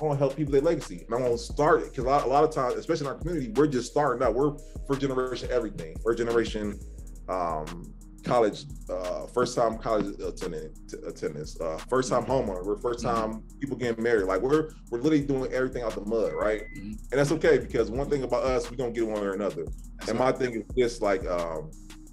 I 0.00 0.04
want 0.04 0.18
to 0.18 0.18
help 0.18 0.36
people 0.36 0.52
their 0.52 0.60
legacy, 0.62 1.04
and 1.06 1.14
I 1.14 1.20
want 1.20 1.32
to 1.32 1.38
start 1.38 1.82
it 1.82 1.90
because 1.90 2.04
a 2.04 2.08
lot, 2.08 2.24
a 2.24 2.28
lot 2.28 2.42
of 2.44 2.50
times, 2.50 2.74
especially 2.74 3.06
in 3.06 3.12
our 3.12 3.18
community, 3.18 3.52
we're 3.54 3.68
just 3.68 3.90
starting 3.90 4.26
out. 4.26 4.34
We're 4.34 4.56
for 4.86 4.96
generation 4.96 5.48
everything. 5.52 5.96
We're 6.02 6.14
generation 6.14 6.80
um, 7.28 7.94
college, 8.24 8.64
uh, 8.88 9.26
first 9.26 9.54
time 9.56 9.78
college 9.78 10.06
attendant, 10.20 10.76
attendance, 11.06 11.60
uh, 11.60 11.76
first 11.88 12.10
time 12.10 12.24
homeowner. 12.24 12.64
We're 12.64 12.78
first 12.78 13.02
time 13.04 13.42
people 13.60 13.76
getting 13.76 14.02
married. 14.02 14.24
Like 14.24 14.40
we're 14.40 14.70
we're 14.90 14.98
literally 14.98 15.24
doing 15.24 15.52
everything 15.52 15.82
out 15.82 15.94
the 15.94 16.04
mud, 16.04 16.32
right? 16.32 16.62
Mhm. 16.76 16.98
And 17.10 17.12
that's 17.12 17.32
okay 17.32 17.58
because 17.58 17.90
one 17.90 18.08
thing 18.08 18.22
about 18.22 18.44
us, 18.44 18.70
we're 18.70 18.76
gonna 18.76 18.92
get 18.92 19.06
one 19.06 19.22
or 19.22 19.32
another. 19.32 19.64
That's 19.98 20.10
and 20.10 20.18
right. 20.18 20.32
my 20.32 20.38
thing 20.38 20.54
is 20.54 20.64
just 20.76 21.02
like, 21.02 21.24
um, 21.26 21.70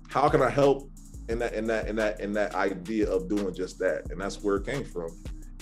how 0.10 0.28
can 0.30 0.42
I 0.42 0.50
help 0.50 0.90
in 1.30 1.40
that 1.40 1.54
in 1.54 1.66
that 1.68 1.88
in 1.88 1.96
that 1.96 2.20
in 2.20 2.34
that 2.34 2.56
idea 2.56 3.10
of 3.10 3.28
doing 3.30 3.54
just 3.54 3.80
that? 3.80 4.12
And 4.12 4.20
that's 4.20 4.44
where 4.44 4.58
it 4.58 4.66
came 4.66 4.84
from. 4.84 5.10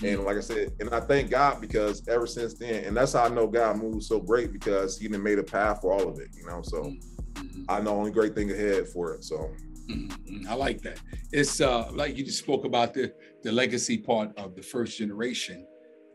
And 0.02 0.24
like 0.24 0.38
I 0.38 0.40
said, 0.40 0.72
and 0.80 0.88
I 0.94 1.00
thank 1.00 1.30
God 1.30 1.60
because 1.60 2.02
ever 2.08 2.26
since 2.26 2.54
then, 2.54 2.84
and 2.84 2.96
that's 2.96 3.12
how 3.12 3.24
I 3.24 3.28
know 3.28 3.46
God 3.46 3.76
moves 3.76 4.06
so 4.08 4.18
great 4.18 4.50
because 4.52 4.98
He 4.98 5.08
made 5.08 5.38
a 5.38 5.42
path 5.42 5.80
for 5.82 5.92
all 5.92 6.08
of 6.08 6.18
it, 6.18 6.28
you 6.34 6.46
know. 6.46 6.62
So 6.62 6.82
Mhm. 7.34 7.64
I 7.68 7.80
know 7.80 7.90
only 7.90 8.10
great 8.10 8.34
thing 8.34 8.50
ahead 8.50 8.88
for 8.88 9.12
it. 9.14 9.24
So 9.24 9.50
Mhm. 9.90 10.46
I 10.48 10.54
like 10.54 10.80
that. 10.82 10.98
It's 11.32 11.60
uh 11.60 11.90
like 11.92 12.16
you 12.16 12.24
just 12.24 12.38
spoke 12.38 12.64
about 12.64 12.94
the 12.94 13.12
the 13.42 13.52
legacy 13.52 13.98
part 13.98 14.36
of 14.38 14.54
the 14.56 14.62
first 14.62 14.98
generation. 14.98 15.66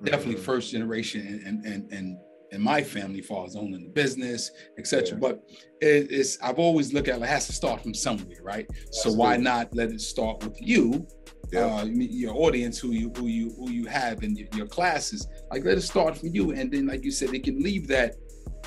Definitely 0.03 0.35
mhm. 0.41 0.45
first 0.45 0.71
generation 0.71 1.21
and 1.45 1.65
and 1.65 1.91
and 1.91 2.17
and 2.51 2.63
my 2.63 2.81
family 2.81 3.21
falls 3.21 3.55
on 3.55 3.65
owning 3.65 3.83
the 3.83 3.89
business, 3.89 4.51
etc. 4.77 5.09
Yeah. 5.09 5.15
But 5.19 5.43
it, 5.81 6.11
it's 6.11 6.37
I've 6.41 6.59
always 6.59 6.93
looked 6.93 7.07
at 7.07 7.17
it, 7.19 7.23
it 7.23 7.27
has 7.27 7.47
to 7.47 7.53
start 7.53 7.81
from 7.81 7.93
somewhere, 7.93 8.41
right? 8.43 8.67
So 8.91 9.11
why 9.11 9.37
not 9.37 9.73
let 9.75 9.89
it 9.91 10.01
start 10.01 10.43
with 10.43 10.57
you, 10.61 11.07
Yeah. 11.51 11.65
uh, 11.65 11.85
your 11.85 12.35
audience, 12.35 12.77
who 12.79 12.91
you 12.91 13.11
who 13.17 13.27
you 13.27 13.49
who 13.57 13.71
you 13.71 13.85
have 13.87 14.23
in 14.23 14.35
your, 14.35 14.47
your 14.55 14.67
classes? 14.67 15.27
Like 15.51 15.63
let 15.65 15.77
it 15.77 15.81
start 15.81 16.17
from 16.17 16.29
you, 16.37 16.51
and 16.51 16.71
then 16.71 16.85
like 16.87 17.03
you 17.03 17.11
said, 17.11 17.33
it 17.33 17.43
can 17.43 17.59
leave 17.59 17.87
that 17.87 18.15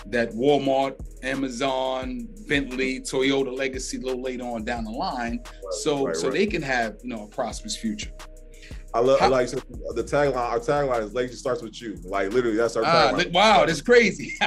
that 0.06 0.30
Walmart, 0.32 0.96
Amazon, 1.22 2.28
Bentley, 2.48 3.00
Toyota 3.00 3.56
legacy 3.56 3.96
a 3.98 4.00
little 4.00 4.22
later 4.22 4.44
on 4.44 4.64
down 4.64 4.84
the 4.84 4.90
line, 4.90 5.40
so 5.70 6.06
right, 6.06 6.16
so 6.16 6.28
right. 6.28 6.34
they 6.34 6.46
can 6.46 6.62
have 6.62 6.96
you 7.02 7.10
know 7.10 7.24
a 7.24 7.28
prosperous 7.28 7.76
future. 7.76 8.10
I 8.94 9.00
love 9.00 9.20
How- 9.20 9.28
like 9.28 9.48
so 9.48 9.58
the 9.94 10.02
tagline. 10.02 10.36
Our 10.36 10.58
tagline 10.58 11.02
is 11.02 11.12
"Legacy 11.12 11.36
starts 11.36 11.60
with 11.62 11.80
you." 11.80 11.96
Like 12.04 12.32
literally, 12.32 12.56
that's 12.56 12.74
our 12.74 12.84
Ah, 12.86 13.12
tagline. 13.12 13.32
wow, 13.32 13.66
that's 13.66 13.82
crazy. 13.82 14.34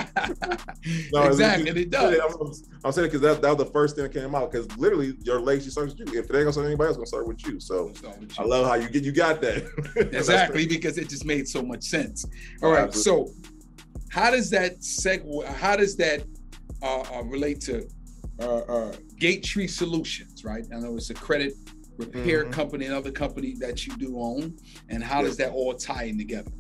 No, 1.14 1.24
exactly, 1.28 1.70
it's- 1.70 1.84
it 1.84 1.90
does. 1.92 2.18
I'm, 2.18 2.52
I'm 2.84 2.92
saying 2.92 3.08
because 3.10 3.22
that, 3.22 3.42
that 3.44 3.50
was 3.56 3.66
the 3.66 3.72
first 3.72 3.96
thing 3.96 4.04
that 4.04 4.14
came 4.14 4.34
out. 4.34 4.52
Because 4.52 4.66
literally, 4.78 5.14
your 5.22 5.40
legacy 5.40 5.70
starts 5.70 5.94
with 5.96 6.12
you. 6.12 6.20
If 6.20 6.26
it 6.30 6.34
ain't 6.36 6.44
gonna 6.46 6.54
start 6.54 6.66
anybody 6.66 6.88
else, 6.88 6.98
gonna 6.98 7.06
start 7.06 7.28
with 7.28 7.46
you. 7.46 7.60
So 7.60 7.86
with 8.02 8.40
I 8.40 8.44
love 8.44 8.66
how 8.66 8.74
you 8.76 8.90
get 8.90 9.04
you 9.04 9.12
got 9.12 9.42
that. 9.42 9.64
Exactly 10.22 10.66
because 10.66 10.98
it 10.98 11.08
just 11.08 11.26
made 11.26 11.48
so 11.48 11.62
much 11.62 11.84
sense 11.84 12.26
all 12.64 12.72
right 12.72 12.94
so 12.94 13.30
how 14.10 14.32
does 14.32 14.50
that 14.50 14.80
segue 14.80 15.46
how 15.46 15.76
does 15.76 15.96
that 15.98 16.24
uh, 16.82 17.02
uh, 17.02 17.24
relate 17.24 17.62
to 17.62 17.88
uh, 18.40 18.58
uh, 18.60 18.96
Gates 19.20 19.50
Tree 19.50 19.68
Solutions 19.68 20.44
right 20.44 20.64
i 20.74 20.80
know 20.80 20.96
it's 20.96 21.10
a 21.10 21.14
credit 21.14 21.54
repair 21.98 22.46
Mhm. 22.46 22.52
company 22.52 22.86
another 22.86 23.12
company 23.12 23.56
that 23.60 23.86
you 23.86 23.96
do 23.98 24.20
own 24.20 24.56
and 24.90 25.04
how 25.04 25.22
does 25.22 25.38
that 25.38 25.52
all 25.52 25.74
tie 25.74 26.06
in 26.06 26.18
together 26.18 26.52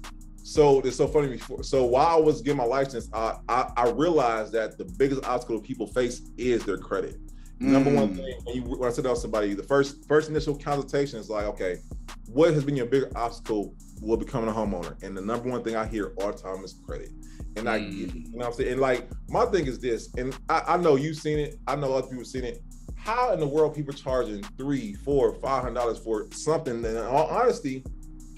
So 0.43 0.81
it's 0.81 0.97
so 0.97 1.07
funny. 1.07 1.27
Before, 1.29 1.63
so 1.63 1.85
while 1.85 2.07
I 2.07 2.19
was 2.19 2.41
getting 2.41 2.57
my 2.57 2.63
license, 2.65 3.07
I, 3.13 3.35
I 3.47 3.59
I 3.77 3.89
realized 3.91 4.51
that 4.53 4.77
the 4.77 4.85
biggest 4.85 5.23
obstacle 5.23 5.61
people 5.61 5.85
face 5.87 6.21
is 6.37 6.65
their 6.65 6.77
credit. 6.79 7.15
Number 7.59 7.91
one 7.91 8.09
Mm, 8.09 8.15
thing 8.15 8.33
when, 8.45 8.55
you, 8.55 8.61
when 8.63 8.89
I 8.89 8.91
sit 8.91 9.03
down 9.03 9.13
with 9.13 9.21
somebody, 9.21 9.53
the 9.53 9.63
first 9.63 10.03
first 10.07 10.29
initial 10.29 10.55
consultation 10.57 11.19
is 11.19 11.29
like, 11.29 11.45
okay, 11.53 11.77
what 12.25 12.53
has 12.55 12.63
been 12.63 12.75
your 12.75 12.87
bigger 12.87 13.11
obstacle 13.15 13.75
with 14.01 14.19
becoming 14.19 14.49
a 14.49 14.53
homeowner? 14.53 15.01
And 15.03 15.15
the 15.15 15.21
number 15.21 15.49
one 15.49 15.63
thing 15.63 15.75
I 15.75 15.85
hear 15.85 16.13
all 16.17 16.31
the 16.31 16.37
time 16.37 16.63
is 16.63 16.73
credit. 16.85 17.09
And 17.57 17.69
I, 17.69 17.79
Mm. 17.79 17.93
you 17.93 18.07
know 18.31 18.37
what 18.37 18.47
I'm 18.47 18.53
saying? 18.53 18.71
And 18.73 18.81
like, 18.81 19.09
my 19.29 19.45
thing 19.45 19.67
is 19.67 19.79
this, 19.79 20.09
and 20.17 20.37
I, 20.49 20.63
I 20.69 20.77
know 20.77 20.95
you've 20.95 21.17
seen 21.17 21.37
it. 21.39 21.59
I 21.67 21.75
know 21.75 21.93
other 21.93 22.03
people 22.07 22.19
have 22.19 22.27
seen 22.27 22.43
it. 22.45 22.61
How 22.95 23.33
in 23.33 23.39
the 23.39 23.47
world 23.47 23.75
people 23.75 23.93
charging 23.93 24.43
three, 24.57 24.93
four, 24.93 25.33
five 25.35 25.63
hundred 25.63 25.75
dollars 25.75 25.97
for 25.99 26.27
something? 26.31 26.75
And 26.75 26.85
in 26.85 26.97
all 26.97 27.27
honesty, 27.27 27.83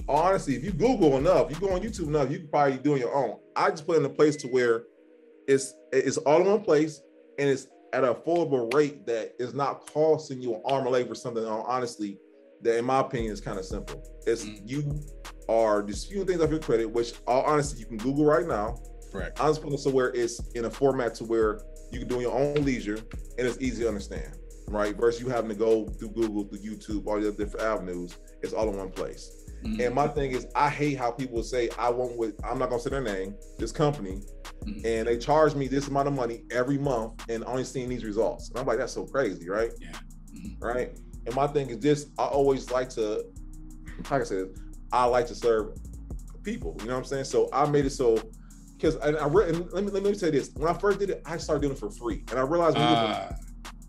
all 0.08 0.22
honesty, 0.24 0.56
if 0.56 0.64
you 0.64 0.72
Google 0.72 1.18
enough, 1.18 1.50
you 1.50 1.58
go 1.58 1.74
on 1.74 1.82
YouTube 1.82 2.08
enough, 2.08 2.32
you 2.32 2.40
can 2.40 2.48
probably 2.48 2.78
do 2.78 2.96
it 2.96 3.00
your 3.00 3.14
own. 3.14 3.38
I 3.56 3.70
just 3.72 3.86
put 3.86 3.98
it 3.98 4.00
in 4.00 4.06
a 4.06 4.10
place 4.10 4.36
to 4.38 4.48
where 4.48 4.84
it's 5.48 5.74
it's 5.92 6.18
all 6.18 6.42
in 6.42 6.48
one 6.48 6.62
place 6.62 7.02
and 7.38 7.50
it's 7.50 7.68
at 7.92 8.04
a 8.06 8.14
affordable 8.14 8.74
rate 8.74 9.06
that 9.06 9.34
is 9.38 9.54
not 9.54 9.86
costing 9.94 10.42
you 10.42 10.56
an 10.56 10.62
arm 10.66 10.84
and 10.84 10.92
leg 10.94 11.08
for 11.08 11.16
something. 11.16 11.44
Honestly, 11.46 12.18
that 12.62 12.78
in 12.78 12.86
my 12.86 13.02
opinion 13.02 13.34
is 13.34 13.42
kind 13.42 13.60
of 13.60 13.66
simple. 13.66 14.02
It's 14.26 14.46
Mm. 14.46 14.62
you 14.70 15.02
are 15.50 15.82
disputing 15.84 16.28
things 16.28 16.42
off 16.42 16.50
your 16.50 16.60
credit, 16.60 16.86
which 16.90 17.14
all 17.28 17.44
honesty 17.44 17.80
you 17.80 17.86
can 17.86 17.98
Google 17.98 18.26
right 18.26 18.48
now. 18.48 18.76
Correct. 19.12 19.40
I'm 19.40 19.50
just 19.50 19.62
putting 19.62 19.76
it 19.76 19.82
somewhere 19.82 20.12
it's 20.16 20.40
in 20.56 20.66
a 20.66 20.70
format 20.70 21.14
to 21.16 21.24
where 21.26 21.62
you 21.92 22.00
can 22.00 22.08
do 22.08 22.20
your 22.22 22.34
own 22.34 22.56
leisure 22.66 22.98
and 23.38 23.48
it's 23.48 23.60
easy 23.62 23.84
to 23.84 23.88
understand, 23.88 24.38
right? 24.68 24.96
Versus 24.96 25.22
you 25.22 25.30
having 25.30 25.50
to 25.50 25.56
go 25.56 25.88
through 25.88 26.10
Google, 26.10 26.44
through 26.46 26.60
YouTube, 26.60 27.06
all 27.06 27.20
the 27.20 27.28
other 27.28 27.38
different 27.38 27.64
avenues. 27.66 28.18
It's 28.42 28.54
all 28.54 28.70
in 28.70 28.78
one 28.78 28.90
place. 28.90 29.32
Mhm. 29.64 29.86
And 29.86 29.96
my 29.96 30.08
thing 30.08 30.32
is, 30.32 30.48
I 30.56 30.70
hate 30.70 30.98
how 30.98 31.12
people 31.12 31.42
say 31.44 31.70
I 31.78 31.90
want 31.90 32.18
with 32.18 32.34
I'm 32.44 32.58
not 32.60 32.70
gonna 32.70 32.82
say 32.82 32.90
their 32.90 33.02
name, 33.02 33.36
this 33.60 33.72
company, 33.72 34.20
Mhm. 34.66 34.84
and 34.86 35.08
they 35.08 35.18
charge 35.18 35.56
me 35.56 35.68
this 35.68 35.88
amount 35.88 36.08
of 36.08 36.14
money 36.16 36.44
every 36.52 36.78
month 36.78 37.14
and 37.30 37.44
only 37.46 37.64
seeing 37.64 37.88
these 37.90 38.04
results. 38.04 38.50
And 38.50 38.58
I'm 38.60 38.66
like, 38.66 38.80
that's 38.80 38.94
so 38.94 39.06
crazy, 39.06 39.48
right? 39.48 39.72
Mhm. 40.36 40.58
Right. 40.62 40.98
And 41.26 41.36
my 41.36 41.48
thing 41.48 41.70
is 41.70 41.78
this: 41.80 42.08
I 42.18 42.26
always 42.26 42.72
like 42.72 42.90
to, 42.92 43.24
how 44.04 44.18
can 44.18 44.22
I 44.22 44.24
say 44.26 44.36
this? 44.44 44.50
I 44.94 45.06
like 45.06 45.28
to 45.28 45.36
serve 45.36 45.76
people. 46.44 46.76
You 46.82 46.86
know 46.88 46.94
what 46.94 47.00
I'm 47.00 47.06
saying? 47.06 47.26
So 47.26 47.50
I 47.52 47.66
made 47.70 47.86
it 47.86 47.90
so 47.90 48.18
because 48.78 48.96
and 48.98 49.18
I 49.18 49.28
re- 49.28 49.50
and 49.50 49.70
let 49.74 49.84
me 49.84 49.92
let 49.92 50.04
me 50.04 50.14
say 50.14 50.30
this: 50.30 50.52
when 50.56 50.70
I 50.74 50.78
first 50.78 51.00
did 51.00 51.10
it, 51.10 51.22
I 51.26 51.38
started 51.38 51.62
doing 51.62 51.74
it 51.74 51.80
for 51.80 51.90
free, 51.90 52.24
and 52.30 52.40
I 52.40 52.44
realized 52.44 52.78
when 52.78 52.88
you 52.90 52.96
do 52.96 53.02
it 53.02 53.10
Ah, 53.10 53.36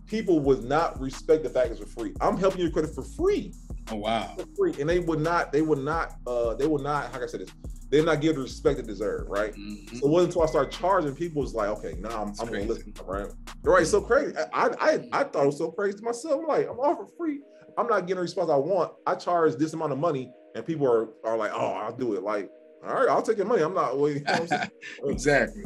people 0.06 0.40
would 0.40 0.64
not 0.64 0.98
respect 1.00 1.42
the 1.42 1.50
fact 1.50 1.70
it's 1.70 1.80
for 1.80 1.86
free. 1.86 2.14
I'm 2.20 2.36
helping 2.36 2.60
you 2.62 2.70
credit 2.70 2.94
for 2.94 3.02
free, 3.02 3.52
oh 3.90 3.96
wow. 3.96 4.34
for 4.36 4.46
free, 4.56 4.74
and 4.80 4.88
they 4.88 4.98
would 5.00 5.20
not, 5.20 5.52
they 5.52 5.62
would 5.62 5.78
not, 5.80 6.14
uh, 6.26 6.54
they 6.54 6.66
would 6.66 6.82
not. 6.82 7.06
How 7.06 7.18
can 7.18 7.24
I 7.24 7.26
say 7.26 7.38
this? 7.38 7.50
They 7.90 7.98
did 7.98 8.06
not 8.06 8.20
give 8.20 8.36
the 8.36 8.42
respect 8.42 8.78
they 8.78 8.82
deserve, 8.82 9.28
right? 9.28 9.52
Mhm. 9.54 10.00
So 10.00 10.06
it 10.06 10.10
wasn't 10.10 10.30
until 10.30 10.42
I 10.42 10.46
started 10.46 10.72
charging 10.72 11.14
people 11.14 11.42
was 11.42 11.54
like, 11.54 11.68
okay, 11.68 11.94
now 11.98 12.22
I'm, 12.22 12.28
I'm 12.40 12.46
gonna 12.46 12.62
listen, 12.62 12.94
right? 13.06 13.26
Right, 13.62 13.86
so 13.86 14.00
crazy. 14.00 14.34
I, 14.52 14.68
I 14.80 15.08
I 15.12 15.24
thought 15.24 15.42
it 15.42 15.46
was 15.46 15.58
so 15.58 15.70
crazy 15.70 15.98
to 15.98 16.04
myself. 16.04 16.40
I'm 16.40 16.46
like, 16.46 16.68
I'm 16.68 16.78
offering 16.78 17.08
free. 17.18 17.40
I'm 17.76 17.86
not 17.88 18.00
getting 18.02 18.16
the 18.16 18.22
response 18.22 18.50
I 18.50 18.56
want. 18.56 18.92
I 19.06 19.14
charge 19.16 19.56
this 19.56 19.72
amount 19.74 19.92
of 19.92 19.98
money, 19.98 20.30
and 20.54 20.64
people 20.66 20.86
are 20.86 21.08
are 21.24 21.36
like, 21.36 21.50
oh, 21.54 21.72
I'll 21.72 21.96
do 21.96 22.14
it. 22.14 22.22
Like, 22.22 22.50
all 22.86 22.94
right, 22.94 23.08
I'll 23.08 23.22
take 23.22 23.36
your 23.38 23.46
money. 23.46 23.62
I'm 23.62 23.74
not 23.74 23.98
waiting. 23.98 24.24
You 24.28 24.46
know 24.50 24.58
I'm 25.04 25.10
exactly. 25.10 25.64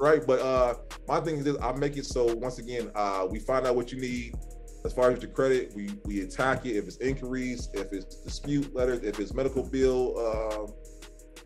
right? 0.00 0.22
But 0.26 0.40
uh 0.40 0.74
my 1.08 1.20
thing 1.20 1.36
is 1.36 1.44
this, 1.44 1.56
I 1.62 1.72
make 1.72 1.96
it 1.96 2.06
so 2.06 2.34
once 2.34 2.58
again, 2.58 2.90
uh 2.94 3.26
we 3.30 3.38
find 3.40 3.66
out 3.66 3.76
what 3.76 3.92
you 3.92 4.00
need 4.00 4.34
as 4.84 4.92
far 4.92 5.10
as 5.10 5.20
your 5.20 5.32
credit, 5.32 5.72
we 5.74 5.90
we 6.04 6.20
attack 6.22 6.64
it 6.66 6.76
if 6.76 6.84
it's 6.86 6.96
inquiries, 6.98 7.68
if 7.74 7.92
it's 7.92 8.16
dispute 8.22 8.74
letters, 8.74 9.00
if 9.02 9.18
it's 9.18 9.34
medical 9.34 9.64
bill, 9.68 10.14
uh, 10.16 10.70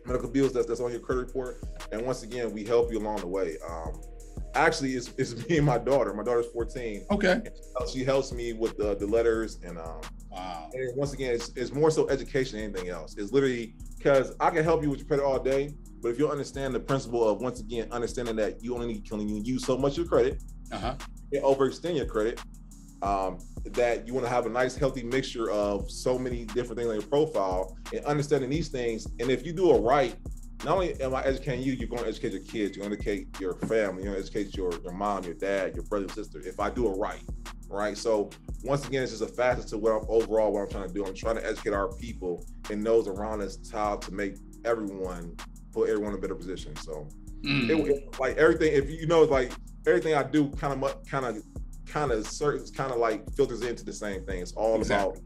medical 0.05 0.29
bills 0.29 0.53
that's 0.53 0.67
that's 0.67 0.79
on 0.79 0.91
your 0.91 0.99
credit 0.99 1.21
report. 1.27 1.61
And 1.91 2.05
once 2.05 2.21
again, 2.23 2.51
we 2.53 2.63
help 2.63 2.91
you 2.91 2.99
along 2.99 3.17
the 3.17 3.27
way. 3.27 3.57
Um 3.67 3.99
actually 4.55 4.93
it's, 4.93 5.11
it's 5.17 5.35
me 5.49 5.57
and 5.57 5.65
my 5.65 5.77
daughter. 5.77 6.13
My 6.13 6.23
daughter's 6.23 6.47
14. 6.47 7.05
Okay. 7.11 7.41
Uh, 7.79 7.87
She 7.87 8.03
helps 8.03 8.31
me 8.31 8.53
with 8.53 8.77
the, 8.77 8.95
the 8.95 9.07
letters 9.07 9.59
and 9.63 9.77
um 9.79 10.01
And 10.73 10.95
once 10.97 11.13
again, 11.13 11.33
it's, 11.35 11.51
it's 11.55 11.71
more 11.73 11.91
so 11.91 12.07
education 12.09 12.57
than 12.59 12.69
anything 12.69 12.89
else. 12.89 13.15
It's 13.17 13.31
literally 13.31 13.75
because 13.97 14.33
I 14.39 14.49
can 14.49 14.63
help 14.63 14.81
you 14.83 14.89
with 14.89 14.99
your 14.99 15.07
credit 15.07 15.23
all 15.25 15.39
day, 15.39 15.73
but 16.01 16.09
if 16.09 16.19
you 16.19 16.29
understand 16.29 16.73
the 16.73 16.79
principle 16.79 17.27
of 17.27 17.41
once 17.41 17.59
again 17.59 17.87
understanding 17.91 18.35
that 18.37 18.63
you 18.63 18.73
only 18.73 18.87
need 18.87 19.05
to 19.05 19.17
use 19.43 19.65
so 19.65 19.77
much 19.77 19.93
of 19.93 19.97
your 19.99 20.07
credit, 20.07 20.41
Uh 20.71 20.77
huh. 20.79 20.95
and 21.33 21.43
overextend 21.43 21.97
your 21.97 22.05
credit, 22.05 22.41
um, 23.01 23.39
that 23.65 24.07
you 24.07 24.13
want 24.13 24.25
to 24.25 24.29
have 24.31 24.45
a 24.45 24.49
nice 24.49 24.75
healthy 24.75 25.03
mixture 25.03 25.49
of 25.51 25.89
so 25.89 26.17
many 26.17 26.45
different 26.45 26.77
things 26.77 26.87
on 26.89 26.93
your 26.95 27.03
profile 27.07 27.75
and 27.93 28.03
understanding 28.05 28.49
these 28.49 28.69
things. 28.69 29.07
And 29.19 29.29
if 29.31 29.45
you 29.45 29.53
do 29.53 29.75
it 29.75 29.79
right, 29.79 30.15
not 30.63 30.75
only 30.75 30.99
am 31.01 31.15
I 31.15 31.23
educating 31.23 31.61
you, 31.63 31.73
you're 31.73 31.87
going 31.87 32.03
to 32.03 32.07
educate 32.09 32.33
your 32.33 32.41
kids, 32.43 32.75
you're 32.77 32.85
going 32.87 32.97
to 32.99 33.09
educate 33.09 33.39
your 33.39 33.53
family, 33.55 34.03
you're 34.03 34.13
going 34.13 34.23
to 34.23 34.29
educate 34.29 34.55
your, 34.55 34.71
your 34.83 34.93
mom, 34.93 35.23
your 35.23 35.33
dad, 35.33 35.75
your 35.75 35.83
brother 35.85 36.05
and 36.05 36.13
sister. 36.13 36.39
If 36.45 36.59
I 36.59 36.69
do 36.69 36.87
it 36.87 36.97
right, 36.97 37.21
right? 37.67 37.97
So 37.97 38.29
once 38.63 38.87
again, 38.87 39.01
it's 39.03 39.11
just 39.17 39.23
a 39.23 39.33
facet 39.33 39.67
to 39.69 39.77
what 39.77 39.91
I'm 39.93 40.05
overall 40.07 40.51
what 40.53 40.61
I'm 40.61 40.69
trying 40.69 40.87
to 40.87 40.93
do. 40.93 41.05
I'm 41.05 41.15
trying 41.15 41.37
to 41.37 41.45
educate 41.47 41.73
our 41.73 41.91
people 41.95 42.45
and 42.69 42.85
those 42.85 43.07
around 43.07 43.41
us 43.41 43.57
how 43.71 43.95
to 43.97 44.13
make 44.13 44.35
everyone 44.65 45.35
put 45.73 45.89
everyone 45.89 46.11
in 46.13 46.19
a 46.19 46.21
better 46.21 46.35
position. 46.35 46.75
So 46.77 47.07
Mm. 47.43 47.71
it, 47.71 47.89
it- 47.97 48.19
like 48.19 48.37
everything, 48.37 48.71
if 48.73 48.87
you 48.87 49.07
know, 49.07 49.23
like 49.23 49.51
everything 49.87 50.13
I 50.13 50.21
do, 50.21 50.47
kind 50.51 50.83
of, 50.83 51.03
kind 51.07 51.25
of, 51.25 51.41
kind 51.87 52.11
of, 52.11 52.27
certain, 52.27 52.63
kind 52.75 52.91
of 52.91 52.99
like 52.99 53.27
filters 53.33 53.63
into 53.63 53.83
the 53.83 53.93
same 53.93 54.23
thing. 54.27 54.41
It's 54.43 54.51
all 54.51 54.77
Exactly. 54.77 55.17
about 55.17 55.23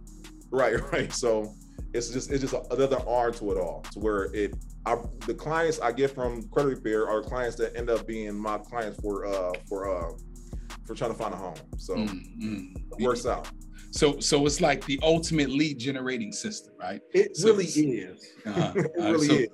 right, 0.52 0.80
right. 0.93 1.12
So 1.12 1.54
it's 1.95 2.10
just, 2.10 2.31
it's 2.31 2.41
just 2.41 2.53
another 2.71 2.99
arm 3.08 3.34
to 3.36 3.51
it 3.51 3.58
all, 3.58 3.81
to 3.93 3.99
where 3.99 4.23
it, 4.34 4.53
I, 4.86 4.97
the 5.25 5.34
clients 5.34 5.79
I 5.79 5.91
get 5.91 6.12
from 6.13 6.43
credit 6.49 6.69
repair 6.69 7.08
are 7.08 7.21
clients 7.21 7.55
that 7.58 7.75
end 7.75 7.89
up 7.89 8.05
being 8.05 8.36
my 8.38 8.58
clients 8.58 8.99
for, 8.99 9.25
uh, 9.25 9.53
for, 9.67 9.89
uh, 9.89 10.12
for 10.86 10.93
trying 10.93 11.12
to 11.12 11.17
find 11.17 11.34
a 11.34 11.38
home. 11.38 11.55
So 11.77 11.95
Mm, 11.95 12.41
mm. 12.43 12.75
it 12.99 13.03
works 13.03 13.25
out. 13.25 13.49
So, 13.91 14.19
so 14.19 14.45
it's 14.45 14.60
like 14.60 14.86
the 14.86 14.99
ultimate 15.03 15.49
lead 15.49 15.79
generating 15.79 16.31
system, 16.34 16.73
right? 16.79 16.99
It 17.13 17.36
So 17.38 17.47
really 17.47 17.65
is. 17.65 18.21
Uh-huh. 18.45 18.73
it 18.75 18.91
Uh, 18.99 19.12
really 19.12 19.27
so, 19.27 19.36
is. 19.38 19.49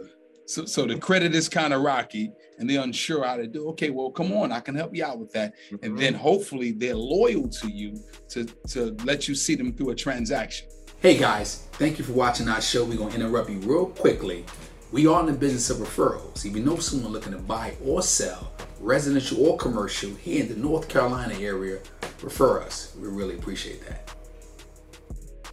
So, 0.48 0.66
so 0.66 0.86
the 0.86 0.98
credit 0.98 1.34
is 1.34 1.48
kind 1.48 1.74
of 1.74 1.82
rocky, 1.82 2.30
and 2.58 2.70
they're 2.70 2.82
unsure 2.82 3.24
how 3.24 3.38
to 3.38 3.48
do. 3.48 3.70
Okay, 3.70 3.90
well, 3.90 4.12
come 4.12 4.34
on, 4.34 4.52
I 4.52 4.60
can 4.60 4.76
help 4.76 4.94
you 4.94 5.06
out 5.06 5.18
with 5.18 5.32
that, 5.32 5.54
and 5.82 5.94
Mhm. 5.94 5.98
then 6.00 6.14
hopefully 6.14 6.72
they're 6.74 6.96
loyal 6.96 7.48
to 7.48 7.72
you 7.72 7.96
to 8.30 8.44
to 8.70 8.94
let 9.06 9.30
you 9.30 9.36
see 9.36 9.56
them 9.56 9.72
through 9.72 9.92
a 9.92 9.96
transaction. 9.96 10.68
Hey 11.02 11.18
guys, 11.18 11.68
thank 11.74 11.98
you 11.98 12.06
for 12.06 12.14
watching 12.14 12.48
our 12.48 12.62
show. 12.62 12.86
We're 12.86 12.96
going 12.98 13.10
to 13.14 13.16
interrupt 13.16 13.50
you 13.50 13.58
real 13.62 13.88
quickly. 13.88 14.46
We 14.92 15.08
are 15.08 15.20
in 15.22 15.26
the 15.26 15.34
business 15.34 15.72
of 15.72 15.78
referrals. 15.78 16.46
If 16.46 16.56
you 16.56 16.62
know 16.62 16.78
someone 16.78 17.12
looking 17.12 17.32
to 17.32 17.40
buy 17.40 17.74
or 17.84 18.04
sell, 18.04 18.52
residential 18.80 19.44
or 19.44 19.58
commercial, 19.58 20.12
here 20.12 20.44
in 20.44 20.50
the 20.50 20.56
North 20.56 20.88
Carolina 20.88 21.34
area, 21.40 21.80
refer 22.22 22.62
us. 22.62 22.96
We 23.00 23.08
really 23.08 23.34
appreciate 23.36 23.82
that. 23.88 24.14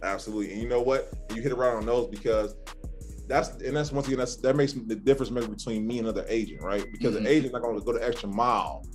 Absolutely. 0.03 0.53
And 0.53 0.61
you 0.61 0.69
know 0.69 0.81
what? 0.81 1.11
You 1.33 1.41
hit 1.41 1.51
it 1.51 1.55
right 1.55 1.73
on 1.73 1.83
those 1.85 2.09
because 2.09 2.53
that's 3.27 3.49
and 3.61 3.75
that's 3.75 3.91
once 3.91 4.05
again 4.05 4.19
that's 4.19 4.35
that 4.37 4.55
makes 4.55 4.73
the 4.73 4.95
difference 4.95 5.31
between 5.47 5.87
me 5.87 5.97
and 5.97 6.07
another 6.07 6.27
agent, 6.29 6.61
right? 6.61 6.85
Because 6.91 7.15
Mhm. 7.15 7.23
the 7.23 7.29
agent 7.29 7.53
not 7.53 7.63
going 7.63 7.79
to 7.79 7.83
go 7.83 7.93
the 7.93 8.05
extra 8.05 8.29
mile 8.29 8.85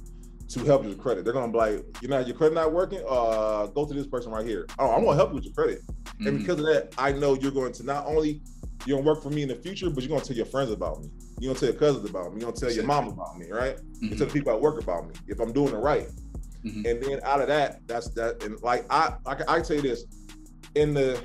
to 0.48 0.60
help 0.64 0.82
you 0.82 0.90
with 0.90 0.98
credit. 0.98 1.24
They're 1.24 1.32
going 1.32 1.46
to 1.46 1.52
be 1.52 1.58
like, 1.58 2.02
you 2.02 2.08
know, 2.08 2.18
your 2.20 2.36
credit 2.36 2.54
not 2.54 2.72
working. 2.72 3.00
Uh, 3.08 3.66
go 3.68 3.86
to 3.86 3.94
this 3.94 4.06
person 4.06 4.30
right 4.30 4.46
here. 4.46 4.66
Oh, 4.78 4.90
I'm 4.90 5.02
going 5.04 5.12
to 5.12 5.16
help 5.16 5.30
you 5.30 5.36
with 5.36 5.44
your 5.44 5.54
credit. 5.54 5.80
And 6.20 6.28
Mhm. 6.28 6.38
because 6.38 6.60
of 6.60 6.66
that, 6.66 6.94
I 6.98 7.12
know 7.12 7.34
you're 7.34 7.50
going 7.52 7.72
to 7.72 7.82
not 7.84 8.06
only 8.06 8.42
you're 8.86 8.98
gonna 8.98 9.08
work 9.08 9.22
for 9.22 9.30
me 9.30 9.40
in 9.42 9.48
the 9.48 9.54
future, 9.54 9.88
but 9.88 10.02
you're 10.02 10.10
gonna 10.10 10.20
tell 10.24 10.36
your 10.36 10.44
friends 10.44 10.70
about 10.70 11.00
me. 11.00 11.08
You're 11.40 11.54
gonna 11.54 11.58
tell 11.60 11.70
your 11.70 11.78
cousins 11.78 12.08
about 12.10 12.34
me. 12.34 12.40
You're 12.40 12.50
gonna 12.50 12.60
tell 12.60 12.70
your 12.70 12.84
mom 12.84 13.08
about 13.08 13.38
me, 13.38 13.50
right? 13.50 13.78
You 14.00 14.10
Mhm. 14.10 14.18
tell 14.18 14.26
the 14.26 14.32
people 14.32 14.52
at 14.52 14.60
work 14.60 14.82
about 14.82 15.06
me 15.08 15.14
if 15.26 15.40
I'm 15.40 15.52
doing 15.54 15.72
it 15.72 15.78
right. 15.78 16.06
Mhm. 16.64 16.86
And 16.86 17.02
then 17.02 17.20
out 17.22 17.40
of 17.40 17.48
that, 17.48 17.80
that's 17.86 18.10
that. 18.10 18.42
And 18.42 18.60
like 18.62 18.84
I, 18.90 19.14
I, 19.24 19.36
I 19.48 19.60
tell 19.62 19.76
you 19.76 19.82
this, 19.82 20.04
in 20.74 20.92
the 20.92 21.18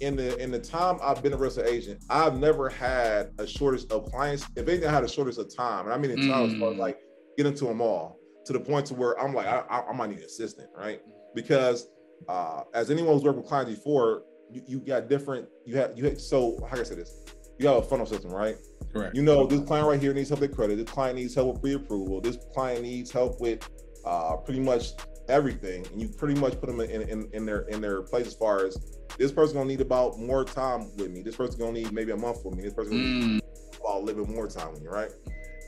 in 0.00 0.14
the 0.14 0.36
in 0.38 0.52
the 0.52 0.58
time 0.60 0.98
I've 1.02 1.20
been 1.22 1.32
a 1.32 1.36
real 1.36 1.48
estate 1.50 1.66
agent, 1.66 2.00
I've 2.08 2.38
never 2.38 2.68
had 2.68 3.30
a 3.38 3.46
shortage 3.46 3.84
of 3.90 4.04
clients. 4.12 4.44
If 4.54 4.68
anything, 4.68 4.88
I 4.88 4.92
had 4.92 5.02
a 5.04 5.08
shortage 5.08 5.38
of 5.38 5.52
time, 5.54 5.86
and 5.86 5.92
I 5.94 5.98
mean 5.98 6.12
in 6.12 6.28
time 6.28 6.48
as 6.48 6.54
far 6.54 6.70
as 6.70 6.76
Mm. 6.76 6.78
like 6.78 6.98
getting 7.36 7.52
into 7.52 7.64
them 7.66 7.80
all 7.80 8.18
to 8.46 8.52
the 8.52 8.60
point 8.60 8.86
to 8.86 8.94
where 8.94 9.18
I'm 9.20 9.34
like, 9.34 9.46
I, 9.46 9.60
I, 9.70 9.88
I 9.88 9.92
might 9.92 10.10
need 10.10 10.18
an 10.18 10.24
assistant, 10.24 10.68
right? 10.76 11.00
Because 11.34 11.88
uh, 12.28 12.62
as 12.74 12.90
anyone 12.90 13.14
who's 13.14 13.22
worked 13.22 13.38
with 13.38 13.46
clients 13.46 13.74
before, 13.74 14.24
you, 14.50 14.62
you 14.66 14.78
got 14.80 15.08
different. 15.08 15.48
You 15.64 15.76
have 15.76 15.92
you 15.96 16.04
have, 16.04 16.20
so 16.20 16.58
how 16.62 16.76
can 16.76 16.80
I 16.80 16.82
say 16.84 16.94
this? 16.96 17.24
You 17.58 17.66
have 17.68 17.76
a 17.76 17.82
funnel 17.82 18.06
system, 18.06 18.30
right? 18.30 18.56
Correct. 18.92 19.14
You 19.16 19.22
know, 19.22 19.46
this 19.46 19.60
client 19.60 19.86
right 19.86 20.00
here 20.00 20.12
needs 20.12 20.28
help 20.28 20.40
with 20.40 20.54
credit. 20.54 20.76
This 20.76 20.90
client 20.90 21.16
needs 21.16 21.34
help 21.34 21.52
with 21.54 21.62
pre-approval. 21.62 22.20
This 22.20 22.36
client 22.52 22.82
needs 22.82 23.10
help 23.10 23.40
with 23.40 23.66
uh, 24.04 24.36
pretty 24.36 24.60
much 24.60 24.90
everything, 25.28 25.86
and 25.92 26.00
you 26.02 26.08
pretty 26.08 26.38
much 26.38 26.58
put 26.60 26.66
them 26.66 26.80
in, 26.80 27.02
in, 27.02 27.28
in 27.32 27.46
their 27.46 27.60
in 27.68 27.80
their 27.80 28.02
place 28.02 28.26
as 28.26 28.34
far 28.34 28.66
as 28.66 28.76
this 29.18 29.30
person 29.32 29.56
gonna 29.56 29.68
need 29.68 29.80
about 29.80 30.18
more 30.18 30.44
time 30.44 30.94
with 30.96 31.10
me. 31.10 31.22
This 31.22 31.36
person 31.36 31.58
gonna 31.58 31.72
need 31.72 31.92
maybe 31.92 32.12
a 32.12 32.16
month 32.16 32.38
with 32.44 32.56
me. 32.56 32.62
This 32.64 32.74
person 32.74 32.92
gonna 32.92 33.04
need 33.04 33.40
Mm. 33.42 33.80
about 33.80 33.96
a 33.96 34.04
little 34.04 34.24
bit 34.26 34.34
more 34.34 34.48
time 34.48 34.72
with 34.72 34.82
you, 34.82 34.90
right? 34.90 35.10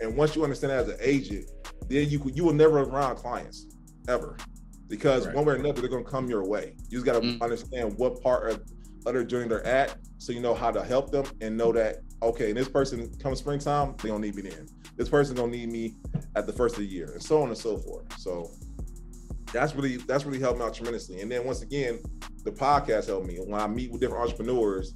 And 0.00 0.16
once 0.16 0.34
you 0.36 0.42
understand 0.44 0.70
that 0.72 0.80
as 0.80 0.88
an 0.88 0.96
agent, 1.00 1.50
then 1.88 2.08
you 2.08 2.18
could- 2.18 2.36
you 2.36 2.44
will 2.44 2.52
never 2.52 2.80
around 2.80 3.16
clients 3.16 3.66
ever, 4.08 4.36
because 4.88 5.26
Right. 5.26 5.34
one 5.34 5.44
way 5.44 5.54
or 5.54 5.56
another 5.56 5.80
they're 5.80 5.90
gonna 5.90 6.04
come 6.04 6.28
your 6.28 6.44
way. 6.46 6.74
You 6.88 6.98
just 6.98 7.06
gotta 7.06 7.20
Mm. 7.20 7.40
understand 7.42 7.96
what 7.98 8.20
part 8.22 8.50
of 8.50 8.62
other 9.06 9.22
journey 9.24 9.48
they're 9.48 9.66
at, 9.66 9.96
so 10.18 10.32
you 10.32 10.40
know 10.40 10.54
how 10.54 10.70
to 10.70 10.82
help 10.82 11.10
them 11.10 11.24
and 11.40 11.56
know 11.56 11.72
that 11.72 12.00
okay, 12.22 12.48
and 12.48 12.56
this 12.56 12.68
person 12.68 13.10
come 13.18 13.34
springtime 13.36 13.94
they 14.02 14.08
don't 14.08 14.22
need 14.22 14.34
me 14.34 14.42
then. 14.42 14.66
This 14.96 15.10
person 15.10 15.36
gonna 15.36 15.52
need 15.52 15.70
me 15.70 15.96
at 16.36 16.46
the 16.46 16.52
first 16.52 16.76
of 16.76 16.80
the 16.80 16.86
year, 16.88 17.10
and 17.12 17.22
so 17.22 17.42
on 17.42 17.48
and 17.48 17.58
so 17.58 17.76
forth. 17.76 18.06
So 18.18 18.50
that's 19.52 19.74
really 19.74 19.98
that's 19.98 20.24
really 20.24 20.38
helped 20.40 20.58
me 20.58 20.64
out 20.64 20.74
tremendously. 20.74 21.20
And 21.20 21.30
then 21.30 21.44
once 21.44 21.60
again, 21.62 21.98
the 22.44 22.50
podcast 22.50 23.06
helped 23.06 23.26
me. 23.26 23.36
When 23.36 23.60
I 23.60 23.66
meet 23.66 23.90
with 23.92 24.00
different 24.00 24.22
entrepreneurs, 24.22 24.92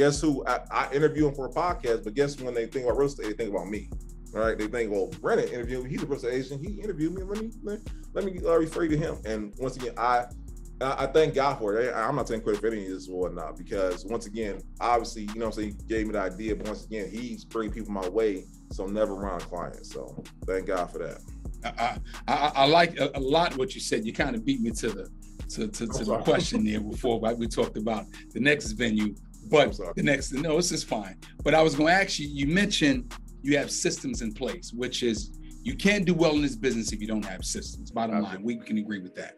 guess 0.00 0.18
who 0.18 0.42
I, 0.46 0.60
I 0.70 0.92
interview 0.94 1.24
them 1.24 1.34
for 1.34 1.46
a 1.46 1.50
podcast, 1.50 2.04
but 2.04 2.14
guess 2.14 2.40
when 2.40 2.54
they 2.54 2.64
think 2.64 2.86
about 2.86 2.96
real 2.96 3.08
estate, 3.08 3.26
they 3.26 3.32
think 3.34 3.50
about 3.50 3.68
me. 3.68 3.90
Right? 4.32 4.56
They 4.56 4.66
think, 4.66 4.90
well, 4.90 5.08
Brandon 5.20 5.48
interviewed 5.48 5.84
me. 5.84 5.90
He's 5.90 6.02
a 6.02 6.06
real 6.06 6.16
estate 6.16 6.32
agent. 6.32 6.64
He 6.64 6.80
interviewed 6.80 7.12
me. 7.12 7.22
Let 7.22 7.42
me 7.42 7.50
let, 7.62 7.80
let 8.14 8.24
me 8.24 8.40
uh, 8.46 8.56
refer 8.56 8.84
you 8.84 8.90
to 8.90 8.96
him. 8.96 9.18
And 9.26 9.52
once 9.58 9.76
again, 9.76 9.92
I 9.98 10.24
I 10.80 11.06
thank 11.06 11.34
God 11.34 11.58
for 11.58 11.76
it. 11.76 11.92
I'm 11.94 12.16
not 12.16 12.28
saying 12.28 12.40
credit 12.40 12.62
for 12.62 12.68
any 12.68 12.86
of 12.86 12.92
this 12.92 13.08
or 13.08 13.28
not, 13.28 13.58
because 13.58 14.06
once 14.06 14.24
again, 14.24 14.62
obviously, 14.80 15.24
you 15.24 15.34
know 15.34 15.46
I'm 15.46 15.52
saying, 15.52 15.76
he 15.78 15.86
gave 15.86 16.06
me 16.06 16.12
the 16.12 16.20
idea, 16.20 16.56
but 16.56 16.68
once 16.68 16.86
again, 16.86 17.10
he's 17.10 17.44
bringing 17.44 17.74
people 17.74 17.92
my 17.92 18.08
way, 18.08 18.44
so 18.72 18.84
I'm 18.84 18.94
never 18.94 19.12
around 19.12 19.40
clients. 19.40 19.92
So 19.92 20.22
thank 20.46 20.68
God 20.68 20.90
for 20.90 20.98
that. 21.00 21.20
I, 21.62 21.98
I, 22.26 22.52
I 22.54 22.66
like 22.66 22.98
a, 22.98 23.10
a, 23.14 23.20
lot 23.20 23.58
what 23.58 23.74
you 23.74 23.82
said. 23.82 24.06
You 24.06 24.14
kind 24.14 24.34
of 24.34 24.46
beat 24.46 24.62
me 24.62 24.70
to 24.70 24.88
the 24.88 25.10
to, 25.50 25.68
to, 25.68 25.86
to 25.86 26.04
the 26.04 26.18
question 26.18 26.64
there 26.64 26.80
before 26.80 27.20
right? 27.20 27.36
we 27.36 27.46
talked 27.46 27.76
about 27.76 28.06
the 28.32 28.40
next 28.40 28.72
venue, 28.72 29.14
but 29.50 29.76
the 29.96 30.02
next 30.02 30.32
no, 30.32 30.56
this 30.56 30.72
is 30.72 30.84
fine. 30.84 31.16
But 31.42 31.54
I 31.54 31.62
was 31.62 31.74
going 31.74 31.88
to 31.88 31.94
ask 31.94 32.18
you. 32.18 32.28
You 32.28 32.46
mentioned 32.46 33.12
you 33.42 33.56
have 33.58 33.70
systems 33.70 34.22
in 34.22 34.32
place, 34.32 34.72
which 34.72 35.02
is 35.02 35.38
you 35.62 35.74
can't 35.74 36.04
do 36.04 36.14
well 36.14 36.32
in 36.32 36.42
this 36.42 36.56
business 36.56 36.92
if 36.92 37.00
you 37.00 37.06
don't 37.06 37.24
have 37.24 37.44
systems. 37.44 37.90
Bottom 37.90 38.22
line, 38.22 38.42
we 38.42 38.56
can 38.56 38.78
agree 38.78 39.00
with 39.00 39.14
that. 39.16 39.36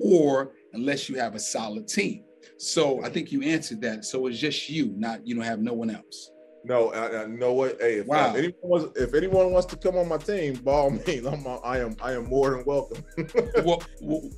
Or 0.00 0.52
unless 0.72 1.08
you 1.08 1.16
have 1.16 1.34
a 1.34 1.40
solid 1.40 1.88
team. 1.88 2.24
So 2.58 3.02
I 3.04 3.08
think 3.08 3.32
you 3.32 3.42
answered 3.42 3.80
that. 3.82 4.04
So 4.04 4.26
it's 4.26 4.38
just 4.38 4.68
you, 4.68 4.92
not 4.96 5.26
you 5.26 5.34
don't 5.34 5.44
have 5.44 5.60
no 5.60 5.72
one 5.72 5.90
else. 5.90 6.31
No, 6.64 6.92
I, 6.92 7.22
I 7.22 7.26
know 7.26 7.52
what. 7.52 7.80
Hey, 7.80 7.96
if, 7.96 8.06
wow. 8.06 8.34
anyone 8.34 8.54
wants, 8.62 9.00
if 9.00 9.14
anyone 9.14 9.52
wants 9.52 9.66
to 9.66 9.76
come 9.76 9.96
on 9.96 10.08
my 10.08 10.16
team, 10.16 10.54
by 10.54 10.72
all 10.72 10.90
means, 11.06 11.26
I'm, 11.26 11.46
I 11.64 11.78
am, 11.78 11.96
I 12.00 12.12
am 12.12 12.24
more 12.26 12.50
than 12.50 12.64
welcome. 12.64 13.04
well, 13.64 13.82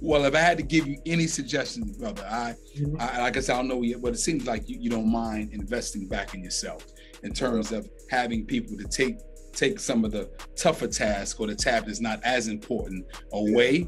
well, 0.00 0.24
if 0.24 0.34
I 0.34 0.38
had 0.38 0.56
to 0.58 0.62
give 0.62 0.86
you 0.86 0.98
any 1.06 1.26
suggestions, 1.26 1.96
brother, 1.96 2.26
I, 2.28 2.54
mm-hmm. 2.76 2.96
I 3.00 3.20
like 3.20 3.36
I 3.36 3.40
said, 3.40 3.54
I 3.54 3.56
don't 3.58 3.68
know 3.68 3.82
yet, 3.82 4.00
but 4.00 4.14
it 4.14 4.18
seems 4.18 4.46
like 4.46 4.68
you, 4.68 4.78
you 4.80 4.90
don't 4.90 5.10
mind 5.10 5.52
investing 5.52 6.08
back 6.08 6.34
in 6.34 6.42
yourself 6.42 6.86
in 7.22 7.32
terms 7.32 7.72
of 7.72 7.88
having 8.10 8.46
people 8.46 8.76
to 8.78 8.84
take 8.84 9.18
take 9.52 9.78
some 9.78 10.04
of 10.04 10.10
the 10.10 10.28
tougher 10.56 10.88
tasks 10.88 11.38
or 11.38 11.46
the 11.46 11.54
tab 11.54 11.86
that's 11.86 12.00
not 12.00 12.20
as 12.24 12.48
important 12.48 13.04
away. 13.32 13.78
Yeah. 13.78 13.86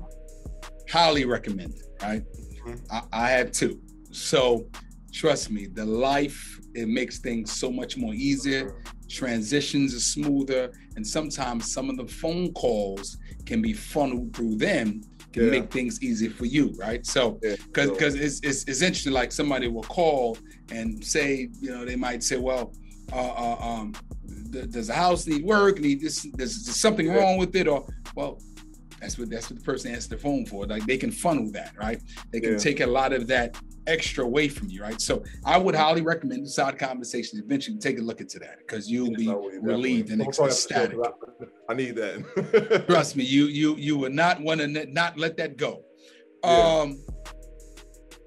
Highly 0.89 1.24
recommended, 1.24 1.82
right? 2.01 2.22
Mm-hmm. 2.64 2.74
I, 2.91 3.03
I 3.12 3.30
have 3.30 3.51
two. 3.51 3.80
So 4.12 4.68
trust 5.12 5.51
me, 5.51 5.66
the 5.66 5.84
life 5.84 6.61
it 6.77 6.89
makes 6.89 7.18
things 7.18 7.53
so 7.53 7.70
much 7.70 7.97
more 7.97 8.14
easier. 8.14 8.83
Transitions 9.09 9.95
are 9.95 10.01
smoother, 10.01 10.72
and 10.97 11.07
sometimes 11.07 11.72
some 11.72 11.91
of 11.91 11.97
the 11.97 12.07
phone 12.07 12.53
calls 12.53 13.18
can 13.45 13.62
be 13.62 13.72
funneled 13.72 14.35
through 14.35 14.57
them 14.57 15.03
can 15.37 15.45
yeah. 15.45 15.51
make 15.51 15.70
things 15.70 16.03
easier 16.03 16.31
for 16.31 16.47
you, 16.47 16.72
right? 16.79 17.05
So, 17.05 17.33
because 17.43 17.89
yeah, 17.89 17.93
because 17.93 18.14
it's, 18.14 18.41
it's, 18.43 18.64
it's 18.64 18.81
interesting. 18.81 19.12
Like 19.12 19.33
somebody 19.33 19.68
will 19.68 19.83
call 19.83 20.39
and 20.70 21.05
say, 21.05 21.51
you 21.61 21.70
know, 21.70 21.85
they 21.85 21.95
might 21.95 22.22
say, 22.22 22.39
well, 22.39 22.72
uh, 23.12 23.16
uh, 23.16 23.57
um, 23.61 23.95
does 24.51 24.87
the 24.87 24.95
house 24.95 25.27
need 25.27 25.45
work? 25.45 25.79
Need 25.79 26.01
this? 26.01 26.27
There's, 26.35 26.74
something 26.74 27.07
yeah. 27.07 27.16
wrong 27.16 27.37
with 27.37 27.55
it, 27.55 27.68
or 27.68 27.87
well, 28.14 28.41
that's 29.01 29.18
what 29.18 29.29
that's 29.29 29.51
what 29.51 29.59
the 29.59 29.64
person 29.64 29.91
answers 29.91 30.09
the 30.09 30.16
phone 30.16 30.47
for. 30.47 30.66
Like 30.66 30.87
they 30.87 30.97
can 30.97 31.12
funnel 31.12 31.51
that, 31.53 31.74
right? 31.79 32.01
They 32.33 32.41
can 32.41 32.59
take 32.59 32.81
a 32.81 32.87
lot 32.87 33.12
of 33.12 33.27
that 33.27 33.57
extra 33.87 34.24
away 34.24 34.49
from 34.49 34.68
you, 34.68 34.82
right? 34.82 35.01
So 35.01 35.22
I 35.45 35.59
would 35.59 35.74
highly 35.74 36.03
recommend 36.03 36.45
the 36.45 36.51
side 36.51 36.78
conversations 36.78 37.41
eventually 37.41 37.78
take 37.78 37.99
a 37.99 38.03
look 38.03 38.20
into 38.20 38.39
that 38.41 38.59
because 38.59 38.91
you'll 38.91 39.14
be 39.14 39.32
relieved 39.61 40.11
and 40.11 40.22
ecstatic. 40.22 40.99
I 41.68 41.74
need 41.74 41.97
that. 41.97 42.84
Trust 42.89 43.16
me, 43.16 43.24
you 43.24 43.47
you 43.47 43.76
you 43.76 43.97
would 43.99 44.12
not 44.12 44.41
want 44.41 44.61
to 44.61 44.87
not 44.93 45.18
let 45.18 45.37
that 45.39 45.57
go. 45.57 45.82
Yeah. 46.45 46.80
Um 46.82 46.99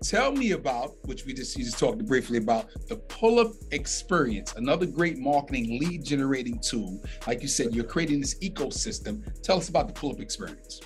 tell 0.01 0.31
me 0.31 0.51
about 0.51 0.95
which 1.05 1.25
we 1.25 1.33
just 1.33 1.57
you 1.57 1.63
just 1.63 1.77
talked 1.77 2.05
briefly 2.05 2.37
about 2.37 2.67
the 2.87 2.95
pull-up 2.95 3.51
experience 3.71 4.53
another 4.55 4.85
great 4.85 5.17
marketing 5.17 5.77
lead 5.79 6.03
generating 6.05 6.57
tool 6.59 7.01
like 7.27 7.41
you 7.41 7.47
said 7.47 7.75
you're 7.75 7.83
creating 7.83 8.21
this 8.21 8.35
ecosystem 8.39 9.21
tell 9.41 9.57
us 9.57 9.67
about 9.67 9.87
the 9.87 9.93
pull-up 9.93 10.21
experience 10.21 10.79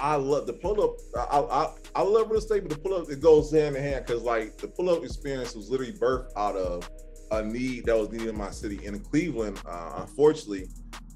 I 0.00 0.16
love 0.16 0.46
the 0.46 0.52
pull 0.54 0.82
up. 0.82 0.96
I, 1.30 1.40
I, 1.40 1.74
I 1.96 2.02
love 2.02 2.30
real 2.30 2.38
estate, 2.38 2.62
but 2.62 2.70
the 2.70 2.78
pull 2.78 2.94
up 2.94 3.10
it 3.10 3.20
goes 3.20 3.52
hand 3.52 3.76
in 3.76 3.82
hand 3.82 4.06
because 4.06 4.22
like 4.22 4.56
the 4.58 4.68
pull 4.68 4.90
up 4.90 5.04
experience 5.04 5.54
was 5.54 5.70
literally 5.70 5.92
birthed 5.92 6.30
out 6.36 6.56
of 6.56 6.88
a 7.30 7.42
need 7.42 7.86
that 7.86 7.96
was 7.96 8.10
needed 8.10 8.28
in 8.28 8.36
my 8.36 8.50
city. 8.50 8.84
in 8.84 8.98
Cleveland, 9.00 9.60
uh, 9.66 9.92
unfortunately, 9.96 10.68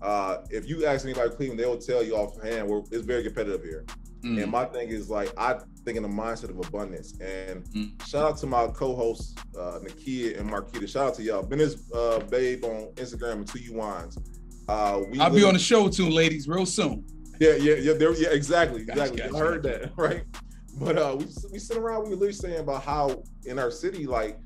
uh, 0.03 0.39
if 0.51 0.68
you 0.68 0.87
ask 0.87 1.05
anybody 1.05 1.31
in 1.31 1.37
Cleveland, 1.37 1.61
they 1.61 1.66
will 1.66 1.79
tell 1.79 2.03
you 2.03 2.16
offhand 2.16 2.68
where 2.68 2.83
it's 2.91 3.05
very 3.05 3.22
competitive 3.22 3.62
here. 3.62 3.85
Mm. 4.22 4.43
And 4.43 4.51
my 4.51 4.64
thing 4.64 4.89
is 4.89 5.09
like 5.09 5.33
I 5.39 5.59
think 5.85 5.97
in 5.97 6.03
the 6.03 6.09
mindset 6.09 6.51
of 6.51 6.59
abundance. 6.59 7.12
And 7.20 7.64
mm. 7.66 8.07
shout 8.09 8.33
out 8.33 8.39
to 8.39 8.47
my 8.47 8.66
co-hosts, 8.68 9.35
uh, 9.59 9.79
Nakia 9.79 10.39
and 10.41 10.51
Marquita. 10.51 10.89
Shout 10.89 11.09
out 11.09 11.14
to 11.14 11.22
y'all. 11.22 11.43
Been 11.43 11.59
this 11.59 11.91
uh, 11.93 12.18
babe 12.20 12.64
on 12.64 12.93
Instagram 12.95 13.33
and 13.33 13.49
two 13.49 13.61
U 13.61 13.74
wines. 13.74 14.18
Uh, 14.68 15.03
I'll 15.20 15.31
be 15.31 15.45
on 15.45 15.53
the 15.53 15.61
show 15.61 15.89
too, 15.89 16.09
ladies, 16.09 16.49
real 16.49 16.66
soon. 16.66 17.05
Yeah, 17.39 17.55
yeah, 17.57 17.74
yeah. 17.74 17.93
There, 17.95 18.14
yeah, 18.14 18.28
exactly, 18.30 18.82
exactly. 18.82 19.18
Gotcha, 19.18 19.34
I 19.34 19.39
heard 19.39 19.62
gotcha. 19.62 19.78
that, 19.78 19.93
right? 19.97 20.24
But 20.78 20.99
uh, 20.99 21.16
we 21.18 21.26
we 21.53 21.59
sit 21.59 21.76
around, 21.76 22.05
we 22.05 22.11
were 22.11 22.16
literally 22.16 22.32
saying 22.32 22.61
about 22.61 22.82
how 22.82 23.22
in 23.45 23.59
our 23.59 23.70
city, 23.70 24.07
like, 24.07 24.39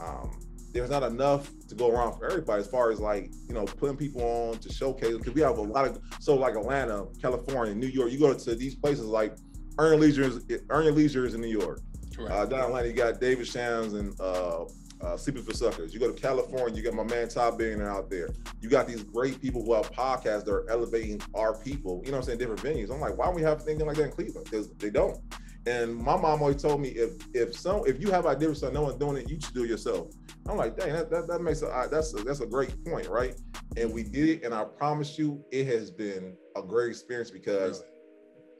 um, 0.00 0.30
there's 0.72 0.90
not 0.90 1.02
enough 1.02 1.50
to 1.68 1.74
go 1.74 1.90
around 1.90 2.18
for 2.18 2.26
everybody 2.26 2.60
as 2.60 2.68
far 2.68 2.90
as 2.90 3.00
like 3.00 3.30
you 3.48 3.54
know 3.54 3.64
putting 3.64 3.96
people 3.96 4.22
on 4.22 4.58
to 4.58 4.72
showcase 4.72 5.16
because 5.16 5.32
we 5.32 5.40
have 5.40 5.58
a 5.58 5.62
lot 5.62 5.86
of 5.86 6.00
so 6.20 6.34
like 6.34 6.54
Atlanta, 6.54 7.06
California, 7.20 7.74
New 7.74 7.86
York. 7.86 8.10
You 8.10 8.18
go 8.18 8.34
to 8.34 8.54
these 8.54 8.74
places 8.74 9.06
like 9.06 9.36
Earn 9.78 10.00
Leisure, 10.00 10.30
Earn 10.70 10.84
Your 10.84 10.92
Leisure 10.92 11.24
is 11.24 11.34
in 11.34 11.40
New 11.40 11.48
York. 11.48 11.80
Uh, 12.18 12.46
down 12.46 12.60
Atlanta, 12.60 12.88
you 12.88 12.94
got 12.94 13.20
David 13.20 13.46
Shams 13.46 13.92
and 13.92 14.18
uh, 14.20 14.64
uh, 15.00 15.16
Sleeping 15.16 15.42
for 15.42 15.54
Suckers. 15.54 15.92
You 15.92 16.00
go 16.00 16.10
to 16.10 16.20
California, 16.20 16.76
you 16.76 16.82
got 16.82 16.94
my 16.94 17.04
man 17.04 17.28
Todd 17.28 17.58
Billionaire 17.58 17.90
out 17.90 18.10
there. 18.10 18.28
You 18.60 18.68
got 18.68 18.86
these 18.86 19.02
great 19.02 19.40
people 19.40 19.64
who 19.64 19.74
have 19.74 19.90
podcasts 19.92 20.44
that 20.44 20.52
are 20.52 20.68
elevating 20.70 21.20
our 21.34 21.58
people, 21.58 22.02
you 22.04 22.10
know 22.10 22.18
what 22.18 22.24
I'm 22.24 22.26
saying, 22.26 22.38
different 22.38 22.62
venues. 22.62 22.92
I'm 22.92 23.00
like, 23.00 23.16
why 23.16 23.26
don't 23.26 23.34
we 23.34 23.42
have 23.42 23.62
anything 23.66 23.86
like 23.86 23.96
that 23.96 24.04
in 24.04 24.12
Cleveland? 24.12 24.48
Because 24.50 24.70
they 24.74 24.90
don't. 24.90 25.18
And 25.66 25.96
my 25.96 26.16
mom 26.16 26.42
always 26.42 26.62
told 26.62 26.80
me 26.80 26.90
if 26.90 27.26
if 27.34 27.58
some 27.58 27.82
if 27.86 28.00
you 28.00 28.10
have 28.12 28.24
ideas 28.24 28.60
so 28.60 28.70
no 28.70 28.82
one's 28.82 28.96
doing 28.96 29.16
it, 29.16 29.28
you 29.28 29.40
should 29.40 29.52
do 29.52 29.64
it 29.64 29.68
yourself. 29.68 30.12
I'm 30.48 30.56
like, 30.56 30.76
dang, 30.76 30.92
that, 30.92 31.10
that, 31.10 31.26
that 31.26 31.42
makes 31.42 31.62
a 31.62 31.88
that's 31.90 32.14
a, 32.14 32.22
that's 32.22 32.40
a 32.40 32.46
great 32.46 32.72
point, 32.84 33.08
right? 33.08 33.34
And 33.76 33.92
we 33.92 34.04
did 34.04 34.28
it, 34.28 34.44
and 34.44 34.54
I 34.54 34.64
promise 34.64 35.18
you, 35.18 35.44
it 35.50 35.66
has 35.66 35.90
been 35.90 36.36
a 36.56 36.62
great 36.62 36.90
experience 36.90 37.32
because 37.32 37.82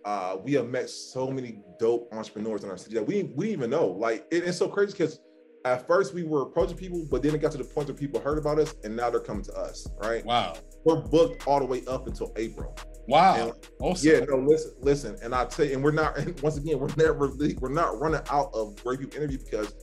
uh, 0.04 0.36
we 0.42 0.52
have 0.54 0.68
met 0.68 0.90
so 0.90 1.30
many 1.30 1.60
dope 1.78 2.12
entrepreneurs 2.12 2.64
in 2.64 2.70
our 2.70 2.76
city 2.76 2.96
that 2.96 3.06
we 3.06 3.30
we 3.36 3.50
even 3.50 3.70
know. 3.70 3.86
Like, 3.86 4.26
it, 4.32 4.42
it's 4.42 4.58
so 4.58 4.68
crazy 4.68 4.92
because 4.92 5.20
at 5.66 5.86
first 5.86 6.14
we 6.14 6.22
were 6.22 6.42
approaching 6.42 6.76
people, 6.76 7.04
but 7.10 7.22
then 7.22 7.34
it 7.34 7.40
got 7.40 7.50
to 7.52 7.58
the 7.58 7.64
point 7.64 7.88
where 7.88 7.96
people 7.96 8.20
heard 8.20 8.38
about 8.38 8.58
us 8.58 8.74
and 8.84 8.94
now 8.94 9.10
they're 9.10 9.20
coming 9.20 9.42
to 9.42 9.52
us, 9.52 9.88
right? 9.98 10.24
Wow. 10.24 10.54
We're 10.84 11.00
booked 11.00 11.46
all 11.46 11.58
the 11.58 11.66
way 11.66 11.82
up 11.88 12.06
until 12.06 12.32
April. 12.36 12.76
Wow. 13.08 13.48
And, 13.48 13.52
awesome. 13.80 14.10
Yeah, 14.10 14.20
no, 14.20 14.36
listen, 14.36 14.72
listen. 14.80 15.16
And 15.22 15.34
I 15.34 15.44
tell 15.46 15.66
you, 15.66 15.74
and 15.74 15.82
we're 15.82 15.90
not, 15.90 16.16
and 16.18 16.40
once 16.40 16.56
again, 16.56 16.78
we're 16.78 16.94
never, 16.96 17.32
we're 17.60 17.72
not 17.72 17.98
running 18.00 18.20
out 18.30 18.50
of 18.54 18.76
great 18.84 19.00
people 19.00 19.16
interview 19.16 19.38
because 19.38 19.74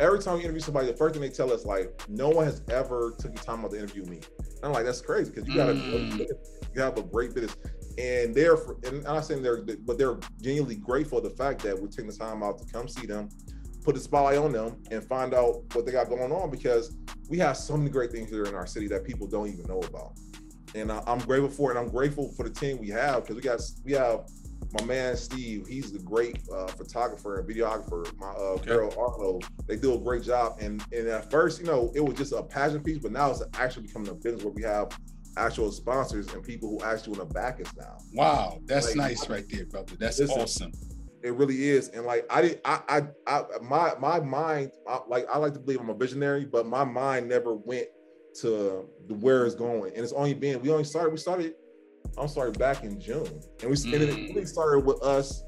every 0.00 0.18
time 0.18 0.38
we 0.38 0.44
interview 0.44 0.60
somebody, 0.60 0.86
the 0.86 0.96
first 0.96 1.14
thing 1.14 1.20
they 1.20 1.28
tell 1.28 1.52
us, 1.52 1.66
like, 1.66 1.92
no 2.08 2.30
one 2.30 2.46
has 2.46 2.62
ever 2.70 3.14
took 3.18 3.34
the 3.36 3.42
time 3.42 3.64
out 3.64 3.72
to 3.72 3.78
interview 3.78 4.04
me. 4.04 4.20
And 4.38 4.64
I'm 4.64 4.72
like, 4.72 4.86
that's 4.86 5.02
crazy 5.02 5.30
because 5.30 5.46
you 5.46 5.56
got 5.56 5.74
mm. 5.74 6.18
you 6.74 6.80
have 6.80 6.96
a 6.96 7.02
great 7.02 7.34
business. 7.34 7.54
And 7.98 8.34
they're, 8.34 8.54
and 8.84 9.06
I'm 9.06 9.16
not 9.16 9.26
saying 9.26 9.42
they're, 9.42 9.62
but 9.84 9.98
they're 9.98 10.18
genuinely 10.40 10.76
grateful 10.76 11.20
for 11.20 11.28
the 11.28 11.34
fact 11.34 11.62
that 11.64 11.78
we're 11.78 11.88
taking 11.88 12.06
the 12.06 12.16
time 12.16 12.42
out 12.42 12.58
to 12.58 12.72
come 12.72 12.88
see 12.88 13.06
them 13.06 13.28
put 13.88 13.96
a 13.96 14.00
spotlight 14.00 14.36
on 14.36 14.52
them 14.52 14.76
and 14.90 15.02
find 15.02 15.32
out 15.32 15.62
what 15.72 15.86
they 15.86 15.92
got 15.92 16.10
going 16.10 16.30
on 16.30 16.50
because 16.50 16.94
we 17.30 17.38
have 17.38 17.56
so 17.56 17.74
many 17.74 17.88
great 17.88 18.12
things 18.12 18.28
here 18.28 18.44
in 18.44 18.54
our 18.54 18.66
city 18.66 18.86
that 18.86 19.02
people 19.02 19.26
don't 19.26 19.48
even 19.48 19.66
know 19.66 19.78
about. 19.78 20.12
And 20.74 20.90
uh, 20.90 21.02
I'm 21.06 21.20
grateful 21.20 21.48
for 21.48 21.70
it. 21.70 21.78
And 21.78 21.86
I'm 21.86 21.90
grateful 21.90 22.30
for 22.36 22.46
the 22.46 22.50
team 22.50 22.76
we 22.76 22.90
have 22.90 23.22
because 23.22 23.36
we 23.36 23.40
got 23.40 23.62
we 23.86 23.92
have 23.92 24.28
my 24.78 24.84
man 24.84 25.16
Steve. 25.16 25.66
He's 25.66 25.94
a 25.94 26.00
great 26.00 26.38
uh, 26.54 26.66
photographer 26.66 27.38
and 27.38 27.48
videographer. 27.48 28.14
My 28.18 28.28
uh, 28.28 28.56
okay. 28.56 28.66
girl 28.66 28.94
Arlo. 28.98 29.40
They 29.66 29.76
do 29.76 29.94
a 29.94 29.98
great 29.98 30.22
job. 30.22 30.58
And 30.60 30.84
and 30.92 31.08
at 31.08 31.30
first, 31.30 31.58
you 31.58 31.64
know, 31.64 31.90
it 31.94 32.04
was 32.04 32.18
just 32.18 32.34
a 32.34 32.42
passion 32.42 32.82
piece, 32.82 32.98
but 32.98 33.10
now 33.10 33.30
it's 33.30 33.42
actually 33.54 33.86
becoming 33.86 34.10
a 34.10 34.14
business 34.14 34.44
where 34.44 34.52
we 34.52 34.64
have 34.64 34.88
actual 35.38 35.72
sponsors 35.72 36.30
and 36.34 36.42
people 36.42 36.68
who 36.68 36.84
actually 36.84 37.16
want 37.16 37.26
to 37.26 37.34
back 37.34 37.58
us 37.58 37.72
now. 37.74 37.96
Wow, 38.12 38.60
that's 38.66 38.88
like, 38.88 38.96
nice 38.96 39.30
right 39.30 39.48
there, 39.48 39.64
brother. 39.64 39.94
That's 39.98 40.18
listen, 40.18 40.42
awesome. 40.42 40.72
It 41.28 41.34
really 41.34 41.68
is, 41.68 41.88
and 41.88 42.06
like 42.06 42.24
I 42.30 42.40
did, 42.40 42.60
I, 42.64 42.80
I, 42.88 43.02
I 43.26 43.44
my 43.60 43.92
my 44.00 44.18
mind, 44.18 44.72
I, 44.88 45.00
like 45.06 45.26
I 45.30 45.36
like 45.36 45.52
to 45.52 45.60
believe 45.60 45.78
I'm 45.78 45.90
a 45.90 45.94
visionary, 45.94 46.46
but 46.46 46.66
my 46.66 46.84
mind 46.84 47.28
never 47.28 47.54
went 47.54 47.86
to 48.40 48.88
the 49.08 49.14
where 49.14 49.44
it's 49.44 49.54
going, 49.54 49.92
and 49.94 50.02
it's 50.02 50.14
only 50.14 50.32
been 50.32 50.62
we 50.62 50.70
only 50.70 50.84
started 50.84 51.10
we 51.10 51.18
started 51.18 51.54
I'm 52.16 52.28
sorry 52.28 52.50
back 52.52 52.82
in 52.82 52.98
June, 52.98 53.28
and 53.60 53.70
we 53.70 53.76
mm. 53.76 53.92
and 53.92 54.02
it 54.02 54.34
really 54.34 54.46
started 54.46 54.86
with 54.86 55.02
us 55.02 55.44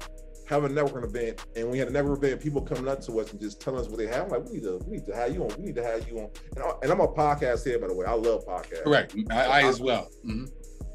having 0.47 0.77
a 0.77 0.81
networking 0.83 1.05
event, 1.05 1.45
and 1.55 1.71
we 1.71 1.79
had 1.79 1.87
a 1.87 1.91
networking 1.91 2.25
event, 2.25 2.41
people 2.41 2.61
coming 2.61 2.87
up 2.87 3.01
to 3.01 3.19
us 3.19 3.31
and 3.31 3.39
just 3.41 3.59
telling 3.59 3.79
us 3.79 3.87
what 3.87 3.97
they 3.97 4.05
have. 4.05 4.25
I'm 4.25 4.29
like, 4.29 4.45
we 4.45 4.57
need 4.57 4.63
to, 4.63 4.81
we 4.85 4.97
need 4.97 5.05
to 5.07 5.15
have 5.15 5.33
you 5.33 5.43
on. 5.43 5.49
We 5.57 5.65
need 5.65 5.75
to 5.75 5.83
have 5.83 6.07
you 6.07 6.19
on. 6.19 6.29
And, 6.55 6.63
I, 6.63 6.71
and 6.83 6.91
I'm 6.91 6.99
a 6.99 7.07
podcast 7.07 7.63
here, 7.65 7.79
by 7.79 7.87
the 7.87 7.95
way. 7.95 8.05
I 8.05 8.13
love 8.13 8.45
podcasts. 8.45 8.83
Correct. 8.83 9.15
I, 9.31 9.45
I 9.45 9.63
as 9.63 9.79
well. 9.79 10.09
Mm-hmm. 10.25 10.45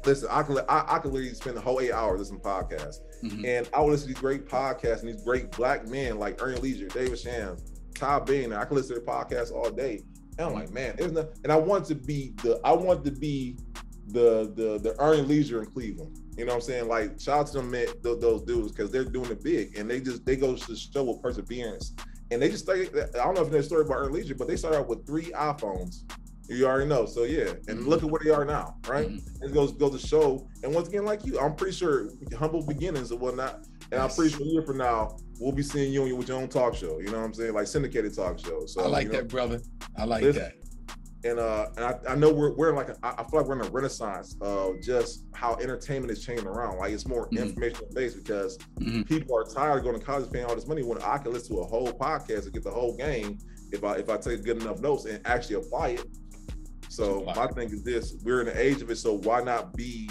Listen, 0.05 0.29
I 0.31 0.43
can 0.43 0.59
I, 0.69 0.85
I 0.87 0.99
can 0.99 1.11
literally 1.11 1.33
spend 1.33 1.57
the 1.57 1.61
whole 1.61 1.79
eight 1.79 1.91
hours 1.91 2.19
listening 2.19 2.41
to 2.41 2.47
podcasts, 2.47 2.99
mm-hmm. 3.23 3.45
and 3.45 3.69
I 3.73 3.81
would 3.81 3.91
listen 3.91 4.07
to 4.07 4.13
these 4.13 4.21
great 4.21 4.47
podcasts 4.47 5.01
and 5.01 5.09
these 5.09 5.23
great 5.23 5.51
black 5.51 5.87
men 5.87 6.17
like 6.17 6.41
Earn 6.41 6.51
Your 6.53 6.61
Leisure, 6.61 6.87
David 6.87 7.19
Shams, 7.19 7.63
Todd 7.95 8.25
Bain. 8.25 8.53
I 8.53 8.65
can 8.65 8.75
listen 8.75 8.95
to 8.95 9.01
their 9.01 9.13
podcasts 9.13 9.51
all 9.51 9.69
day. 9.69 10.03
And 10.37 10.47
I'm 10.47 10.53
like, 10.53 10.71
man, 10.71 10.95
there's 10.97 11.11
no, 11.11 11.27
and 11.43 11.51
I 11.51 11.55
want 11.55 11.85
to 11.85 11.95
be 11.95 12.33
the 12.43 12.59
I 12.63 12.71
want 12.71 13.03
to 13.05 13.11
be 13.11 13.57
the 14.07 14.51
the 14.55 14.79
the 14.79 14.95
Earn 14.99 15.17
Your 15.17 15.25
Leisure 15.25 15.63
in 15.63 15.71
Cleveland. 15.71 16.19
You 16.37 16.45
know 16.45 16.53
what 16.53 16.55
I'm 16.55 16.61
saying? 16.61 16.87
Like 16.87 17.19
shout 17.19 17.39
out 17.39 17.47
to 17.47 17.53
them 17.53 17.71
man, 17.71 17.87
those, 18.01 18.43
dudes 18.43 18.71
because 18.71 18.91
they're 18.91 19.03
doing 19.03 19.31
it 19.31 19.43
big 19.43 19.77
and 19.77 19.89
they 19.89 19.99
just 19.99 20.25
they 20.25 20.35
go 20.35 20.55
to 20.55 20.75
show 20.75 21.03
with 21.03 21.21
perseverance. 21.21 21.93
And 22.29 22.41
they 22.41 22.49
just 22.49 22.65
started, 22.65 22.93
I 23.15 23.23
don't 23.23 23.35
know 23.35 23.41
if 23.43 23.49
there's 23.49 23.65
a 23.65 23.69
story 23.69 23.85
about 23.85 23.99
Earn 23.99 24.11
Your 24.11 24.21
Leisure, 24.21 24.35
but 24.35 24.47
they 24.47 24.57
started 24.57 24.79
out 24.79 24.89
with 24.89 25.07
three 25.07 25.31
iPhones. 25.31 26.03
You 26.49 26.65
already 26.65 26.87
know. 26.87 27.05
So 27.05 27.23
yeah, 27.23 27.49
and 27.49 27.79
mm-hmm. 27.79 27.89
look 27.89 28.03
at 28.03 28.09
where 28.09 28.21
they 28.23 28.29
are 28.29 28.45
now, 28.45 28.75
right? 28.87 29.09
Mm-hmm. 29.09 29.45
It 29.45 29.53
goes 29.53 29.73
goes 29.73 29.99
to 29.99 30.07
show. 30.07 30.47
And 30.63 30.73
once 30.73 30.87
again, 30.87 31.05
like 31.05 31.25
you, 31.25 31.39
I'm 31.39 31.55
pretty 31.55 31.75
sure 31.75 32.09
humble 32.37 32.65
beginnings 32.65 33.11
and 33.11 33.19
whatnot. 33.19 33.65
And 33.91 34.01
I'm 34.01 34.09
pretty 34.09 34.35
sure 34.35 34.45
a 34.45 34.49
year 34.49 34.61
from 34.63 34.77
now, 34.77 35.17
we'll 35.39 35.53
be 35.53 35.63
seeing 35.63 35.93
you 35.93 36.15
with 36.15 36.27
your 36.27 36.37
own 36.37 36.49
talk 36.49 36.75
show. 36.75 36.99
You 36.99 37.05
know 37.05 37.19
what 37.19 37.25
I'm 37.25 37.33
saying? 37.33 37.53
Like 37.53 37.67
syndicated 37.67 38.13
talk 38.15 38.39
show. 38.39 38.65
So 38.65 38.83
I 38.83 38.87
like 38.87 39.07
you 39.07 39.13
know, 39.13 39.19
that, 39.19 39.27
brother. 39.29 39.61
I 39.97 40.05
like 40.05 40.23
that 40.23 40.53
and 41.23 41.39
uh, 41.39 41.67
and 41.75 41.85
I, 41.85 41.95
I 42.09 42.15
know 42.15 42.31
we're 42.31 42.53
we're 42.53 42.75
like 42.75 42.89
a, 42.89 42.97
I 43.03 43.23
feel 43.23 43.39
like 43.39 43.47
we're 43.47 43.59
in 43.59 43.65
a 43.65 43.69
renaissance 43.69 44.35
of 44.41 44.81
just 44.81 45.25
how 45.33 45.55
entertainment 45.55 46.11
is 46.11 46.23
changing 46.23 46.47
around. 46.47 46.77
Like 46.77 46.91
it's 46.91 47.07
more 47.07 47.27
mm-hmm. 47.27 47.43
information 47.43 47.85
based 47.93 48.17
because 48.17 48.57
mm-hmm. 48.79 49.01
people 49.03 49.37
are 49.37 49.43
tired 49.43 49.79
of 49.79 49.83
going 49.83 49.99
to 49.99 50.05
college 50.05 50.31
paying 50.31 50.45
all 50.45 50.55
this 50.55 50.67
money 50.67 50.83
when 50.83 51.01
I 51.01 51.17
can 51.17 51.33
listen 51.33 51.55
to 51.55 51.61
a 51.61 51.65
whole 51.65 51.91
podcast 51.91 52.43
and 52.43 52.53
get 52.53 52.63
the 52.63 52.71
whole 52.71 52.95
game 52.95 53.39
if 53.71 53.83
I 53.83 53.95
if 53.95 54.09
I 54.09 54.17
take 54.17 54.43
good 54.43 54.61
enough 54.61 54.79
notes 54.79 55.05
and 55.05 55.25
actually 55.25 55.55
apply 55.55 55.89
it. 55.89 56.05
So 56.89 57.23
my 57.35 57.47
thing 57.47 57.69
is 57.71 57.83
this: 57.83 58.15
we're 58.23 58.41
in 58.41 58.47
the 58.47 58.59
age 58.59 58.81
of 58.81 58.89
it, 58.89 58.97
so 58.97 59.17
why 59.19 59.41
not 59.41 59.73
be 59.75 60.09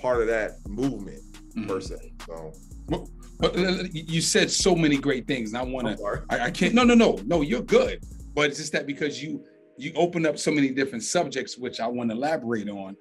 part 0.00 0.20
of 0.20 0.26
that 0.28 0.52
movement 0.66 1.20
mm-hmm. 1.50 1.66
per 1.66 1.80
se? 1.80 2.12
So. 2.26 2.52
Well, 2.88 3.08
but 3.40 3.56
you 3.94 4.20
said 4.20 4.50
so 4.50 4.74
many 4.74 4.96
great 4.96 5.26
things, 5.26 5.52
and 5.52 5.58
I 5.58 5.62
want 5.62 5.96
to. 5.96 6.24
I, 6.30 6.46
I 6.46 6.50
can't. 6.50 6.74
No, 6.74 6.84
no, 6.84 6.94
no, 6.94 7.18
no. 7.24 7.40
You're 7.40 7.62
good, 7.62 8.04
but 8.34 8.46
it's 8.46 8.58
just 8.58 8.72
that 8.72 8.86
because 8.86 9.22
you 9.22 9.44
you 9.76 9.92
open 9.96 10.26
up 10.26 10.38
so 10.38 10.50
many 10.50 10.70
different 10.70 11.02
subjects, 11.02 11.58
which 11.58 11.80
I 11.80 11.86
want 11.86 12.10
to 12.10 12.16
elaborate 12.16 12.68
on. 12.68 12.96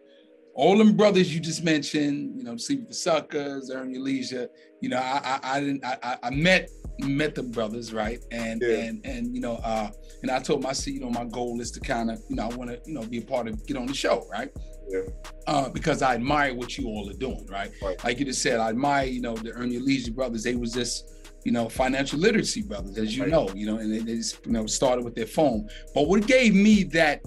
All 0.55 0.77
them 0.77 0.95
brothers 0.95 1.33
you 1.33 1.39
just 1.39 1.63
mentioned, 1.63 2.37
you 2.37 2.43
know, 2.43 2.57
Sleep 2.57 2.87
for 2.87 2.93
Suckers, 2.93 3.71
Earn 3.71 3.91
Your 3.93 4.03
Leisure. 4.03 4.47
You 4.81 4.89
know, 4.89 4.97
I 4.97 5.21
I, 5.23 5.57
I 5.57 5.59
didn't 5.59 5.85
I, 5.85 6.17
I 6.21 6.29
met 6.29 6.69
met 6.99 7.33
the 7.33 7.43
brothers, 7.43 7.91
right? 7.93 8.23
And 8.31 8.61
yeah. 8.61 8.75
and 8.75 9.05
and 9.05 9.35
you 9.35 9.41
know, 9.41 9.55
uh, 9.63 9.89
and 10.21 10.29
I 10.29 10.39
told 10.39 10.61
my 10.61 10.73
you 10.85 10.99
know, 10.99 11.09
my 11.09 11.25
goal 11.25 11.59
is 11.59 11.71
to 11.71 11.79
kind 11.79 12.11
of, 12.11 12.21
you 12.29 12.35
know, 12.35 12.49
I 12.49 12.55
want 12.55 12.69
to, 12.69 12.79
you 12.85 12.93
know, 12.93 13.03
be 13.03 13.17
a 13.17 13.21
part 13.21 13.47
of 13.47 13.65
get 13.65 13.77
on 13.77 13.87
the 13.87 13.93
show, 13.93 14.27
right? 14.31 14.49
Yeah. 14.89 15.01
Uh, 15.47 15.69
because 15.69 16.01
I 16.01 16.15
admire 16.15 16.53
what 16.53 16.77
you 16.77 16.87
all 16.87 17.09
are 17.09 17.17
doing, 17.17 17.47
right? 17.49 17.71
right? 17.81 18.03
Like 18.03 18.19
you 18.19 18.25
just 18.25 18.41
said, 18.41 18.59
I 18.59 18.69
admire, 18.69 19.05
you 19.05 19.21
know, 19.21 19.35
the 19.35 19.51
Earn 19.53 19.71
Your 19.71 19.81
Leisure 19.81 20.11
brothers. 20.11 20.43
They 20.43 20.55
was 20.55 20.71
just 20.71 21.09
you 21.43 21.51
know, 21.51 21.67
financial 21.67 22.19
literacy 22.19 22.61
brothers, 22.61 22.97
as 22.97 23.17
you 23.17 23.23
right. 23.23 23.31
know, 23.31 23.49
you 23.53 23.65
know, 23.65 23.77
and 23.77 23.91
they, 23.91 23.99
they 23.99 24.15
just, 24.15 24.45
you 24.45 24.53
know, 24.53 24.65
started 24.65 25.03
with 25.03 25.13
their 25.13 25.25
phone. 25.25 25.67
But 25.93 26.07
what 26.07 26.25
gave 26.25 26.55
me 26.55 26.83
that 26.85 27.21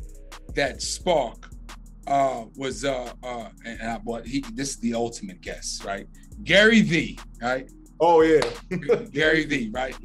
that 0.55 0.81
spark 0.81 1.51
uh 2.07 2.45
was 2.57 2.85
uh 2.85 3.13
uh 3.23 3.49
and 3.65 3.91
I 3.91 3.99
bought 3.99 4.27
he 4.27 4.45
this 4.55 4.71
is 4.71 4.77
the 4.79 4.95
ultimate 4.95 5.41
guest, 5.41 5.85
right? 5.85 6.07
Gary 6.45 6.83
V, 6.83 7.19
right? 7.41 7.71
Oh 7.99 8.21
yeah. 8.23 8.41
Gary 9.13 9.45
V, 9.45 9.71
right? 9.73 9.97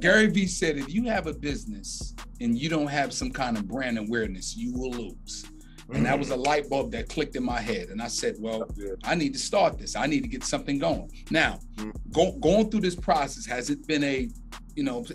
Gary 0.00 0.26
V 0.26 0.46
said 0.46 0.76
if 0.76 0.92
you 0.92 1.04
have 1.04 1.26
a 1.26 1.34
business 1.34 2.14
and 2.40 2.58
you 2.58 2.68
don't 2.68 2.88
have 2.88 3.12
some 3.12 3.30
kind 3.30 3.56
of 3.56 3.66
brand 3.66 3.98
awareness, 3.98 4.56
you 4.56 4.72
will 4.72 4.90
lose. 4.90 5.46
And 5.90 6.04
that 6.04 6.18
was 6.18 6.30
a 6.30 6.36
light 6.36 6.68
bulb 6.68 6.92
that 6.92 7.08
clicked 7.08 7.34
in 7.34 7.42
my 7.42 7.60
head. 7.60 7.88
And 7.88 8.02
I 8.02 8.08
said, 8.08 8.36
well, 8.38 8.68
I 9.04 9.14
need 9.14 9.32
to 9.32 9.38
start 9.38 9.78
this. 9.78 9.96
I 9.96 10.06
need 10.06 10.22
to 10.22 10.28
get 10.28 10.44
something 10.44 10.78
going. 10.78 11.10
Now, 11.30 11.60
mm-hmm. 11.76 11.90
go, 12.12 12.32
going 12.32 12.70
through 12.70 12.80
this 12.80 12.94
process, 12.94 13.46
has 13.46 13.70
it 13.70 13.86
been 13.86 14.04
a, 14.04 14.28
you 14.76 14.82
know, 14.82 15.06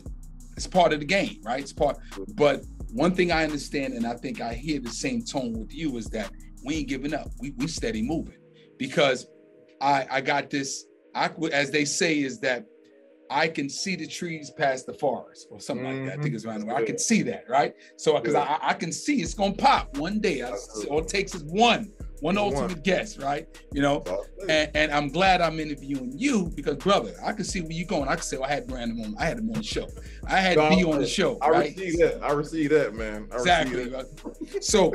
it's 0.57 0.65
part 0.65 0.91
of 0.91 0.99
the 0.99 1.05
game, 1.05 1.41
right? 1.43 1.59
It's 1.59 1.73
part, 1.73 1.97
but 2.35 2.63
one 2.93 3.15
thing 3.15 3.31
I 3.31 3.43
understand, 3.43 3.93
and 3.93 4.05
I 4.05 4.13
think 4.13 4.39
I 4.39 4.53
hear 4.53 4.79
the 4.79 4.91
same 4.91 5.23
tone 5.23 5.53
with 5.53 5.73
you, 5.73 5.97
is 5.97 6.05
that 6.07 6.31
we 6.63 6.75
ain't 6.75 6.87
giving 6.87 7.13
up. 7.13 7.29
We 7.39 7.51
we 7.57 7.67
steady 7.67 8.01
moving 8.01 8.37
because 8.77 9.27
I 9.81 10.07
I 10.09 10.21
got 10.21 10.49
this. 10.49 10.85
I 11.15 11.29
as 11.51 11.71
they 11.71 11.85
say 11.85 12.19
is 12.19 12.39
that 12.41 12.65
I 13.33 13.47
can 13.47 13.67
see 13.67 13.95
the 13.95 14.07
trees 14.07 14.51
past 14.51 14.85
the 14.85 14.93
forest 14.93 15.47
or 15.49 15.59
something 15.59 15.85
mm-hmm. 15.85 16.01
like 16.01 16.09
that. 16.11 16.19
I 16.19 16.21
think 16.21 16.35
it's 16.35 16.45
around 16.45 16.69
I 16.71 16.85
can 16.85 16.99
see 16.99 17.23
that, 17.23 17.45
right? 17.49 17.73
So 17.97 18.17
because 18.19 18.35
I, 18.35 18.59
I 18.61 18.73
can 18.73 18.91
see 18.91 19.21
it's 19.21 19.33
gonna 19.33 19.53
pop 19.53 19.97
one 19.97 20.19
day. 20.19 20.43
I, 20.43 20.51
all 20.89 20.99
it 20.99 21.07
takes 21.07 21.33
is 21.33 21.43
one, 21.43 21.91
one 22.19 22.37
ultimate 22.37 22.73
one. 22.73 22.81
guess, 22.81 23.17
right? 23.17 23.47
You 23.73 23.81
know, 23.81 24.03
and, 24.47 24.69
and, 24.75 24.91
I'm 24.91 25.09
glad 25.09 25.41
I'm 25.41 25.59
interviewing 25.59 26.13
you 26.15 26.51
because, 26.55 26.77
brother, 26.77 27.13
I 27.25 27.33
can 27.33 27.43
see 27.43 27.61
where 27.61 27.71
you're 27.71 27.87
going. 27.87 28.07
I 28.07 28.13
can 28.15 28.23
say, 28.23 28.37
well, 28.37 28.49
I 28.49 28.53
had 28.53 28.67
Brandon 28.67 29.03
on, 29.03 29.15
I 29.17 29.25
had 29.25 29.39
him 29.39 29.49
on 29.49 29.55
the 29.55 29.63
show. 29.63 29.87
I 30.27 30.37
had 30.37 30.57
no, 30.57 30.69
B 30.69 30.85
on 30.85 30.99
the 30.99 31.07
show. 31.07 31.37
I 31.41 31.49
right? 31.49 31.75
receive 31.75 31.99
that. 31.99 32.23
I 32.23 32.31
receive 32.33 32.69
that, 32.69 32.93
man. 32.93 33.27
I 33.31 33.35
exactly. 33.35 33.85
That. 33.89 34.63
So, 34.63 34.93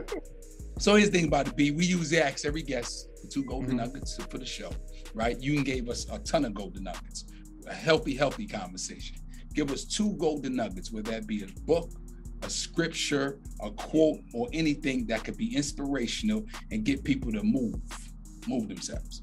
so 0.78 0.95
here's 0.95 1.11
the 1.11 1.18
thing 1.18 1.26
about 1.26 1.47
the 1.47 1.53
B. 1.53 1.72
We 1.72 1.84
use 1.84 2.11
the 2.11 2.24
ask 2.24 2.47
every 2.47 2.62
guest 2.62 3.09
for 3.20 3.26
two 3.26 3.45
golden 3.45 3.70
mm-hmm. 3.70 3.78
nuggets 3.78 4.16
for 4.30 4.39
the 4.39 4.47
show, 4.47 4.70
right? 5.12 5.41
You 5.41 5.64
gave 5.64 5.89
us 5.89 6.07
a 6.11 6.20
ton 6.20 6.45
of 6.45 6.55
golden 6.55 6.84
nuggets 6.84 7.24
a 7.69 7.75
healthy, 7.75 8.14
healthy 8.14 8.47
conversation. 8.47 9.16
Give 9.55 9.71
us 9.71 9.85
two 9.85 10.14
golden 10.14 10.57
nuggets, 10.57 10.91
whether 10.93 11.11
that 11.12 11.27
be 11.27 11.43
a 11.43 11.47
book, 11.62 11.91
a 12.43 12.51
scripture, 12.51 13.41
a 13.62 13.71
quote, 13.71 14.21
or 14.33 14.49
anything 14.53 15.07
that 15.07 15.25
could 15.25 15.37
be 15.37 15.55
inspirational 15.55 16.45
and 16.71 16.85
get 16.85 17.05
people 17.05 17.33
to 17.33 17.43
move, 17.43 17.81
move 18.47 18.69
themselves. 18.69 19.23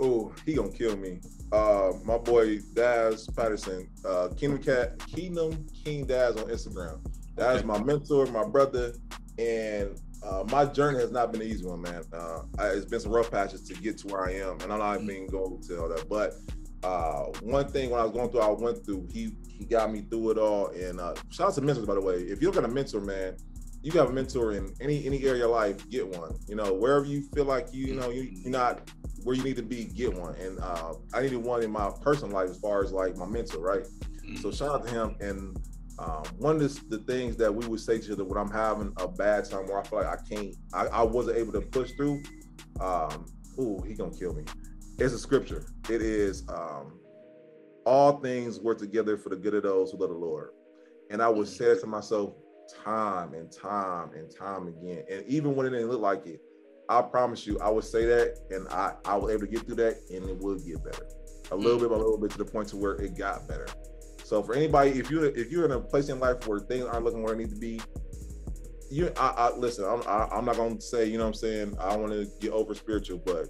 Oh, 0.00 0.34
he 0.44 0.54
gonna 0.54 0.70
kill 0.70 0.96
me. 0.96 1.20
Uh, 1.52 1.92
my 2.04 2.18
boy 2.18 2.58
Daz 2.74 3.28
Patterson, 3.28 3.88
uh, 4.04 4.28
Kingdom 4.36 4.62
Cat, 4.62 4.98
Kingdom 5.06 5.66
King 5.84 6.04
Daz 6.04 6.36
on 6.36 6.48
Instagram. 6.48 7.00
Daz 7.36 7.58
okay. 7.58 7.66
my 7.66 7.82
mentor, 7.82 8.26
my 8.26 8.44
brother, 8.44 8.92
and 9.38 10.00
uh, 10.24 10.44
my 10.50 10.64
journey 10.64 10.98
has 10.98 11.10
not 11.10 11.32
been 11.32 11.42
an 11.42 11.46
easy 11.48 11.64
one, 11.64 11.82
man. 11.82 12.02
Uh, 12.12 12.42
it's 12.58 12.86
been 12.86 13.00
some 13.00 13.12
rough 13.12 13.30
patches 13.30 13.62
to 13.62 13.74
get 13.74 13.98
to 13.98 14.08
where 14.08 14.26
I 14.26 14.32
am, 14.34 14.60
and 14.60 14.72
I'm 14.72 14.78
not 14.78 15.00
mm-hmm. 15.00 15.30
to 15.30 15.80
all 15.80 15.88
that. 15.88 16.08
But 16.08 16.34
uh, 16.82 17.24
one 17.40 17.68
thing 17.68 17.90
when 17.90 18.00
I 18.00 18.04
was 18.04 18.12
going 18.12 18.30
through, 18.30 18.40
I 18.40 18.48
went 18.48 18.84
through. 18.84 19.08
He 19.12 19.36
he 19.46 19.64
got 19.64 19.92
me 19.92 20.02
through 20.02 20.32
it 20.32 20.38
all. 20.38 20.68
And 20.68 21.00
uh, 21.00 21.14
shout 21.30 21.48
out 21.48 21.54
to 21.54 21.60
mentors, 21.60 21.86
by 21.86 21.94
the 21.94 22.00
way. 22.00 22.16
If 22.16 22.40
you're 22.40 22.52
gonna 22.52 22.68
a 22.68 22.70
mentor, 22.70 23.00
man, 23.00 23.36
you 23.82 23.92
got 23.92 24.08
a 24.08 24.12
mentor 24.12 24.52
in 24.52 24.74
any 24.80 25.04
any 25.06 25.24
area 25.24 25.44
of 25.44 25.50
life, 25.50 25.88
get 25.90 26.08
one. 26.08 26.34
You 26.48 26.56
know, 26.56 26.72
wherever 26.72 27.04
you 27.04 27.22
feel 27.34 27.44
like 27.44 27.68
you 27.72 27.86
you 27.86 27.94
know 27.94 28.10
you, 28.10 28.22
you're 28.22 28.50
not 28.50 28.90
where 29.24 29.36
you 29.36 29.42
need 29.42 29.56
to 29.56 29.62
be, 29.62 29.84
get 29.84 30.14
one. 30.14 30.34
And 30.36 30.58
uh, 30.60 30.94
I 31.12 31.22
needed 31.22 31.36
one 31.36 31.62
in 31.62 31.70
my 31.70 31.90
personal 32.02 32.34
life 32.34 32.50
as 32.50 32.58
far 32.58 32.82
as 32.82 32.92
like 32.92 33.16
my 33.16 33.26
mentor, 33.26 33.60
right? 33.60 33.82
Mm-hmm. 33.82 34.36
So 34.36 34.52
shout 34.52 34.68
out 34.70 34.86
to 34.86 34.90
him 34.90 35.16
and 35.20 35.58
um, 35.98 36.24
one 36.38 36.56
of 36.60 36.90
the, 36.90 36.98
things 36.98 37.36
that 37.36 37.54
we 37.54 37.66
would 37.66 37.80
say 37.80 37.98
to 37.98 38.04
each 38.04 38.10
other 38.10 38.24
when 38.24 38.38
I'm 38.38 38.50
having 38.50 38.92
a 38.98 39.06
bad 39.06 39.48
time 39.48 39.66
where 39.66 39.78
I 39.78 39.84
feel 39.84 40.00
like 40.00 40.08
I 40.08 40.16
can't, 40.28 40.54
I, 40.72 40.86
I 40.86 41.02
wasn't 41.02 41.38
able 41.38 41.52
to 41.52 41.60
push 41.60 41.92
through. 41.92 42.22
Um, 42.80 43.26
ooh, 43.58 43.82
he 43.86 43.94
gonna 43.94 44.16
kill 44.16 44.34
me. 44.34 44.44
It's 44.98 45.14
a 45.14 45.18
scripture. 45.18 45.66
It 45.88 46.02
is 46.02 46.44
um, 46.48 46.98
all 47.84 48.18
things 48.20 48.60
work 48.60 48.78
together 48.78 49.16
for 49.16 49.28
the 49.28 49.36
good 49.36 49.54
of 49.54 49.62
those 49.62 49.92
who 49.92 49.98
love 49.98 50.10
the 50.10 50.16
Lord. 50.16 50.50
And 51.10 51.22
I 51.22 51.28
would 51.28 51.48
say 51.48 51.66
it 51.66 51.80
to 51.80 51.86
myself 51.86 52.34
time 52.84 53.34
and 53.34 53.52
time 53.52 54.12
and 54.14 54.34
time 54.34 54.68
again. 54.68 55.04
And 55.10 55.24
even 55.26 55.54
when 55.54 55.66
it 55.66 55.70
didn't 55.70 55.88
look 55.88 56.00
like 56.00 56.26
it, 56.26 56.40
I 56.88 57.02
promise 57.02 57.46
you, 57.46 57.58
I 57.60 57.70
would 57.70 57.84
say 57.84 58.04
that, 58.06 58.36
and 58.50 58.68
I 58.68 58.94
I 59.04 59.16
was 59.16 59.30
able 59.30 59.42
to 59.42 59.46
get 59.46 59.66
through 59.66 59.76
that, 59.76 59.96
and 60.10 60.28
it 60.28 60.36
would 60.38 60.64
get 60.66 60.84
better, 60.84 61.06
a 61.50 61.56
little 61.56 61.78
bit 61.78 61.88
by 61.88 61.94
a 61.94 61.98
little 61.98 62.18
bit 62.18 62.30
to 62.32 62.38
the 62.38 62.44
point 62.44 62.68
to 62.68 62.76
where 62.76 62.94
it 62.96 63.16
got 63.16 63.48
better. 63.48 63.66
So 64.34 64.42
for 64.42 64.56
anybody, 64.56 64.90
if 64.90 65.12
you 65.12 65.22
if 65.22 65.52
you're 65.52 65.64
in 65.64 65.70
a 65.70 65.78
place 65.78 66.08
in 66.08 66.18
life 66.18 66.48
where 66.48 66.58
things 66.58 66.86
aren't 66.86 67.04
looking 67.04 67.22
where 67.22 67.36
they 67.36 67.44
need 67.44 67.50
to 67.50 67.56
be, 67.56 67.80
you 68.90 69.12
I, 69.16 69.28
I 69.28 69.56
listen. 69.56 69.84
I'm 69.84 70.02
I, 70.08 70.24
am 70.24 70.32
i 70.32 70.38
am 70.38 70.44
not 70.46 70.56
gonna 70.56 70.80
say 70.80 71.06
you 71.06 71.18
know 71.18 71.22
what 71.22 71.28
I'm 71.28 71.34
saying. 71.34 71.76
I 71.78 71.96
want 71.96 72.10
to 72.10 72.26
get 72.40 72.50
over 72.50 72.74
spiritual, 72.74 73.18
but 73.24 73.46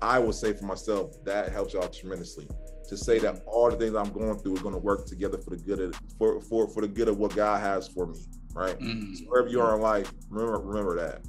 I 0.00 0.20
will 0.20 0.32
say 0.32 0.52
for 0.52 0.66
myself 0.66 1.16
that 1.24 1.50
helps 1.50 1.74
y'all 1.74 1.88
tremendously 1.88 2.46
to 2.88 2.96
say 2.96 3.18
that 3.18 3.42
all 3.44 3.68
the 3.72 3.76
things 3.76 3.96
I'm 3.96 4.12
going 4.12 4.38
through 4.38 4.54
are 4.58 4.62
going 4.62 4.74
to 4.76 4.80
work 4.80 5.04
together 5.06 5.36
for 5.36 5.50
the 5.50 5.56
good 5.56 5.80
of 5.80 6.00
for 6.16 6.40
for 6.42 6.68
for 6.68 6.82
the 6.82 6.86
good 6.86 7.08
of 7.08 7.18
what 7.18 7.34
God 7.34 7.60
has 7.60 7.88
for 7.88 8.06
me. 8.06 8.20
Right. 8.52 8.78
Mm-hmm. 8.78 9.14
So 9.14 9.24
wherever 9.24 9.48
you 9.48 9.60
are 9.60 9.74
in 9.74 9.80
life, 9.80 10.12
remember 10.30 10.60
remember 10.60 10.94
that. 10.94 11.22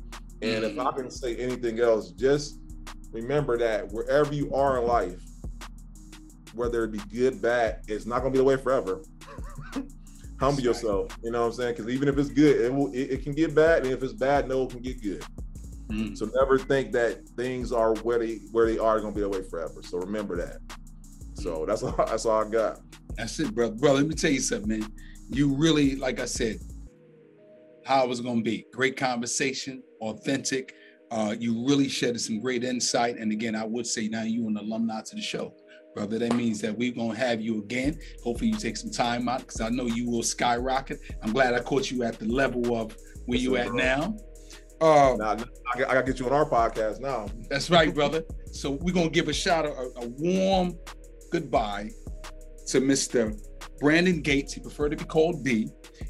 And 0.43 0.63
mm-hmm. 0.63 0.79
if 0.79 0.85
I 0.85 0.91
can 0.91 1.09
say 1.09 1.35
anything 1.37 1.79
else, 1.79 2.11
just 2.11 2.59
remember 3.11 3.57
that 3.57 3.91
wherever 3.91 4.31
you 4.31 4.53
are 4.53 4.77
in 4.77 4.85
life, 4.85 5.24
whether 6.55 6.83
it 6.83 6.91
be 6.91 6.99
good, 7.13 7.41
bad, 7.41 7.81
it's 7.87 8.05
not 8.05 8.19
gonna 8.19 8.31
be 8.31 8.37
the 8.37 8.43
way 8.43 8.57
forever. 8.57 9.01
Humble 10.39 10.61
yourself, 10.61 11.17
you 11.23 11.31
know 11.31 11.41
what 11.41 11.47
I'm 11.47 11.53
saying? 11.53 11.75
Because 11.75 11.91
even 11.91 12.07
if 12.07 12.17
it's 12.17 12.29
good, 12.29 12.59
it 12.59 12.73
will 12.73 12.91
it, 12.93 13.11
it, 13.11 13.23
can 13.23 13.33
get 13.33 13.55
bad, 13.55 13.83
and 13.83 13.93
if 13.93 14.03
it's 14.03 14.13
bad, 14.13 14.47
no, 14.47 14.63
it 14.63 14.71
can 14.71 14.81
get 14.81 15.01
good. 15.01 15.23
Mm. 15.87 16.17
So 16.17 16.29
never 16.35 16.57
think 16.57 16.91
that 16.93 17.27
things 17.29 17.71
are 17.71 17.95
where 17.97 18.19
they 18.19 18.35
where 18.51 18.65
they 18.65 18.77
are 18.77 18.99
gonna 18.99 19.13
be 19.13 19.21
the 19.21 19.29
way 19.29 19.43
forever. 19.43 19.81
So 19.81 19.97
remember 19.97 20.35
that. 20.37 20.57
So 21.35 21.65
that's 21.65 21.83
all 21.83 21.95
that's 22.05 22.25
all 22.25 22.43
I 22.43 22.49
got. 22.49 22.79
That's 23.17 23.39
it, 23.39 23.53
brother. 23.53 23.75
Bro, 23.75 23.93
let 23.93 24.07
me 24.07 24.15
tell 24.15 24.31
you 24.31 24.41
something, 24.41 24.79
man. 24.79 24.91
You 25.29 25.53
really, 25.55 25.95
like 25.95 26.19
I 26.19 26.25
said, 26.25 26.59
how 27.85 28.03
it 28.03 28.09
was 28.09 28.19
gonna 28.19 28.41
be. 28.41 28.65
Great 28.73 28.97
conversation, 28.97 29.83
authentic. 30.01 30.73
Uh, 31.11 31.35
you 31.39 31.65
really 31.67 31.87
shedded 31.87 32.19
some 32.19 32.39
great 32.39 32.63
insight. 32.63 33.17
And 33.17 33.31
again, 33.31 33.55
I 33.55 33.63
would 33.63 33.85
say 33.85 34.07
now 34.07 34.23
you 34.23 34.47
an 34.47 34.57
alumni 34.57 35.01
to 35.01 35.15
the 35.15 35.21
show, 35.21 35.53
brother. 35.95 36.19
That 36.19 36.35
means 36.35 36.61
that 36.61 36.77
we're 36.77 36.91
gonna 36.91 37.15
have 37.15 37.41
you 37.41 37.59
again. 37.59 37.97
Hopefully, 38.23 38.51
you 38.51 38.57
take 38.57 38.77
some 38.77 38.91
time 38.91 39.27
out 39.27 39.39
because 39.39 39.61
I 39.61 39.69
know 39.69 39.85
you 39.85 40.09
will 40.09 40.21
skyrocket. 40.21 40.99
I'm 41.23 41.31
glad 41.31 41.53
I 41.55 41.61
caught 41.61 41.89
you 41.89 42.03
at 42.03 42.19
the 42.19 42.25
level 42.25 42.75
of 42.75 42.95
where 43.25 43.39
you 43.39 43.55
at 43.55 43.73
now. 43.73 44.15
Uh, 44.81 45.15
now, 45.17 45.37
I, 45.73 45.79
gotta 45.79 46.03
get 46.03 46.19
you 46.19 46.25
on 46.27 46.33
our 46.33 46.47
podcast 46.47 46.99
now. 46.99 47.27
That's 47.49 47.69
right, 47.69 47.93
brother. 47.93 48.23
So 48.51 48.71
we're 48.71 48.93
gonna 48.93 49.09
give 49.09 49.29
a 49.29 49.33
shout 49.33 49.65
out, 49.65 49.73
a, 49.73 50.01
a 50.01 50.07
warm 50.19 50.77
goodbye 51.31 51.89
to 52.67 52.81
Mr. 52.81 53.35
Brandon 53.79 54.21
Gates. 54.21 54.53
He 54.53 54.61
preferred 54.61 54.89
to 54.89 54.97
be 54.97 55.05
called 55.05 55.43
B. 55.43 55.69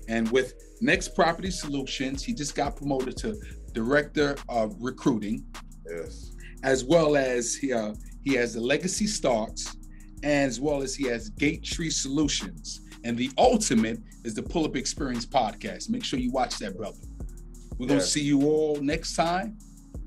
And 0.10 0.30
with 0.32 0.54
Next 0.82 1.16
Property 1.16 1.52
Solutions, 1.52 2.24
he 2.24 2.34
just 2.34 2.56
got 2.56 2.76
promoted 2.76 3.18
to 3.18 3.40
Director 3.74 4.36
of 4.50 4.76
Recruiting. 4.80 5.46
Yes. 5.88 6.32
As 6.64 6.84
well 6.84 7.16
as 7.16 7.54
he 7.54 7.72
uh, 7.72 7.94
he 8.26 8.34
has 8.34 8.56
the 8.56 8.60
Legacy 8.60 9.08
Starts, 9.08 9.78
as 10.24 10.60
well 10.60 10.82
as 10.82 10.96
he 10.96 11.06
has 11.06 11.30
Gates 11.30 11.70
Tree 11.70 11.92
Solutions. 11.92 12.82
And 13.04 13.16
the 13.16 13.30
ultimate 13.38 14.00
is 14.24 14.34
the 14.34 14.42
Pull 14.42 14.66
Up 14.66 14.76
Experience 14.76 15.28
podcast. 15.28 15.90
Make 15.90 16.04
sure 16.04 16.20
you 16.20 16.32
watch 16.32 16.58
that, 16.58 16.76
brother. 16.76 16.98
We're 17.78 17.88
gonna 17.88 18.02
see 18.02 18.24
you 18.24 18.42
all 18.42 18.78
next 18.82 19.16
time 19.16 19.58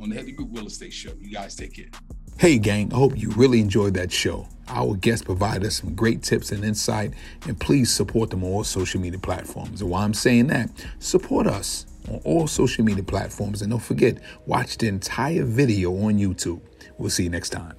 on 0.00 0.08
the 0.10 0.16
Headley 0.16 0.32
Group 0.32 0.48
Real 0.52 0.66
Estate 0.66 0.92
Show. 0.92 1.12
You 1.20 1.30
guys 1.30 1.54
take 1.54 1.74
care. 1.74 1.90
Hey, 2.38 2.58
gang, 2.58 2.92
I 2.92 2.96
hope 2.96 3.16
you 3.16 3.30
really 3.30 3.60
enjoyed 3.60 3.94
that 3.94 4.10
show. 4.10 4.48
Our 4.66 4.96
guests 4.96 5.24
provide 5.24 5.64
us 5.64 5.76
some 5.76 5.94
great 5.94 6.22
tips 6.22 6.50
and 6.50 6.64
insight, 6.64 7.14
and 7.46 7.58
please 7.58 7.92
support 7.92 8.30
them 8.30 8.42
on 8.42 8.50
all 8.50 8.64
social 8.64 9.00
media 9.00 9.18
platforms. 9.20 9.80
And 9.80 9.90
while 9.90 10.04
I'm 10.04 10.14
saying 10.14 10.48
that, 10.48 10.70
support 10.98 11.46
us 11.46 11.86
on 12.08 12.20
all 12.24 12.48
social 12.48 12.84
media 12.84 13.04
platforms. 13.04 13.62
And 13.62 13.70
don't 13.70 13.82
forget, 13.82 14.18
watch 14.46 14.76
the 14.78 14.88
entire 14.88 15.44
video 15.44 15.92
on 16.04 16.18
YouTube. 16.18 16.60
We'll 16.96 17.10
see 17.10 17.24
you 17.24 17.30
next 17.30 17.50
time. 17.50 17.74